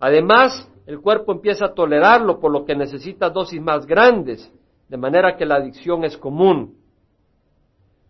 Además, 0.00 0.68
el 0.86 1.00
cuerpo 1.00 1.32
empieza 1.32 1.66
a 1.66 1.74
tolerarlo, 1.74 2.40
por 2.40 2.50
lo 2.50 2.64
que 2.64 2.74
necesita 2.74 3.30
dosis 3.30 3.62
más 3.62 3.86
grandes, 3.86 4.52
de 4.88 4.96
manera 4.96 5.36
que 5.36 5.46
la 5.46 5.54
adicción 5.54 6.04
es 6.04 6.16
común. 6.16 6.81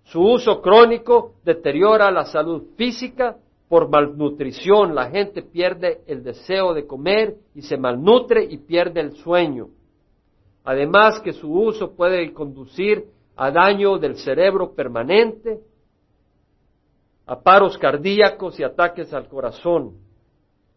Su 0.04 0.20
uso 0.20 0.60
crónico 0.60 1.34
deteriora 1.44 2.10
la 2.10 2.24
salud 2.24 2.64
física 2.76 3.36
por 3.68 3.88
malnutrición. 3.88 4.94
La 4.94 5.10
gente 5.10 5.42
pierde 5.42 6.02
el 6.06 6.22
deseo 6.22 6.74
de 6.74 6.86
comer 6.86 7.36
y 7.54 7.62
se 7.62 7.76
malnutre 7.76 8.44
y 8.44 8.58
pierde 8.58 9.00
el 9.00 9.12
sueño. 9.16 9.68
Además 10.64 11.20
que 11.20 11.32
su 11.32 11.52
uso 11.52 11.96
puede 11.96 12.32
conducir 12.32 13.06
a 13.36 13.50
daño 13.50 13.98
del 13.98 14.16
cerebro 14.16 14.74
permanente 14.74 15.60
a 17.26 17.40
paros 17.40 17.78
cardíacos 17.78 18.58
y 18.60 18.62
ataques 18.62 19.12
al 19.14 19.28
corazón. 19.28 19.92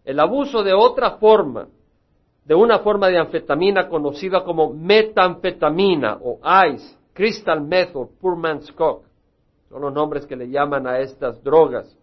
El 0.04 0.20
abuso 0.20 0.64
de 0.64 0.74
otra 0.74 1.18
forma, 1.18 1.68
de 2.46 2.56
una 2.56 2.80
forma 2.80 3.10
de 3.10 3.18
anfetamina 3.18 3.90
conocida 3.90 4.44
como 4.44 4.74
metanfetamina 4.74 6.20
o 6.22 6.40
ICE, 6.70 6.96
crystal 7.14 7.62
meth 7.62 7.96
o 7.96 8.10
poor 8.22 8.38
man's 8.38 8.72
coke, 8.72 9.06
son 9.76 9.82
los 9.82 9.94
nombres 9.94 10.26
que 10.26 10.38
le 10.38 10.50
llaman 10.50 10.88
a 10.88 11.00
estas 11.00 11.44
drogas, 11.44 11.94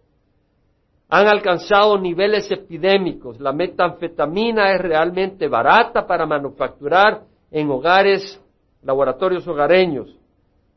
han 1.09 1.27
alcanzado 1.27 1.97
niveles 1.97 2.51
epidémicos. 2.51 3.39
La 3.39 3.51
metanfetamina 3.51 4.75
es 4.75 4.79
realmente 4.79 5.47
barata 5.47 6.05
para 6.05 6.27
manufacturar 6.27 7.23
en 7.49 7.71
hogares, 7.71 8.39
laboratorios 8.83 9.47
hogareños 9.47 10.15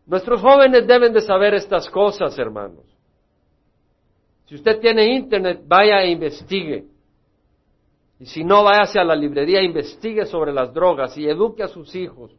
Nuestros 0.06 0.40
jóvenes 0.40 0.86
deben 0.86 1.12
de 1.12 1.20
saber 1.20 1.52
estas 1.52 1.90
cosas, 1.90 2.38
hermanos. 2.38 2.86
Si 4.46 4.54
usted 4.54 4.80
tiene 4.80 5.16
internet, 5.16 5.64
vaya 5.66 6.00
e 6.00 6.12
investigue. 6.12 6.86
Y 8.20 8.24
si 8.24 8.42
no, 8.42 8.64
vaya 8.64 8.84
hacia 8.84 9.04
la 9.04 9.14
librería, 9.14 9.60
investigue 9.60 10.24
sobre 10.24 10.50
las 10.50 10.72
drogas 10.72 11.18
y 11.18 11.28
eduque 11.28 11.62
a 11.62 11.68
sus 11.68 11.94
hijos. 11.94 12.32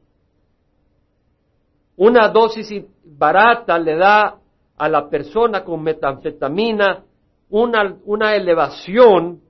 Una 1.98 2.30
dosis 2.30 2.86
barata 3.04 3.78
le 3.78 3.96
da 3.96 4.40
a 4.78 4.88
la 4.88 5.10
persona 5.10 5.64
con 5.64 5.82
metanfetamina 5.82 7.04
una, 7.50 7.98
una 8.06 8.36
elevación 8.36 9.42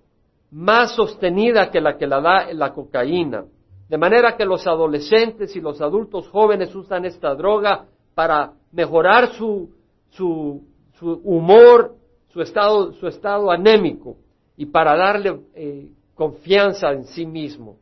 más 0.51 0.95
sostenida 0.95 1.69
que 1.69 1.81
la 1.81 1.97
que 1.97 2.07
la 2.07 2.21
da 2.21 2.53
la 2.53 2.73
cocaína. 2.73 3.45
De 3.89 3.97
manera 3.97 4.35
que 4.35 4.45
los 4.45 4.65
adolescentes 4.67 5.55
y 5.55 5.61
los 5.61 5.81
adultos 5.81 6.27
jóvenes 6.29 6.73
usan 6.75 7.05
esta 7.05 7.35
droga 7.35 7.85
para 8.15 8.53
mejorar 8.71 9.33
su, 9.33 9.69
su, 10.09 10.63
su 10.99 11.21
humor, 11.23 11.95
su 12.29 12.41
estado, 12.41 12.93
su 12.93 13.07
estado 13.07 13.51
anémico 13.51 14.17
y 14.55 14.65
para 14.65 14.95
darle 14.95 15.39
eh, 15.53 15.91
confianza 16.15 16.91
en 16.91 17.05
sí 17.05 17.25
mismo. 17.25 17.77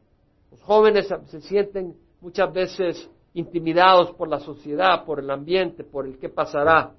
Los 0.52 0.62
jóvenes 0.62 1.08
se 1.26 1.42
sienten 1.42 1.96
muchas 2.22 2.52
veces 2.54 3.10
intimidados 3.34 4.12
por 4.12 4.30
la 4.30 4.40
sociedad, 4.40 5.06
por 5.06 5.20
el 5.20 5.30
ambiente, 5.30 5.84
por 5.84 6.06
el 6.06 6.18
qué 6.18 6.30
pasará, 6.30 6.92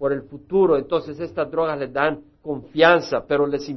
por 0.00 0.14
el 0.14 0.22
futuro. 0.22 0.78
Entonces 0.78 1.20
estas 1.20 1.50
drogas 1.50 1.78
les 1.78 1.92
dan 1.92 2.22
confianza, 2.40 3.22
pero 3.26 3.46
les 3.46 3.70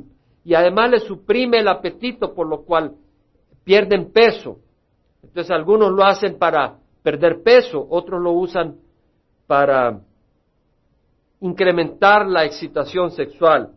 y 0.45 0.53
además 0.55 0.89
les 0.89 1.03
suprime 1.03 1.59
el 1.59 1.67
apetito, 1.67 2.33
por 2.33 2.47
lo 2.47 2.63
cual 2.63 2.93
pierden 3.65 4.11
peso. 4.11 4.57
Entonces 5.21 5.51
algunos 5.51 5.91
lo 5.91 6.03
hacen 6.03 6.37
para 6.37 6.77
perder 7.01 7.43
peso, 7.43 7.85
otros 7.89 8.21
lo 8.21 8.31
usan 8.31 8.77
para 9.47 9.99
incrementar 11.41 12.25
la 12.25 12.45
excitación 12.45 13.11
sexual. 13.11 13.71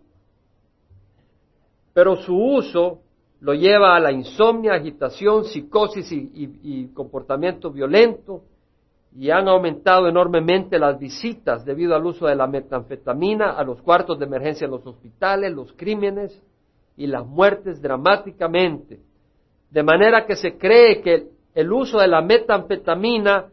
Pero 1.93 2.15
su 2.15 2.37
uso 2.37 3.01
lo 3.41 3.55
lleva 3.55 3.97
a 3.97 4.01
la 4.01 4.13
insomnia, 4.13 4.75
agitación, 4.75 5.45
psicosis 5.45 6.13
y, 6.13 6.89
comportamiento 6.95 7.71
violento 7.71 8.43
y 9.19 9.31
han 9.31 9.49
aumentado 9.49 10.09
enormemente 10.09 10.79
las 10.79 10.99
visitas 10.99 11.65
debido 11.65 11.95
al 11.95 12.05
uso 12.05 12.27
de 12.27 12.37
la 12.37 12.47
metanfetamina 12.47 13.53
a 13.53 13.65
los 13.65 13.81
cuartos 13.81 14.19
de 14.19 14.27
emergencia 14.27 14.67
en 14.67 14.73
los 14.73 14.87
hospitales, 14.87 15.53
los 15.55 15.73
crímenes 15.73 16.43
y 16.99 17.07
las 17.07 17.27
muertes 17.27 17.81
dramáticamente. 17.81 19.01
De 19.71 19.83
manera 19.83 20.27
que 20.27 20.37
se 20.37 20.59
cree 20.59 21.01
que 21.01 21.29
el 21.55 21.73
uso 21.73 21.99
de 21.99 22.09
la 22.09 22.21
metanfetamina 22.21 23.47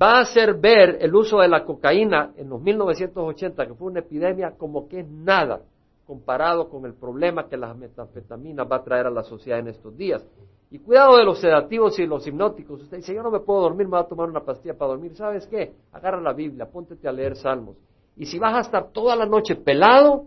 va 0.00 0.18
a 0.18 0.20
hacer 0.20 0.54
ver 0.54 0.98
el 1.00 1.14
uso 1.16 1.40
de 1.40 1.48
la 1.48 1.64
cocaína 1.64 2.30
en 2.36 2.48
los 2.48 2.62
1980, 2.62 3.66
que 3.66 3.74
fue 3.74 3.88
una 3.88 4.00
epidemia, 4.00 4.52
como 4.56 4.88
que 4.88 5.00
es 5.00 5.08
nada 5.08 5.62
comparado 6.06 6.68
con 6.68 6.86
el 6.86 6.94
problema 6.94 7.48
que 7.48 7.56
la 7.56 7.74
metanfetamina 7.74 8.62
va 8.62 8.76
a 8.76 8.84
traer 8.84 9.06
a 9.06 9.10
la 9.10 9.24
sociedad 9.24 9.58
en 9.58 9.66
estos 9.66 9.96
días. 9.96 10.24
Y 10.70 10.80
cuidado 10.80 11.16
de 11.16 11.24
los 11.24 11.40
sedativos 11.40 11.98
y 11.98 12.06
los 12.06 12.26
hipnóticos. 12.26 12.82
Usted 12.82 12.98
dice, 12.98 13.14
yo 13.14 13.22
no 13.22 13.30
me 13.30 13.40
puedo 13.40 13.60
dormir, 13.60 13.86
me 13.86 13.92
voy 13.92 14.00
a 14.00 14.08
tomar 14.08 14.28
una 14.28 14.40
pastilla 14.40 14.76
para 14.76 14.90
dormir. 14.90 15.14
¿Sabes 15.14 15.46
qué? 15.46 15.74
Agarra 15.92 16.20
la 16.20 16.32
Biblia, 16.32 16.66
póntete 16.66 17.06
a 17.06 17.12
leer 17.12 17.36
salmos. 17.36 17.76
Y 18.16 18.26
si 18.26 18.38
vas 18.38 18.54
a 18.54 18.60
estar 18.60 18.90
toda 18.90 19.14
la 19.14 19.26
noche 19.26 19.54
pelado, 19.54 20.26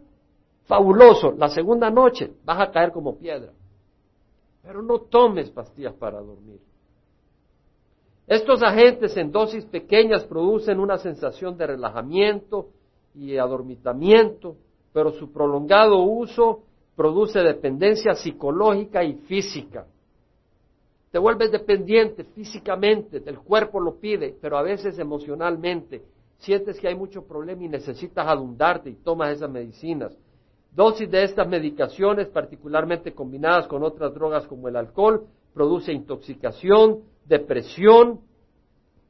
fabuloso. 0.65 1.33
La 1.37 1.49
segunda 1.49 1.89
noche 1.89 2.31
vas 2.45 2.61
a 2.61 2.71
caer 2.71 2.91
como 2.91 3.17
piedra. 3.17 3.51
Pero 4.63 4.81
no 4.81 4.99
tomes 4.99 5.49
pastillas 5.49 5.93
para 5.95 6.21
dormir. 6.21 6.59
Estos 8.27 8.61
agentes 8.61 9.17
en 9.17 9.31
dosis 9.31 9.65
pequeñas 9.65 10.23
producen 10.23 10.79
una 10.79 10.99
sensación 10.99 11.57
de 11.57 11.65
relajamiento 11.65 12.67
y 13.15 13.35
adormitamiento, 13.37 14.55
pero 14.93 15.11
su 15.13 15.31
prolongado 15.31 15.97
uso 16.03 16.61
produce 16.95 17.39
dependencia 17.39 18.13
psicológica 18.13 19.03
y 19.03 19.15
física. 19.15 19.87
Te 21.11 21.17
vuelves 21.17 21.51
dependiente 21.51 22.23
físicamente, 22.23 23.21
el 23.25 23.39
cuerpo 23.39 23.79
lo 23.79 23.99
pide, 23.99 24.35
pero 24.39 24.57
a 24.57 24.61
veces 24.61 24.99
emocionalmente. 24.99 26.03
Sientes 26.37 26.79
que 26.79 26.87
hay 26.87 26.95
mucho 26.95 27.25
problema 27.25 27.63
y 27.63 27.67
necesitas 27.67 28.27
adundarte 28.27 28.91
y 28.91 28.95
tomas 28.95 29.35
esas 29.35 29.49
medicinas. 29.49 30.15
Dosis 30.71 31.09
de 31.09 31.23
estas 31.23 31.47
medicaciones, 31.47 32.27
particularmente 32.27 33.13
combinadas 33.13 33.67
con 33.67 33.83
otras 33.83 34.13
drogas 34.13 34.45
como 34.45 34.67
el 34.67 34.75
alcohol, 34.75 35.25
produce 35.53 35.91
intoxicación, 35.91 36.99
depresión, 37.25 38.21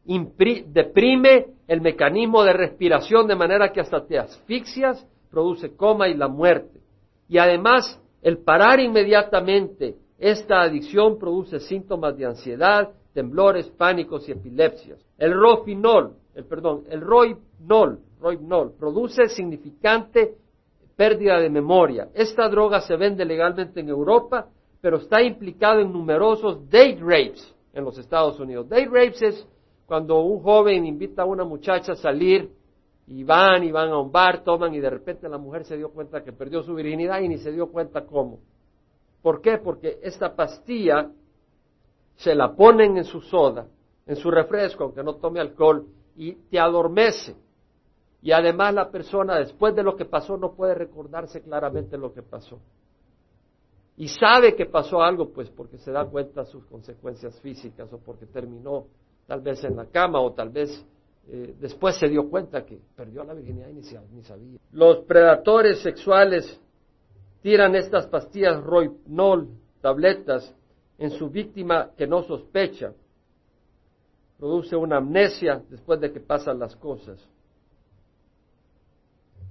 deprime 0.05 1.47
el 1.67 1.81
mecanismo 1.81 2.43
de 2.43 2.53
respiración 2.53 3.27
de 3.27 3.35
manera 3.35 3.71
que 3.71 3.81
hasta 3.81 4.05
te 4.05 4.17
asfixias, 4.17 5.05
produce 5.29 5.75
coma 5.75 6.07
y 6.07 6.15
la 6.15 6.29
muerte. 6.29 6.79
Y 7.27 7.37
además, 7.37 8.01
el 8.21 8.39
parar 8.39 8.79
inmediatamente 8.79 9.95
esta 10.19 10.61
adicción 10.61 11.17
produce 11.17 11.61
síntomas 11.61 12.17
de 12.17 12.25
ansiedad, 12.25 12.91
temblores, 13.13 13.69
pánicos 13.69 14.27
y 14.27 14.33
epilepsias. 14.33 14.99
El 15.17 15.33
rofinol, 15.33 16.15
el 16.35 16.45
perdón, 16.45 16.83
el 16.89 17.01
roibnol, 17.01 17.99
roibnol 18.19 18.73
produce 18.77 19.29
significante 19.29 20.35
pérdida 20.97 21.39
de 21.39 21.49
memoria. 21.49 22.09
Esta 22.13 22.49
droga 22.49 22.81
se 22.81 22.97
vende 22.97 23.23
legalmente 23.23 23.79
en 23.79 23.87
Europa, 23.87 24.49
pero 24.81 24.97
está 24.97 25.21
implicado 25.21 25.79
en 25.79 25.93
numerosos 25.93 26.69
date 26.69 26.99
rapes, 26.99 27.55
en 27.73 27.85
los 27.85 27.97
Estados 27.97 28.37
Unidos. 28.41 28.67
Day 28.67 28.85
rapes 28.85 29.21
es 29.21 29.47
cuando 29.85 30.21
un 30.21 30.41
joven 30.41 30.85
invita 30.85 31.21
a 31.21 31.25
una 31.25 31.45
muchacha 31.45 31.93
a 31.93 31.95
salir 31.95 32.51
y 33.07 33.23
van 33.23 33.63
y 33.63 33.71
van 33.71 33.89
a 33.89 33.99
un 33.99 34.11
bar, 34.11 34.43
toman 34.43 34.73
y 34.75 34.79
de 34.79 34.89
repente 34.89 35.29
la 35.29 35.37
mujer 35.37 35.63
se 35.63 35.77
dio 35.77 35.89
cuenta 35.89 36.23
que 36.23 36.33
perdió 36.33 36.61
su 36.61 36.75
virginidad 36.75 37.21
y 37.21 37.29
ni 37.29 37.37
se 37.37 37.53
dio 37.53 37.71
cuenta 37.71 38.05
cómo. 38.05 38.39
¿Por 39.21 39.41
qué? 39.41 39.57
Porque 39.57 39.99
esta 40.01 40.35
pastilla 40.35 41.11
se 42.15 42.35
la 42.35 42.55
ponen 42.55 42.97
en 42.97 43.05
su 43.05 43.21
soda, 43.21 43.67
en 44.05 44.15
su 44.15 44.31
refresco, 44.31 44.85
aunque 44.85 45.03
no 45.03 45.15
tome 45.15 45.39
alcohol, 45.39 45.85
y 46.15 46.33
te 46.33 46.59
adormece. 46.59 47.35
Y 48.21 48.31
además 48.31 48.73
la 48.73 48.89
persona 48.89 49.37
después 49.37 49.75
de 49.75 49.83
lo 49.83 49.95
que 49.95 50.05
pasó 50.05 50.37
no 50.37 50.53
puede 50.53 50.73
recordarse 50.73 51.41
claramente 51.41 51.97
lo 51.97 52.13
que 52.13 52.21
pasó 52.21 52.59
y 53.99 54.07
sabe 54.07 54.55
que 54.55 54.65
pasó 54.65 55.01
algo, 55.01 55.27
pues 55.29 55.49
porque 55.49 55.77
se 55.77 55.91
da 55.91 56.05
cuenta 56.05 56.43
de 56.43 56.47
sus 56.47 56.63
consecuencias 56.67 57.37
físicas 57.41 57.91
o 57.91 57.97
porque 57.97 58.25
terminó 58.25 58.85
tal 59.27 59.41
vez 59.41 59.61
en 59.65 59.75
la 59.75 59.87
cama 59.87 60.21
o 60.21 60.31
tal 60.31 60.51
vez 60.51 60.85
eh, 61.27 61.53
después 61.59 61.97
se 61.97 62.07
dio 62.07 62.29
cuenta 62.29 62.65
que 62.65 62.79
perdió 62.95 63.25
la 63.25 63.33
virginidad 63.33 63.67
ni, 63.67 63.81
ni 64.15 64.23
sabía. 64.23 64.57
Los 64.71 64.99
predadores 64.99 65.81
sexuales 65.81 66.61
tiran 67.41 67.75
estas 67.75 68.07
pastillas 68.07 68.61
Rohypnol, 68.63 69.49
tabletas, 69.81 70.55
en 70.97 71.11
su 71.11 71.29
víctima 71.29 71.91
que 71.97 72.05
no 72.05 72.23
sospecha. 72.23 72.93
Produce 74.37 74.75
una 74.75 74.97
amnesia 74.97 75.63
después 75.69 75.99
de 75.99 76.11
que 76.11 76.19
pasan 76.19 76.59
las 76.59 76.75
cosas. 76.75 77.25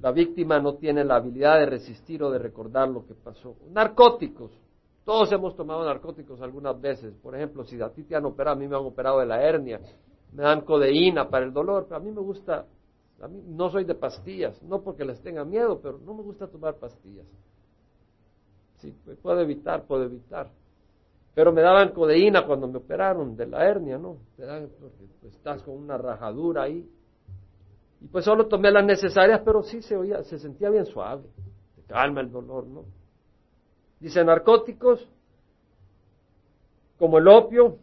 La 0.00 0.12
víctima 0.12 0.60
no 0.60 0.74
tiene 0.74 1.04
la 1.04 1.16
habilidad 1.16 1.58
de 1.58 1.66
resistir 1.66 2.22
o 2.22 2.30
de 2.30 2.38
recordar 2.38 2.88
lo 2.88 3.04
que 3.04 3.14
pasó. 3.14 3.56
Narcóticos. 3.70 4.52
Todos 5.04 5.32
hemos 5.32 5.56
tomado 5.56 5.84
narcóticos 5.84 6.40
algunas 6.40 6.78
veces. 6.80 7.14
Por 7.14 7.34
ejemplo, 7.34 7.64
si 7.64 7.80
a 7.80 7.88
ti 7.88 8.04
te 8.04 8.14
han 8.14 8.26
operado, 8.26 8.56
a 8.56 8.58
mí 8.58 8.68
me 8.68 8.76
han 8.76 8.84
operado 8.84 9.20
de 9.20 9.26
la 9.26 9.42
hernia, 9.42 9.80
me 10.32 10.42
dan 10.42 10.60
codeína 10.60 11.28
para 11.28 11.46
el 11.46 11.52
dolor, 11.52 11.86
pero 11.88 11.96
a 11.96 12.00
mí 12.00 12.12
me 12.12 12.20
gusta, 12.20 12.66
a 13.20 13.26
mí 13.26 13.42
no 13.46 13.70
soy 13.70 13.84
de 13.84 13.94
pastillas, 13.94 14.62
no 14.62 14.82
porque 14.82 15.04
les 15.04 15.20
tenga 15.22 15.44
miedo, 15.44 15.80
pero 15.80 15.98
no 15.98 16.14
me 16.14 16.22
gusta 16.22 16.46
tomar 16.46 16.74
pastillas. 16.76 17.26
Si 18.78 18.90
puedo 19.22 19.40
evitar, 19.40 19.84
puedo 19.84 20.04
evitar. 20.04 20.50
Pero 21.34 21.52
me 21.52 21.62
daban 21.62 21.92
codeína 21.92 22.46
cuando 22.46 22.66
me 22.66 22.78
operaron 22.78 23.36
de 23.36 23.46
la 23.46 23.64
hernia, 23.64 23.98
¿no? 23.98 24.16
Te 24.36 24.44
dan 24.44 24.68
porque 24.80 25.04
pues, 25.20 25.34
estás 25.34 25.62
con 25.62 25.76
una 25.76 25.96
rajadura 25.96 26.62
ahí 26.64 26.88
y 28.00 28.06
pues 28.06 28.24
solo 28.24 28.46
tomé 28.46 28.70
las 28.70 28.84
necesarias, 28.84 29.40
pero 29.44 29.62
sí 29.62 29.82
se 29.82 29.96
oía, 29.96 30.22
se 30.22 30.38
sentía 30.38 30.70
bien 30.70 30.86
suave. 30.86 31.24
calma 31.86 32.20
el 32.20 32.30
dolor, 32.30 32.66
¿no? 32.66 32.84
Dice 34.00 34.24
narcóticos 34.24 35.08
como 36.98 37.18
el 37.18 37.28
opio, 37.28 37.78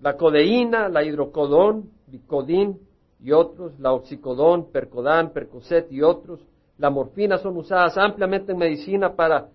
la 0.00 0.16
codeína, 0.16 0.88
la 0.88 1.04
hidrocodón, 1.04 1.90
bicodín 2.06 2.80
y 3.20 3.32
otros, 3.32 3.78
la 3.78 3.92
oxicodón, 3.92 4.70
percodán, 4.70 5.32
percocet 5.32 5.90
y 5.90 6.02
otros. 6.02 6.40
La 6.78 6.90
morfina 6.90 7.38
son 7.38 7.56
usadas 7.56 7.96
ampliamente 7.96 8.52
en 8.52 8.58
medicina 8.58 9.14
para 9.14 9.48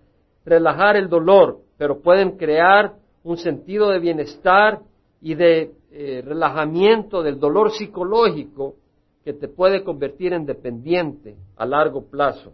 relajar 0.44 0.96
el 0.96 1.08
dolor, 1.08 1.60
pero 1.76 2.00
pueden 2.00 2.36
crear 2.36 2.94
un 3.22 3.36
sentido 3.36 3.90
de 3.90 3.98
bienestar 3.98 4.80
y 5.20 5.34
de 5.34 5.72
eh, 5.92 6.22
relajamiento 6.24 7.22
del 7.22 7.38
dolor 7.38 7.72
psicológico 7.72 8.76
que 9.24 9.32
te 9.32 9.48
puede 9.48 9.84
convertir 9.84 10.32
en 10.32 10.46
dependiente 10.46 11.36
a 11.56 11.66
largo 11.66 12.06
plazo. 12.06 12.52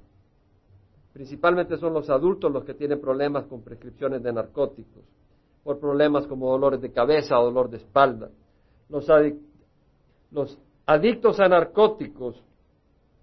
Principalmente 1.12 1.78
son 1.78 1.94
los 1.94 2.10
adultos 2.10 2.52
los 2.52 2.64
que 2.64 2.74
tienen 2.74 3.00
problemas 3.00 3.46
con 3.46 3.62
prescripciones 3.62 4.22
de 4.22 4.32
narcóticos, 4.32 5.02
por 5.64 5.78
problemas 5.78 6.26
como 6.26 6.50
dolores 6.50 6.80
de 6.80 6.92
cabeza 6.92 7.38
o 7.38 7.44
dolor 7.44 7.70
de 7.70 7.78
espalda. 7.78 8.30
Los, 8.88 9.08
adictos 10.84 11.40
a 11.40 11.48
narcóticos, 11.48 12.42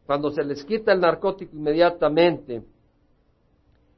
cuando 0.06 0.32
se 0.32 0.44
les 0.44 0.66
quita 0.66 0.92
el 0.92 1.02
narcótico 1.02 1.56
inmediatamente, 1.56 2.64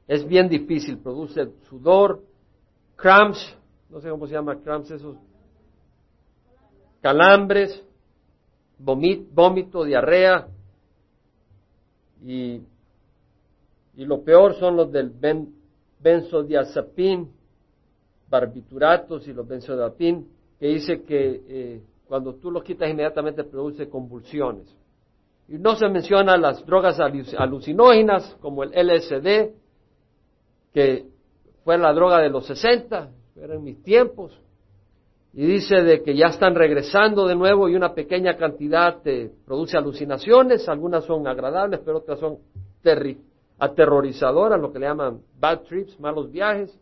es 0.06 0.26
bien 0.26 0.48
difícil, 0.48 0.98
produce 0.98 1.48
sudor, 1.68 2.22
cramps, 2.94 3.56
no 3.90 4.00
sé 4.00 4.08
cómo 4.08 4.26
se 4.26 4.34
llama 4.34 4.60
cramps, 4.60 4.90
esos 4.90 5.16
calambres, 7.00 7.82
vómito, 8.78 9.84
diarrea, 9.84 10.48
y, 12.22 12.62
y, 13.94 14.04
lo 14.04 14.22
peor 14.22 14.54
son 14.54 14.76
los 14.76 14.90
del 14.90 15.10
ben, 15.10 15.54
benzodiazepín, 16.00 17.30
barbituratos 18.28 19.28
y 19.28 19.32
los 19.32 19.46
benzodiazepín, 19.46 20.28
que 20.58 20.66
dice 20.68 21.02
que 21.02 21.42
eh, 21.48 21.82
cuando 22.08 22.34
tú 22.34 22.50
los 22.50 22.62
quitas 22.62 22.88
inmediatamente 22.88 23.44
produce 23.44 23.88
convulsiones. 23.88 24.74
Y 25.48 25.58
no 25.58 25.76
se 25.76 25.88
menciona 25.88 26.36
las 26.36 26.64
drogas 26.64 26.98
alucinógenas 26.98 28.36
como 28.40 28.64
el 28.64 28.70
LSD, 28.70 29.52
que 30.76 31.06
fue 31.64 31.78
la 31.78 31.90
droga 31.94 32.18
de 32.18 32.28
los 32.28 32.44
60, 32.48 33.08
eran 33.36 33.64
mis 33.64 33.82
tiempos, 33.82 34.38
y 35.32 35.46
dice 35.46 35.76
de 35.76 36.02
que 36.02 36.14
ya 36.14 36.26
están 36.26 36.54
regresando 36.54 37.26
de 37.26 37.34
nuevo 37.34 37.66
y 37.70 37.74
una 37.74 37.94
pequeña 37.94 38.36
cantidad 38.36 39.00
te 39.00 39.32
produce 39.46 39.78
alucinaciones, 39.78 40.68
algunas 40.68 41.06
son 41.06 41.26
agradables, 41.26 41.80
pero 41.82 41.96
otras 41.96 42.20
son 42.20 42.40
aterrorizadoras, 43.58 44.60
lo 44.60 44.70
que 44.70 44.78
le 44.78 44.84
llaman 44.84 45.22
bad 45.40 45.60
trips, 45.60 45.98
malos 45.98 46.30
viajes, 46.30 46.78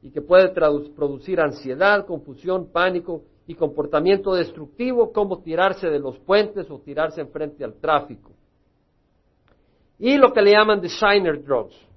y 0.00 0.10
que 0.10 0.22
puede 0.22 0.48
producir 0.48 1.38
ansiedad, 1.38 2.06
confusión, 2.06 2.72
pánico 2.72 3.24
y 3.46 3.54
comportamiento 3.54 4.32
destructivo 4.32 5.12
como 5.12 5.42
tirarse 5.42 5.90
de 5.90 5.98
los 5.98 6.18
puentes 6.20 6.70
o 6.70 6.78
tirarse 6.78 7.20
enfrente 7.20 7.62
al 7.62 7.74
tráfico. 7.74 8.30
Y 9.98 10.16
lo 10.16 10.32
que 10.32 10.40
le 10.40 10.52
llaman 10.52 10.80
designer 10.80 11.44
drugs, 11.44 11.87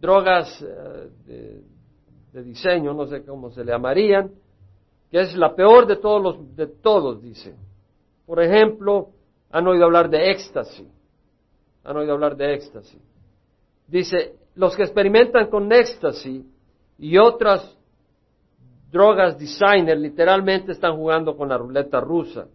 drogas 0.00 0.62
eh, 0.62 1.62
de, 2.32 2.42
diseño, 2.42 2.94
no 2.94 3.06
sé 3.06 3.24
cómo 3.24 3.50
se 3.50 3.64
le 3.64 3.72
llamarían, 3.72 4.30
que 5.10 5.20
es 5.20 5.36
la 5.36 5.54
peor 5.54 5.86
de 5.86 5.96
todos 5.96 6.22
los, 6.22 6.56
de 6.56 6.66
todos, 6.66 7.20
dice. 7.22 7.54
Por 8.26 8.40
ejemplo, 8.42 9.10
han 9.50 9.66
oído 9.66 9.84
hablar 9.84 10.08
de 10.08 10.30
éxtasis. 10.30 10.86
Han 11.84 11.96
oído 11.96 12.12
hablar 12.12 12.36
de 12.36 12.54
éxtasis. 12.54 13.00
Dice, 13.88 14.36
los 14.54 14.76
que 14.76 14.84
experimentan 14.84 15.48
con 15.48 15.72
éxtasis 15.72 16.44
y 16.98 17.18
otras 17.18 17.76
drogas 18.92 19.38
designer 19.38 19.98
literalmente 19.98 20.72
están 20.72 20.96
jugando 20.96 21.36
con 21.36 21.48
la 21.48 21.58
ruleta 21.58 22.00
rusa, 22.00 22.46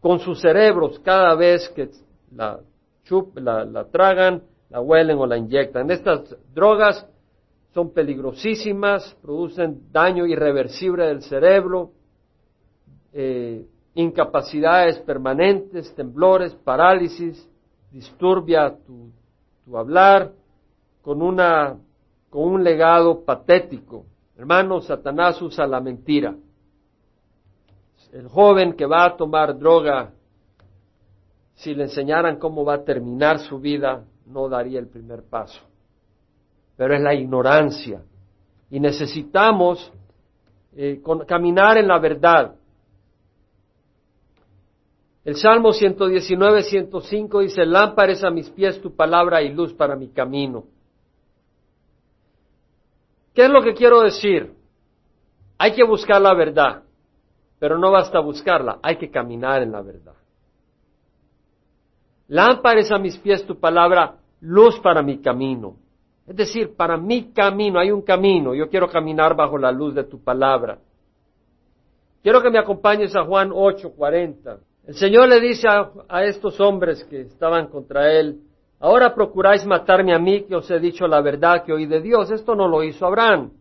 con 0.00 0.18
sus 0.18 0.40
cerebros 0.40 0.98
cada 1.00 1.34
vez 1.34 1.68
que 1.70 1.90
la, 2.32 2.60
la 3.64 3.84
tragan, 3.84 4.42
la 4.70 4.80
huelen 4.80 5.18
o 5.18 5.26
la 5.26 5.36
inyectan. 5.36 5.90
Estas 5.90 6.36
drogas 6.54 7.06
son 7.72 7.92
peligrosísimas, 7.92 9.16
producen 9.22 9.92
daño 9.92 10.26
irreversible 10.26 11.06
del 11.06 11.22
cerebro, 11.22 11.90
eh, 13.12 13.66
incapacidades 13.94 14.98
permanentes, 15.00 15.94
temblores, 15.94 16.54
parálisis, 16.54 17.48
disturbia 17.90 18.76
tu, 18.86 19.10
tu 19.64 19.76
hablar, 19.76 20.32
con, 21.02 21.22
una, 21.22 21.76
con 22.30 22.42
un 22.44 22.64
legado 22.64 23.24
patético. 23.24 24.06
Hermano, 24.36 24.80
Satanás 24.80 25.40
usa 25.40 25.66
la 25.66 25.80
mentira. 25.80 26.34
El 28.12 28.28
joven 28.28 28.72
que 28.72 28.86
va 28.86 29.04
a 29.04 29.16
tomar 29.16 29.58
droga, 29.58 30.12
si 31.54 31.74
le 31.74 31.84
enseñaran 31.84 32.38
cómo 32.38 32.64
va 32.64 32.74
a 32.74 32.84
terminar 32.84 33.38
su 33.38 33.58
vida, 33.58 34.04
no 34.26 34.48
daría 34.48 34.78
el 34.78 34.88
primer 34.88 35.22
paso 35.22 35.60
pero 36.76 36.94
es 36.94 37.00
la 37.00 37.14
ignorancia. 37.14 38.02
Y 38.70 38.78
necesitamos 38.78 39.92
eh, 40.76 41.00
caminar 41.26 41.78
en 41.78 41.88
la 41.88 41.98
verdad. 41.98 42.54
El 45.24 45.36
Salmo 45.36 45.72
119, 45.72 46.62
105 46.62 47.40
dice, 47.40 47.64
lámpara 47.64 48.12
a 48.22 48.30
mis 48.30 48.48
pies 48.50 48.80
tu 48.80 48.94
palabra 48.94 49.42
y 49.42 49.52
luz 49.52 49.72
para 49.72 49.96
mi 49.96 50.08
camino. 50.08 50.64
¿Qué 53.34 53.44
es 53.44 53.50
lo 53.50 53.62
que 53.62 53.74
quiero 53.74 54.02
decir? 54.02 54.52
Hay 55.58 55.74
que 55.74 55.84
buscar 55.84 56.20
la 56.20 56.34
verdad, 56.34 56.82
pero 57.58 57.78
no 57.78 57.90
basta 57.90 58.20
buscarla, 58.20 58.78
hay 58.82 58.96
que 58.98 59.10
caminar 59.10 59.62
en 59.62 59.72
la 59.72 59.82
verdad. 59.82 60.14
Lámpara 62.28 62.80
a 62.90 62.98
mis 62.98 63.16
pies 63.18 63.46
tu 63.46 63.58
palabra, 63.58 64.16
luz 64.40 64.78
para 64.80 65.02
mi 65.02 65.18
camino. 65.18 65.76
Es 66.26 66.34
decir, 66.34 66.74
para 66.76 66.96
mi 66.96 67.32
camino 67.32 67.78
hay 67.78 67.92
un 67.92 68.02
camino, 68.02 68.54
yo 68.54 68.68
quiero 68.68 68.88
caminar 68.88 69.36
bajo 69.36 69.56
la 69.58 69.70
luz 69.70 69.94
de 69.94 70.04
tu 70.04 70.22
palabra. 70.22 70.78
Quiero 72.22 72.42
que 72.42 72.50
me 72.50 72.58
acompañes 72.58 73.14
a 73.14 73.24
Juan 73.24 73.50
8:40. 73.50 74.58
El 74.88 74.94
Señor 74.94 75.28
le 75.28 75.40
dice 75.40 75.68
a, 75.68 76.24
estos 76.24 76.60
hombres 76.60 77.04
que 77.04 77.20
estaban 77.22 77.68
contra 77.68 78.12
él, 78.12 78.40
ahora 78.80 79.14
procuráis 79.14 79.64
matarme 79.64 80.14
a 80.14 80.18
mí 80.18 80.42
que 80.42 80.56
os 80.56 80.68
he 80.70 80.80
dicho 80.80 81.06
la 81.06 81.20
verdad 81.20 81.64
que 81.64 81.72
oí 81.72 81.86
de 81.86 82.00
Dios. 82.00 82.30
Esto 82.32 82.56
no 82.56 82.66
lo 82.66 82.82
hizo 82.82 83.06
Abraham. 83.06 83.52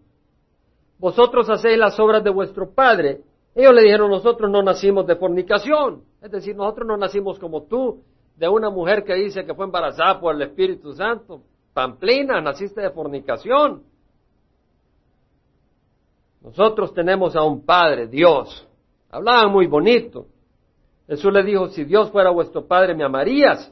Vosotros 0.98 1.50
hacéis 1.50 1.78
las 1.78 2.00
obras 2.00 2.24
de 2.24 2.32
vuestro 2.32 2.72
Padre. 2.74 3.22
Ellos 3.54 3.74
le 3.74 3.84
dijeron, 3.84 4.10
nosotros 4.10 4.50
no 4.50 4.64
nacimos 4.64 5.06
de 5.06 5.16
fornicación. 5.16 6.02
Es 6.22 6.32
decir, 6.32 6.56
nosotros 6.56 6.88
no 6.88 6.98
nacimos 6.98 7.40
como 7.40 7.64
tú, 7.64 8.02
de 8.36 8.50
una 8.50 8.70
mujer 8.70 9.04
que 9.04 9.16
dice 9.16 9.46
que 9.46 9.54
fue 9.54 9.66
embarazada 9.66 10.20
por 10.20 10.36
el 10.36 10.42
Espíritu 10.42 10.94
Santo. 10.94 11.42
Pamplina, 11.74 12.42
naciste 12.42 12.82
de 12.82 12.90
fornicación. 12.90 13.84
Nosotros 16.42 16.94
tenemos 16.94 17.36
a 17.36 17.44
un 17.44 17.66
Padre, 17.66 18.08
Dios. 18.08 18.68
Hablaban 19.10 19.52
muy 19.52 19.68
bonito. 19.68 20.28
Jesús 21.08 21.32
le 21.32 21.44
dijo, 21.44 21.68
si 21.70 21.84
Dios 21.84 22.12
fuera 22.12 22.30
vuestro 22.30 22.66
Padre, 22.66 22.96
me 22.96 23.04
amarías, 23.04 23.72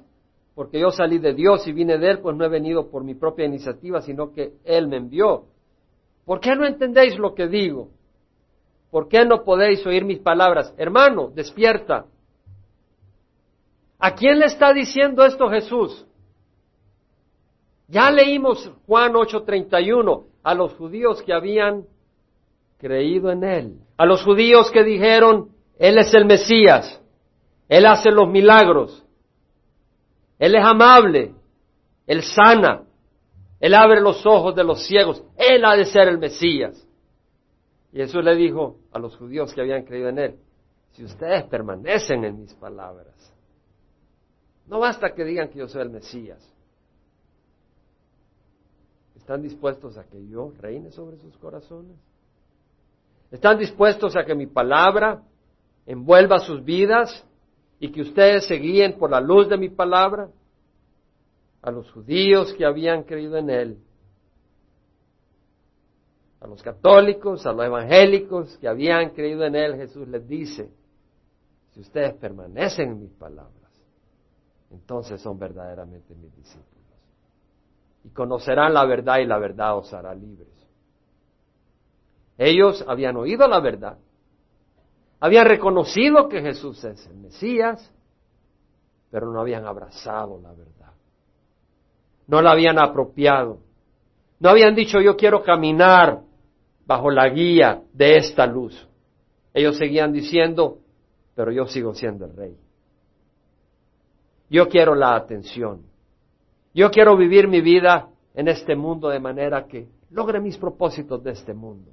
porque 0.55 0.79
yo 0.79 0.91
salí 0.91 1.17
de 1.17 1.33
Dios 1.33 1.67
y 1.67 1.71
vine 1.71 1.97
de 1.97 2.11
Él, 2.11 2.19
pues 2.19 2.35
no 2.35 2.45
he 2.45 2.49
venido 2.49 2.89
por 2.89 3.03
mi 3.03 3.15
propia 3.15 3.45
iniciativa, 3.45 4.01
sino 4.01 4.31
que 4.31 4.53
Él 4.63 4.87
me 4.87 4.97
envió. 4.97 5.45
¿Por 6.25 6.39
qué 6.39 6.55
no 6.55 6.65
entendéis 6.65 7.17
lo 7.17 7.33
que 7.33 7.47
digo? 7.47 7.89
¿Por 8.91 9.07
qué 9.07 9.25
no 9.25 9.43
podéis 9.43 9.85
oír 9.85 10.05
mis 10.05 10.19
palabras? 10.19 10.73
Hermano, 10.77 11.31
despierta. 11.33 12.05
¿A 14.05 14.15
quién 14.15 14.39
le 14.39 14.47
está 14.47 14.73
diciendo 14.73 15.23
esto 15.23 15.47
Jesús? 15.47 16.05
Ya 17.87 18.11
leímos 18.11 18.69
Juan 18.85 19.13
8:31 19.13 20.25
a 20.43 20.53
los 20.53 20.73
judíos 20.73 21.21
que 21.21 21.31
habían 21.31 21.85
creído 22.79 23.31
en 23.31 23.45
Él, 23.45 23.77
a 23.95 24.05
los 24.05 24.21
judíos 24.21 24.69
que 24.71 24.83
dijeron, 24.83 25.51
Él 25.79 25.97
es 25.97 26.13
el 26.13 26.25
Mesías, 26.25 27.01
Él 27.69 27.85
hace 27.85 28.11
los 28.11 28.27
milagros, 28.27 29.05
Él 30.37 30.55
es 30.55 30.65
amable, 30.65 31.33
Él 32.05 32.23
sana, 32.23 32.83
Él 33.61 33.73
abre 33.73 34.01
los 34.01 34.25
ojos 34.25 34.53
de 34.53 34.65
los 34.65 34.85
ciegos, 34.85 35.23
Él 35.37 35.63
ha 35.63 35.77
de 35.77 35.85
ser 35.85 36.09
el 36.09 36.17
Mesías. 36.17 36.85
Y 37.93 37.99
Jesús 37.99 38.21
le 38.21 38.35
dijo 38.35 38.79
a 38.91 38.99
los 38.99 39.15
judíos 39.15 39.53
que 39.53 39.61
habían 39.61 39.85
creído 39.85 40.09
en 40.09 40.19
Él, 40.19 40.35
si 40.91 41.05
ustedes 41.05 41.45
permanecen 41.45 42.25
en 42.25 42.41
mis 42.41 42.53
palabras, 42.55 43.32
no 44.67 44.79
basta 44.79 45.13
que 45.13 45.23
digan 45.23 45.49
que 45.49 45.59
yo 45.59 45.67
soy 45.67 45.81
el 45.81 45.89
Mesías, 45.89 46.53
¿Están 49.23 49.41
dispuestos 49.41 49.97
a 49.97 50.03
que 50.03 50.27
yo 50.27 50.51
reine 50.59 50.91
sobre 50.91 51.15
sus 51.17 51.37
corazones? 51.37 51.95
¿Están 53.31 53.57
dispuestos 53.57 54.17
a 54.17 54.25
que 54.25 54.35
mi 54.35 54.47
palabra 54.47 55.23
envuelva 55.85 56.39
sus 56.39 56.61
vidas 56.61 57.25
y 57.79 57.89
que 57.93 58.01
ustedes 58.01 58.45
se 58.47 58.55
guíen 58.55 58.97
por 58.97 59.11
la 59.11 59.21
luz 59.21 59.47
de 59.47 59.57
mi 59.57 59.69
palabra? 59.69 60.29
A 61.61 61.71
los 61.71 61.89
judíos 61.93 62.53
que 62.53 62.65
habían 62.65 63.03
creído 63.03 63.37
en 63.37 63.49
Él, 63.49 63.77
a 66.41 66.47
los 66.47 66.61
católicos, 66.61 67.45
a 67.45 67.53
los 67.53 67.65
evangélicos 67.65 68.57
que 68.57 68.67
habían 68.67 69.11
creído 69.11 69.45
en 69.45 69.55
Él, 69.55 69.77
Jesús 69.77 70.05
les 70.09 70.27
dice, 70.27 70.69
si 71.71 71.79
ustedes 71.79 72.13
permanecen 72.15 72.91
en 72.91 72.99
mis 72.99 73.13
palabras, 73.13 73.62
entonces 74.73 75.21
son 75.21 75.37
verdaderamente 75.37 76.15
mis 76.15 76.35
discípulos 76.35 76.73
y 78.03 78.09
conocerán 78.09 78.73
la 78.73 78.85
verdad 78.85 79.19
y 79.19 79.25
la 79.25 79.37
verdad 79.37 79.77
os 79.77 79.93
hará 79.93 80.13
libres. 80.13 80.49
Ellos 82.37 82.83
habían 82.87 83.15
oído 83.15 83.47
la 83.47 83.59
verdad, 83.59 83.97
habían 85.19 85.45
reconocido 85.45 86.27
que 86.27 86.41
Jesús 86.41 86.83
es 86.83 87.05
el 87.07 87.17
Mesías, 87.17 87.91
pero 89.11 89.31
no 89.31 89.39
habían 89.39 89.65
abrazado 89.65 90.39
la 90.41 90.51
verdad, 90.51 90.91
no 92.27 92.41
la 92.41 92.51
habían 92.51 92.79
apropiado, 92.79 93.59
no 94.39 94.49
habían 94.49 94.75
dicho 94.75 94.99
yo 94.99 95.15
quiero 95.15 95.43
caminar 95.43 96.21
bajo 96.85 97.11
la 97.11 97.29
guía 97.29 97.83
de 97.93 98.17
esta 98.17 98.45
luz. 98.47 98.87
Ellos 99.53 99.77
seguían 99.77 100.11
diciendo, 100.11 100.79
pero 101.35 101.51
yo 101.51 101.67
sigo 101.67 101.93
siendo 101.93 102.25
el 102.25 102.35
rey. 102.35 102.62
Yo 104.49 104.67
quiero 104.67 104.95
la 104.95 105.15
atención. 105.15 105.83
Yo 106.73 106.89
quiero 106.91 107.15
vivir 107.15 107.47
mi 107.47 107.61
vida 107.61 108.09
en 108.33 108.47
este 108.47 108.75
mundo 108.75 109.09
de 109.09 109.19
manera 109.19 109.67
que 109.67 109.87
logre 110.09 110.39
mis 110.39 110.57
propósitos 110.57 111.23
de 111.23 111.31
este 111.31 111.53
mundo, 111.53 111.91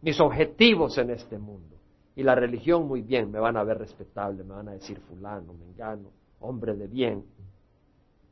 mis 0.00 0.20
objetivos 0.20 0.98
en 0.98 1.10
este 1.10 1.38
mundo. 1.38 1.76
Y 2.14 2.22
la 2.22 2.34
religión 2.34 2.86
muy 2.86 3.00
bien, 3.00 3.30
me 3.30 3.40
van 3.40 3.56
a 3.56 3.64
ver 3.64 3.78
respetable, 3.78 4.44
me 4.44 4.54
van 4.54 4.68
a 4.68 4.72
decir 4.72 5.00
fulano, 5.00 5.54
mengano, 5.54 6.10
hombre 6.40 6.74
de 6.76 6.86
bien. 6.86 7.24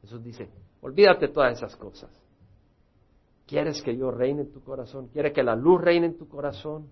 Jesús 0.03 0.23
dice, 0.23 0.49
olvídate 0.83 1.29
todas 1.29 1.57
esas 1.57 1.75
cosas. 1.77 2.11
¿Quieres 3.47 3.83
que 3.83 3.97
yo 3.97 4.11
reine 4.11 4.43
en 4.43 4.53
tu 4.53 4.63
corazón? 4.63 5.09
¿Quieres 5.09 5.33
que 5.33 5.43
la 5.43 5.57
luz 5.57 5.81
reine 5.81 6.07
en 6.07 6.17
tu 6.17 6.29
corazón? 6.29 6.89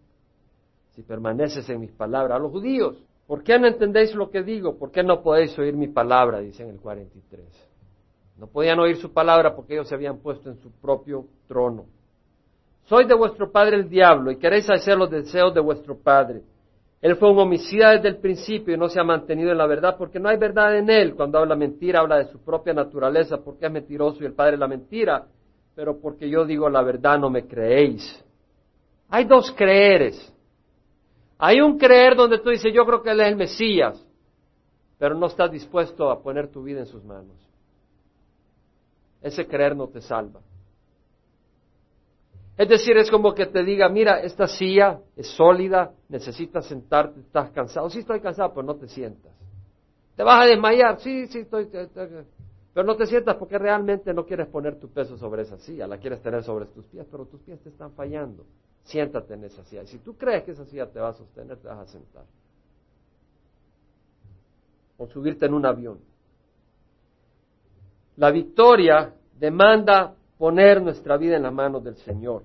Si 0.91 1.03
permaneces 1.03 1.69
en 1.69 1.81
mis 1.81 1.93
palabras. 1.93 2.37
A 2.37 2.41
los 2.41 2.51
judíos, 2.51 3.01
¿por 3.29 3.45
qué 3.45 3.57
no 3.61 3.69
entendéis 3.69 4.13
lo 4.17 4.29
que 4.31 4.43
digo? 4.43 4.77
¿Por 4.77 4.91
qué 4.91 5.05
no 5.05 5.23
podéis 5.23 5.57
oír 5.57 5.77
mi 5.77 5.87
palabra? 5.87 6.41
Dice 6.41 6.65
en 6.65 6.71
el 6.71 6.81
43. 6.81 7.47
No 8.39 8.47
podían 8.49 8.81
oír 8.81 8.97
su 8.97 9.13
palabra 9.13 9.55
porque 9.55 9.75
ellos 9.75 9.89
se 9.89 9.95
habían 9.95 10.19
puesto 10.19 10.49
en 10.49 10.57
su 10.57 10.73
propio 10.81 11.27
trono. 11.47 11.87
Soy 12.85 13.05
de 13.05 13.15
vuestro 13.15 13.53
padre 13.53 13.77
el 13.77 13.89
diablo 13.89 14.31
y 14.31 14.39
queréis 14.39 14.69
hacer 14.71 14.97
los 14.97 15.11
deseos 15.11 15.53
de 15.55 15.61
vuestro 15.61 15.97
padre. 15.97 16.43
Él 17.01 17.17
fue 17.17 17.31
un 17.31 17.39
homicida 17.39 17.93
desde 17.93 18.09
el 18.09 18.17
principio 18.17 18.75
y 18.75 18.79
no 18.79 18.89
se 18.89 18.99
ha 18.99 19.05
mantenido 19.05 19.53
en 19.53 19.59
la 19.59 19.67
verdad 19.67 19.97
porque 19.97 20.19
no 20.19 20.29
hay 20.29 20.37
verdad 20.37 20.77
en 20.77 20.89
él. 20.89 21.15
Cuando 21.15 21.39
habla 21.39 21.55
mentira, 21.55 22.01
habla 22.01 22.17
de 22.17 22.33
su 22.33 22.39
propia 22.43 22.73
naturaleza 22.73 23.37
porque 23.45 23.67
es 23.67 23.73
mentiroso 23.73 24.23
y 24.23 24.27
el 24.27 24.33
padre 24.33 24.57
la 24.57 24.67
mentira. 24.67 25.27
Pero 25.75 26.01
porque 26.01 26.29
yo 26.29 26.45
digo 26.45 26.69
la 26.69 26.83
verdad, 26.83 27.19
no 27.19 27.31
me 27.31 27.47
creéis. 27.47 28.25
Hay 29.11 29.25
dos 29.25 29.53
creeres. 29.53 30.35
Hay 31.39 31.61
un 31.61 31.79
creer 31.79 32.17
donde 32.17 32.39
tú 32.39 32.51
dices, 32.51 32.73
yo 32.75 32.85
creo 32.85 33.03
que 33.03 33.11
él 33.11 33.21
es 33.21 33.29
el 33.29 33.37
Mesías, 33.37 34.05
pero 34.99 35.15
no 35.15 35.27
estás 35.27 35.51
dispuesto 35.51 36.11
a 36.11 36.21
poner 36.21 36.49
tu 36.49 36.63
vida 36.65 36.81
en 36.81 36.87
sus 36.87 37.05
manos. 37.05 37.37
Ese 39.23 39.47
creer 39.47 39.77
no 39.77 39.87
te 39.89 40.01
salva. 40.01 40.41
Es 42.57 42.69
decir, 42.69 42.97
es 42.97 43.09
como 43.09 43.35
que 43.35 43.47
te 43.47 43.63
diga, 43.63 43.89
mira, 43.89 44.21
esta 44.21 44.49
silla 44.49 45.01
es 45.17 45.29
sólida, 45.29 45.93
necesitas 46.09 46.67
sentarte, 46.67 47.21
estás 47.21 47.51
cansado. 47.51 47.89
Sí 47.89 48.01
estoy 48.01 48.21
cansado, 48.21 48.53
pero 48.53 48.67
no 48.67 48.75
te 48.75 48.89
sientas. 48.89 49.31
¿Te 50.17 50.25
vas 50.25 50.43
a 50.43 50.47
desmayar? 50.47 50.99
Sí, 50.99 51.29
sí, 51.29 51.39
estoy, 51.39 51.69
Pero 51.71 52.85
no 52.85 52.97
te 52.97 53.07
sientas 53.07 53.37
porque 53.37 53.57
realmente 53.59 54.13
no 54.13 54.27
quieres 54.27 54.49
poner 54.49 54.81
tu 54.81 54.89
peso 54.89 55.17
sobre 55.17 55.43
esa 55.43 55.57
silla, 55.59 55.87
la 55.87 55.99
quieres 55.99 56.21
tener 56.21 56.43
sobre 56.43 56.67
tus 56.67 56.85
pies, 56.87 57.07
pero 57.09 57.27
tus 57.27 57.41
pies 57.43 57.61
te 57.61 57.69
están 57.69 57.93
fallando. 57.93 58.45
Siéntate 58.89 59.35
en 59.35 59.45
esa 59.45 59.63
silla. 59.65 59.83
Y 59.83 59.87
si 59.87 59.99
tú 59.99 60.17
crees 60.17 60.45
que 60.45 60.53
esa 60.53 60.65
silla 60.65 60.87
te 60.91 60.99
va 60.99 61.11
a 61.11 61.13
sostener, 61.13 61.59
te 61.59 61.69
vas 61.69 61.79
a 61.79 61.87
sentar. 61.93 62.25
O 64.97 65.07
subirte 65.07 65.45
en 65.45 65.53
un 65.53 65.67
avión. 65.67 66.01
La 68.17 68.31
victoria 68.31 69.13
demanda 69.39 70.15
poner 70.39 70.81
nuestra 70.81 71.19
vida 71.19 71.37
en 71.37 71.43
las 71.43 71.53
manos 71.53 71.85
del 71.85 71.97
Señor. 71.97 72.45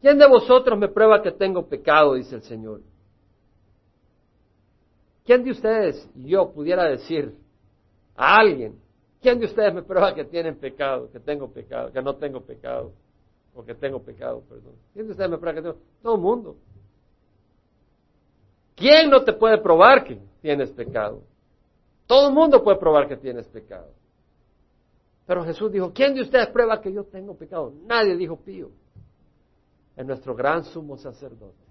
¿Quién 0.00 0.18
de 0.18 0.28
vosotros 0.28 0.78
me 0.78 0.88
prueba 0.88 1.20
que 1.20 1.32
tengo 1.32 1.66
pecado? 1.66 2.14
dice 2.14 2.36
el 2.36 2.42
Señor. 2.42 2.80
¿Quién 5.24 5.42
de 5.42 5.50
ustedes 5.50 6.08
yo 6.14 6.52
pudiera 6.52 6.84
decir 6.84 7.34
a 8.14 8.36
alguien, 8.36 8.78
¿quién 9.20 9.40
de 9.40 9.46
ustedes 9.46 9.74
me 9.74 9.82
prueba 9.82 10.14
que 10.14 10.24
tienen 10.26 10.56
pecado, 10.60 11.10
que 11.10 11.18
tengo 11.18 11.52
pecado, 11.52 11.90
que 11.90 12.02
no 12.02 12.14
tengo 12.14 12.40
pecado, 12.42 12.92
o 13.54 13.64
que 13.64 13.74
tengo 13.74 14.02
pecado, 14.02 14.42
perdón? 14.48 14.74
¿Quién 14.92 15.06
de 15.06 15.12
ustedes 15.12 15.30
me 15.30 15.38
prueba 15.38 15.54
que 15.54 15.62
tengo? 15.62 15.78
Todo 16.02 16.14
el 16.16 16.20
mundo. 16.20 16.56
¿Quién 18.74 19.08
no 19.08 19.22
te 19.22 19.32
puede 19.32 19.58
probar 19.58 20.04
que 20.04 20.20
tienes 20.42 20.70
pecado? 20.72 21.22
Todo 22.06 22.28
el 22.28 22.34
mundo 22.34 22.62
puede 22.62 22.78
probar 22.78 23.08
que 23.08 23.16
tienes 23.16 23.46
pecado. 23.46 23.88
Pero 25.26 25.44
Jesús 25.44 25.70
dijo, 25.72 25.92
¿quién 25.94 26.14
de 26.14 26.22
ustedes 26.22 26.48
prueba 26.48 26.80
que 26.80 26.92
yo 26.92 27.04
tengo 27.04 27.36
pecado? 27.36 27.72
Nadie 27.86 28.16
dijo 28.16 28.36
pío. 28.36 28.70
Es 29.96 30.04
nuestro 30.04 30.34
gran 30.34 30.64
sumo 30.64 30.96
sacerdote. 30.96 31.64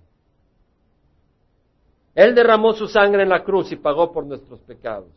Él 2.15 2.33
derramó 2.33 2.73
su 2.73 2.87
sangre 2.87 3.23
en 3.23 3.29
la 3.29 3.43
cruz 3.43 3.71
y 3.71 3.75
pagó 3.75 4.11
por 4.11 4.25
nuestros 4.25 4.59
pecados. 4.61 5.09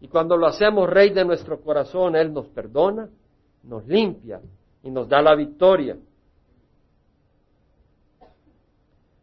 Y 0.00 0.08
cuando 0.08 0.36
lo 0.36 0.46
hacemos 0.46 0.88
rey 0.88 1.10
de 1.10 1.24
nuestro 1.24 1.60
corazón, 1.60 2.14
Él 2.14 2.32
nos 2.32 2.46
perdona, 2.48 3.08
nos 3.62 3.86
limpia 3.86 4.40
y 4.86 4.90
nos 4.90 5.08
da 5.08 5.20
la 5.20 5.34
victoria. 5.34 5.96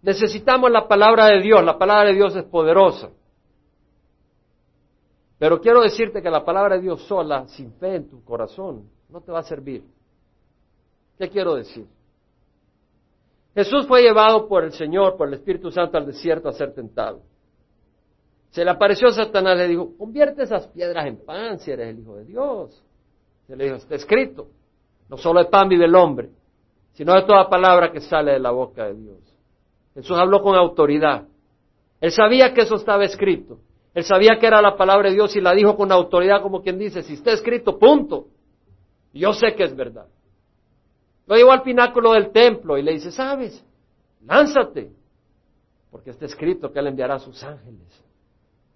Necesitamos 0.02 0.70
la 0.70 0.90
palabra 0.90 1.28
de 1.28 1.42
Dios. 1.42 1.64
La 1.64 1.78
palabra 1.78 2.10
de 2.10 2.16
Dios 2.16 2.36
es 2.36 2.44
poderosa. 2.44 3.10
Pero 5.40 5.62
quiero 5.62 5.82
decirte 5.82 6.22
que 6.22 6.30
la 6.30 6.44
palabra 6.44 6.76
de 6.76 6.82
Dios 6.82 7.02
sola, 7.04 7.48
sin 7.48 7.72
fe 7.76 7.96
en 7.96 8.10
tu 8.10 8.24
corazón, 8.26 8.90
no 9.08 9.22
te 9.22 9.32
va 9.32 9.40
a 9.40 9.44
servir. 9.44 9.84
¿Qué 11.18 11.30
quiero 11.30 11.56
decir? 11.56 11.88
Jesús 13.56 13.88
fue 13.88 14.02
llevado 14.02 14.50
por 14.50 14.66
el 14.66 14.74
Señor, 14.74 15.16
por 15.16 15.30
el 15.30 15.36
Espíritu 15.36 15.72
Santo 15.72 15.98
al 15.98 16.06
desierto 16.06 16.50
a 16.50 16.54
ser 16.54 16.74
tentado. 16.74 17.22
Se 18.50 18.66
le 18.66 18.72
apareció 18.72 19.10
Satanás, 19.12 19.58
le 19.58 19.70
dijo, 19.70 19.96
convierte 19.98 20.44
esas 20.44 20.68
piedras 20.68 21.06
en 21.06 21.24
pan 21.24 21.60
si 21.60 21.72
eres 21.72 21.88
el 21.88 22.00
Hijo 22.00 22.18
de 22.18 22.26
Dios. 22.26 22.84
Se 23.48 23.56
le 23.56 23.64
dijo, 23.64 23.78
está 23.78 23.96
escrito, 23.96 24.48
no 25.14 25.18
solo 25.20 25.44
de 25.44 25.46
pan 25.46 25.70
vive 25.70 25.86
el 25.86 25.94
hombre, 25.94 26.32
sino 26.94 27.14
de 27.14 27.22
toda 27.22 27.48
palabra 27.48 27.92
que 27.92 28.02
sale 28.02 28.32
de 28.32 28.40
la 28.40 28.50
boca 28.50 28.86
de 28.86 28.96
Dios. 28.96 29.20
Jesús 29.94 30.18
habló 30.18 30.42
con 30.42 30.56
autoridad. 30.56 31.28
Él 32.02 32.12
sabía 32.12 32.52
que 32.52 32.62
eso 32.62 32.78
estaba 32.78 33.04
escrito. 33.04 33.60
Él 33.94 34.04
sabía 34.04 34.40
que 34.40 34.48
era 34.48 34.60
la 34.60 34.76
palabra 34.76 35.10
de 35.10 35.14
Dios 35.14 35.36
y 35.36 35.40
la 35.40 35.54
dijo 35.54 35.78
con 35.78 35.92
autoridad 35.92 36.42
como 36.42 36.64
quien 36.64 36.80
dice, 36.80 37.04
si 37.04 37.14
está 37.14 37.32
escrito, 37.32 37.78
punto. 37.78 38.30
Yo 39.14 39.34
sé 39.34 39.54
que 39.54 39.66
es 39.66 39.76
verdad. 39.76 40.08
Lo 41.28 41.36
llevó 41.36 41.52
al 41.52 41.62
pináculo 41.62 42.14
del 42.14 42.32
templo 42.32 42.76
y 42.80 42.82
le 42.82 42.94
dice, 42.94 43.12
sabes, 43.12 43.64
lánzate, 44.26 44.94
porque 45.92 46.10
está 46.10 46.26
escrito 46.26 46.74
que 46.74 46.80
Él 46.80 46.88
enviará 46.88 47.18
a 47.18 47.20
sus 47.20 47.44
ángeles 47.44 48.04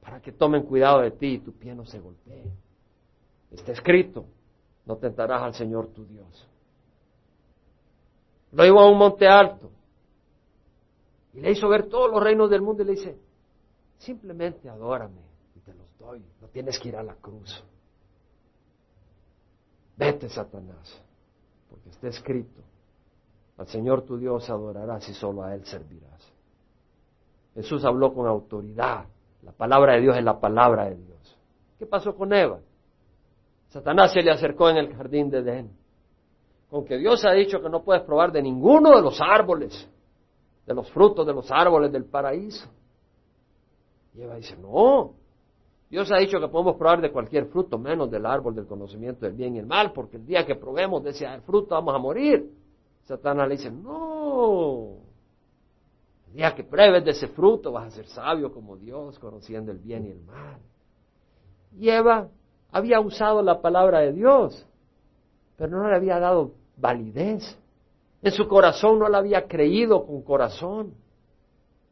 para 0.01 0.21
que 0.21 0.31
tomen 0.31 0.61
cuidado 0.61 1.01
de 1.01 1.09
ti 1.09 1.27
y 1.29 1.39
tu 1.39 1.51
pie 1.53 1.73
no 1.73 1.83
se 1.83 1.99
golpee. 1.99 2.43
Está 3.49 3.71
escrito, 3.71 4.27
no 4.87 4.95
tentarás 4.95 5.43
al 5.43 5.53
Señor 5.53 5.89
tu 5.89 6.05
Dios. 6.05 6.47
Lo 8.53 8.63
llevó 8.63 8.79
a 8.79 8.89
un 8.89 8.97
monte 8.97 9.27
alto 9.27 9.69
y 11.33 11.41
le 11.41 11.51
hizo 11.51 11.67
ver 11.67 11.87
todos 11.89 12.09
los 12.09 12.23
reinos 12.23 12.49
del 12.49 12.61
mundo 12.61 12.81
y 12.81 12.85
le 12.85 12.91
dice, 12.93 13.17
Simplemente 13.97 14.69
adórame 14.69 15.21
y 15.55 15.59
te 15.59 15.73
los 15.73 15.97
doy. 15.97 16.23
No 16.41 16.47
tienes 16.47 16.79
que 16.79 16.89
ir 16.89 16.95
a 16.95 17.03
la 17.03 17.15
cruz. 17.15 17.63
Vete, 19.97 20.29
Satanás, 20.29 21.01
porque 21.69 21.89
está 21.89 22.07
escrito. 22.07 22.61
Al 23.57 23.67
Señor 23.67 24.03
tu 24.03 24.17
Dios 24.17 24.49
adorarás 24.49 25.09
y 25.09 25.13
solo 25.13 25.43
a 25.43 25.55
Él 25.55 25.65
servirás. 25.65 26.31
Jesús 27.55 27.83
habló 27.83 28.13
con 28.13 28.27
autoridad. 28.27 29.05
La 29.41 29.51
palabra 29.51 29.93
de 29.93 30.01
Dios 30.01 30.17
es 30.17 30.23
la 30.23 30.39
palabra 30.39 30.85
de 30.85 30.95
Dios. 30.95 31.37
¿Qué 31.79 31.87
pasó 31.87 32.15
con 32.15 32.31
Eva? 32.33 32.59
Satanás 33.77 34.11
se 34.11 34.23
le 34.23 34.31
acercó 34.31 34.69
en 34.69 34.77
el 34.77 34.95
jardín 34.95 35.29
de 35.29 35.37
Edén. 35.37 35.69
Con 36.67 36.83
que 36.83 36.97
Dios 36.97 37.23
ha 37.25 37.31
dicho 37.33 37.61
que 37.61 37.69
no 37.69 37.83
puedes 37.83 38.01
probar 38.01 38.31
de 38.31 38.41
ninguno 38.41 38.95
de 38.95 39.03
los 39.03 39.21
árboles, 39.21 39.87
de 40.65 40.73
los 40.73 40.89
frutos 40.91 41.27
de 41.27 41.33
los 41.33 41.51
árboles 41.51 41.91
del 41.91 42.05
paraíso. 42.05 42.67
Y 44.15 44.23
Eva 44.23 44.35
dice, 44.35 44.57
no, 44.57 45.13
Dios 45.91 46.11
ha 46.11 46.17
dicho 46.17 46.39
que 46.39 46.47
podemos 46.47 46.75
probar 46.75 47.01
de 47.01 47.11
cualquier 47.11 47.45
fruto, 47.45 47.77
menos 47.77 48.09
del 48.09 48.25
árbol 48.25 48.55
del 48.55 48.65
conocimiento 48.65 49.27
del 49.27 49.35
bien 49.35 49.55
y 49.55 49.59
el 49.59 49.67
mal, 49.67 49.93
porque 49.93 50.17
el 50.17 50.25
día 50.25 50.43
que 50.43 50.55
probemos 50.55 51.03
de 51.03 51.11
ese 51.11 51.27
fruto 51.41 51.75
vamos 51.75 51.93
a 51.93 51.99
morir. 51.99 52.49
Satanás 53.03 53.47
le 53.47 53.57
dice, 53.57 53.69
no, 53.69 54.95
el 56.29 56.33
día 56.33 56.55
que 56.55 56.63
pruebes 56.63 57.05
de 57.05 57.11
ese 57.11 57.27
fruto 57.27 57.71
vas 57.71 57.85
a 57.85 57.91
ser 57.91 58.07
sabio 58.07 58.51
como 58.51 58.75
Dios, 58.75 59.19
conociendo 59.19 59.71
el 59.71 59.77
bien 59.77 60.07
y 60.07 60.09
el 60.09 60.21
mal. 60.21 60.57
Y 61.77 61.89
Eva 61.89 62.27
había 62.77 62.99
usado 62.99 63.41
la 63.41 63.59
palabra 63.59 63.99
de 63.99 64.13
Dios, 64.13 64.67
pero 65.57 65.77
no 65.77 65.89
le 65.89 65.95
había 65.95 66.19
dado 66.19 66.51
validez. 66.77 67.57
En 68.21 68.31
su 68.31 68.47
corazón 68.47 68.99
no 68.99 69.09
la 69.09 69.17
había 69.17 69.47
creído 69.47 70.05
con 70.05 70.21
corazón. 70.21 70.93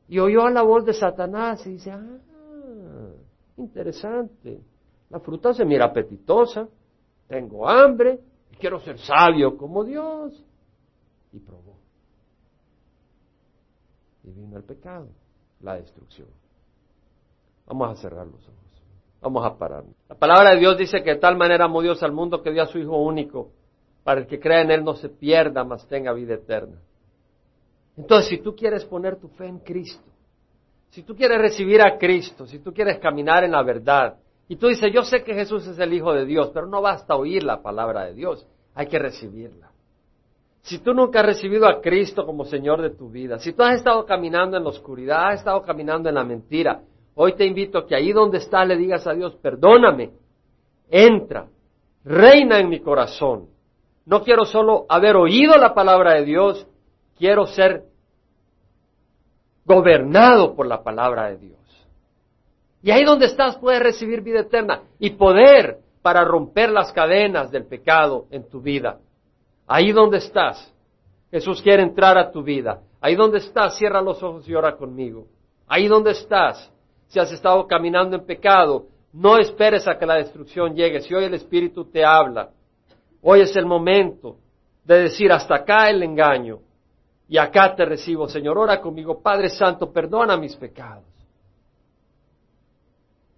Y 0.07 0.19
oyó 0.19 0.47
la 0.49 0.61
voz 0.61 0.85
de 0.85 0.93
Satanás 0.93 1.65
y 1.65 1.71
dice, 1.71 1.91
ah, 1.91 2.17
interesante. 3.57 4.61
La 5.09 5.19
fruta 5.19 5.53
se 5.53 5.65
mira 5.65 5.85
apetitosa, 5.85 6.67
tengo 7.27 7.67
hambre, 7.67 8.19
y 8.51 8.55
quiero 8.57 8.79
ser 8.79 8.99
sabio 8.99 9.57
como 9.57 9.83
Dios. 9.83 10.45
Y 11.33 11.39
probó. 11.39 11.77
Y 14.23 14.31
vino 14.31 14.57
el 14.57 14.63
pecado, 14.63 15.07
la 15.61 15.75
destrucción. 15.75 16.27
Vamos 17.65 17.89
a 17.89 18.01
cerrar 18.01 18.27
los 18.27 18.47
ojos. 18.47 18.64
Vamos 19.25 19.43
a 19.43 19.57
parar. 19.57 19.83
La 20.07 20.15
palabra 20.15 20.51
de 20.51 20.59
Dios 20.59 20.77
dice 20.77 21.01
que 21.01 21.15
de 21.15 21.19
tal 21.19 21.35
manera 21.35 21.65
amó 21.65 21.81
Dios 21.81 22.03
al 22.03 22.11
mundo 22.11 22.43
que 22.43 22.51
dio 22.51 22.61
a 22.61 22.67
su 22.67 22.77
Hijo 22.77 22.95
único, 22.95 23.49
para 24.03 24.21
el 24.21 24.27
que 24.27 24.39
crea 24.39 24.61
en 24.61 24.69
Él 24.69 24.83
no 24.83 24.93
se 24.93 25.09
pierda, 25.09 25.63
mas 25.63 25.87
tenga 25.87 26.13
vida 26.13 26.35
eterna. 26.35 26.77
Entonces, 27.97 28.29
si 28.29 28.37
tú 28.37 28.55
quieres 28.55 28.85
poner 28.85 29.15
tu 29.15 29.27
fe 29.29 29.47
en 29.47 29.57
Cristo, 29.59 30.03
Si 30.91 31.01
tú 31.01 31.15
quieres 31.15 31.39
recibir 31.39 31.81
a 31.81 31.97
Cristo, 31.97 32.45
si 32.45 32.59
tú 32.59 32.71
quieres 32.71 32.99
caminar 32.99 33.43
en 33.43 33.51
la 33.51 33.63
verdad, 33.63 34.17
y 34.47 34.57
tú 34.57 34.67
dices, 34.67 34.93
yo 34.93 35.01
sé 35.01 35.23
que 35.23 35.33
Jesús 35.33 35.65
es 35.65 35.79
el 35.79 35.91
Hijo 35.91 36.13
de 36.13 36.25
Dios, 36.25 36.51
pero 36.53 36.67
no 36.67 36.81
basta 36.81 37.15
oír 37.15 37.43
la 37.43 37.63
palabra 37.63 38.05
de 38.05 38.13
Dios, 38.13 38.45
hay 38.75 38.85
que 38.85 38.99
recibirla. 38.99 39.71
Si 40.61 40.77
tú 40.79 40.93
nunca 40.93 41.21
has 41.21 41.25
recibido 41.25 41.67
a 41.67 41.81
Cristo 41.81 42.27
como 42.27 42.45
Señor 42.45 42.81
de 42.83 42.91
tu 42.91 43.09
vida, 43.09 43.39
si 43.39 43.53
tú 43.53 43.63
has 43.63 43.75
estado 43.75 44.05
caminando 44.05 44.55
en 44.55 44.63
la 44.63 44.69
oscuridad, 44.69 45.29
has 45.29 45.39
estado 45.39 45.63
caminando 45.63 46.09
en 46.09 46.15
la 46.15 46.23
mentira, 46.23 46.83
hoy 47.15 47.33
te 47.33 47.45
invito 47.45 47.79
a 47.79 47.87
que 47.87 47.95
ahí 47.95 48.11
donde 48.11 48.37
estás 48.37 48.67
le 48.67 48.77
digas 48.77 49.07
a 49.07 49.13
Dios, 49.13 49.35
perdóname, 49.41 50.11
entra, 50.89 51.47
reina 52.03 52.59
en 52.59 52.69
mi 52.69 52.79
corazón. 52.79 53.47
No 54.05 54.23
quiero 54.23 54.45
solo 54.45 54.85
haber 54.87 55.15
oído 55.15 55.57
la 55.57 55.73
palabra 55.73 56.13
de 56.13 56.25
Dios, 56.25 56.67
quiero 57.17 57.47
ser 57.47 57.83
gobernado 59.65 60.55
por 60.55 60.67
la 60.67 60.83
palabra 60.83 61.29
de 61.29 61.37
Dios. 61.37 61.59
Y 62.83 62.91
ahí 62.91 63.03
donde 63.03 63.25
estás 63.25 63.57
puedes 63.57 63.81
recibir 63.81 64.21
vida 64.21 64.41
eterna 64.41 64.83
y 64.99 65.11
poder 65.11 65.79
para 66.03 66.23
romper 66.23 66.69
las 66.69 66.91
cadenas 66.91 67.49
del 67.49 67.65
pecado 67.65 68.27
en 68.29 68.47
tu 68.47 68.61
vida. 68.61 68.99
Ahí 69.65 69.91
donde 69.91 70.19
estás, 70.19 70.71
Jesús 71.31 71.63
quiere 71.63 71.81
entrar 71.81 72.15
a 72.19 72.31
tu 72.31 72.43
vida. 72.43 72.81
Ahí 73.01 73.15
donde 73.15 73.39
estás, 73.39 73.75
cierra 73.77 74.01
los 74.01 74.21
ojos 74.21 74.47
y 74.47 74.53
ora 74.53 74.77
conmigo. 74.77 75.25
Ahí 75.67 75.87
donde 75.87 76.11
estás, 76.11 76.71
si 77.15 77.19
has 77.21 77.31
estado 77.31 77.65
caminando 77.65 78.17
en 78.17 78.25
pecado, 78.25 78.87
no 79.13 79.37
esperes 79.37 79.87
a 79.87 79.97
que 79.97 80.05
la 80.05 80.15
destrucción 80.15 80.75
llegue. 80.75 80.99
Si 80.99 81.13
hoy 81.13 81.23
el 81.23 81.33
Espíritu 81.33 81.85
te 81.85 82.03
habla, 82.03 82.49
hoy 83.21 83.39
es 83.39 83.55
el 83.55 83.65
momento 83.65 84.35
de 84.83 85.03
decir 85.03 85.31
hasta 85.31 85.55
acá 85.55 85.89
el 85.89 86.03
engaño 86.03 86.59
y 87.29 87.37
acá 87.37 87.73
te 87.73 87.85
recibo, 87.85 88.27
Señor. 88.27 88.57
Ora 88.57 88.81
conmigo, 88.81 89.21
Padre 89.21 89.47
Santo, 89.47 89.93
perdona 89.93 90.35
mis 90.35 90.57
pecados. 90.57 91.05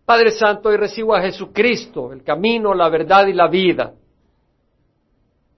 Padre 0.06 0.32
Santo, 0.32 0.70
hoy 0.70 0.78
recibo 0.78 1.14
a 1.14 1.22
Jesucristo, 1.22 2.12
el 2.12 2.24
camino, 2.24 2.74
la 2.74 2.90
verdad 2.90 3.28
y 3.28 3.34
la 3.34 3.48
vida, 3.48 3.94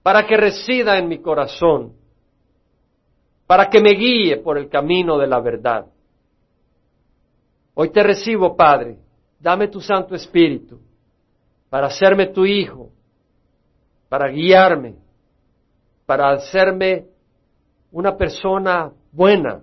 para 0.02 0.26
que 0.26 0.36
resida 0.36 0.98
en 0.98 1.08
mi 1.08 1.20
corazón, 1.20 1.94
para 3.46 3.70
que 3.70 3.80
me 3.80 3.92
guíe 3.92 4.36
por 4.36 4.58
el 4.58 4.68
camino 4.68 5.16
de 5.16 5.26
la 5.26 5.40
verdad. 5.40 5.86
Hoy 7.82 7.88
te 7.88 8.02
recibo, 8.02 8.54
Padre, 8.54 8.98
dame 9.38 9.68
tu 9.68 9.80
Santo 9.80 10.14
Espíritu 10.14 10.78
para 11.70 11.86
hacerme 11.86 12.26
tu 12.26 12.44
Hijo, 12.44 12.90
para 14.06 14.28
guiarme, 14.28 14.96
para 16.04 16.28
hacerme 16.28 17.06
una 17.90 18.18
persona 18.18 18.92
buena, 19.10 19.62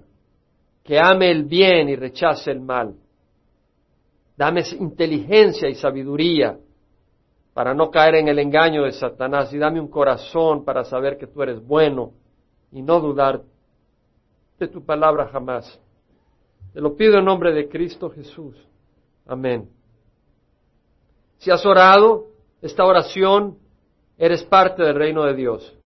que 0.84 1.00
ame 1.00 1.30
el 1.30 1.44
bien 1.44 1.90
y 1.90 1.96
rechace 1.96 2.50
el 2.50 2.60
mal. 2.60 2.96
Dame 4.36 4.64
inteligencia 4.80 5.70
y 5.70 5.76
sabiduría 5.76 6.58
para 7.54 7.76
no 7.76 7.92
caer 7.92 8.16
en 8.16 8.30
el 8.30 8.40
engaño 8.40 8.86
de 8.86 8.94
Satanás 8.94 9.54
y 9.54 9.60
dame 9.60 9.80
un 9.80 9.90
corazón 9.90 10.66
para 10.66 10.84
saber 10.86 11.20
que 11.20 11.28
tú 11.28 11.44
eres 11.44 11.64
bueno 11.64 12.14
y 12.72 12.82
no 12.82 13.00
dudar 13.00 13.44
de 14.58 14.68
tu 14.70 14.84
palabra 14.84 15.28
jamás. 15.28 15.80
Te 16.78 16.82
lo 16.82 16.96
pido 16.96 17.18
en 17.18 17.26
nombre 17.26 17.54
de 17.54 17.68
Cristo 17.68 18.12
Jesús. 18.12 18.56
Amén. 19.26 19.68
Si 21.40 21.50
has 21.50 21.66
orado 21.66 22.28
esta 22.62 22.86
oración, 22.86 23.58
eres 24.16 24.44
parte 24.44 24.84
del 24.84 24.94
reino 24.94 25.24
de 25.24 25.34
Dios. 25.34 25.76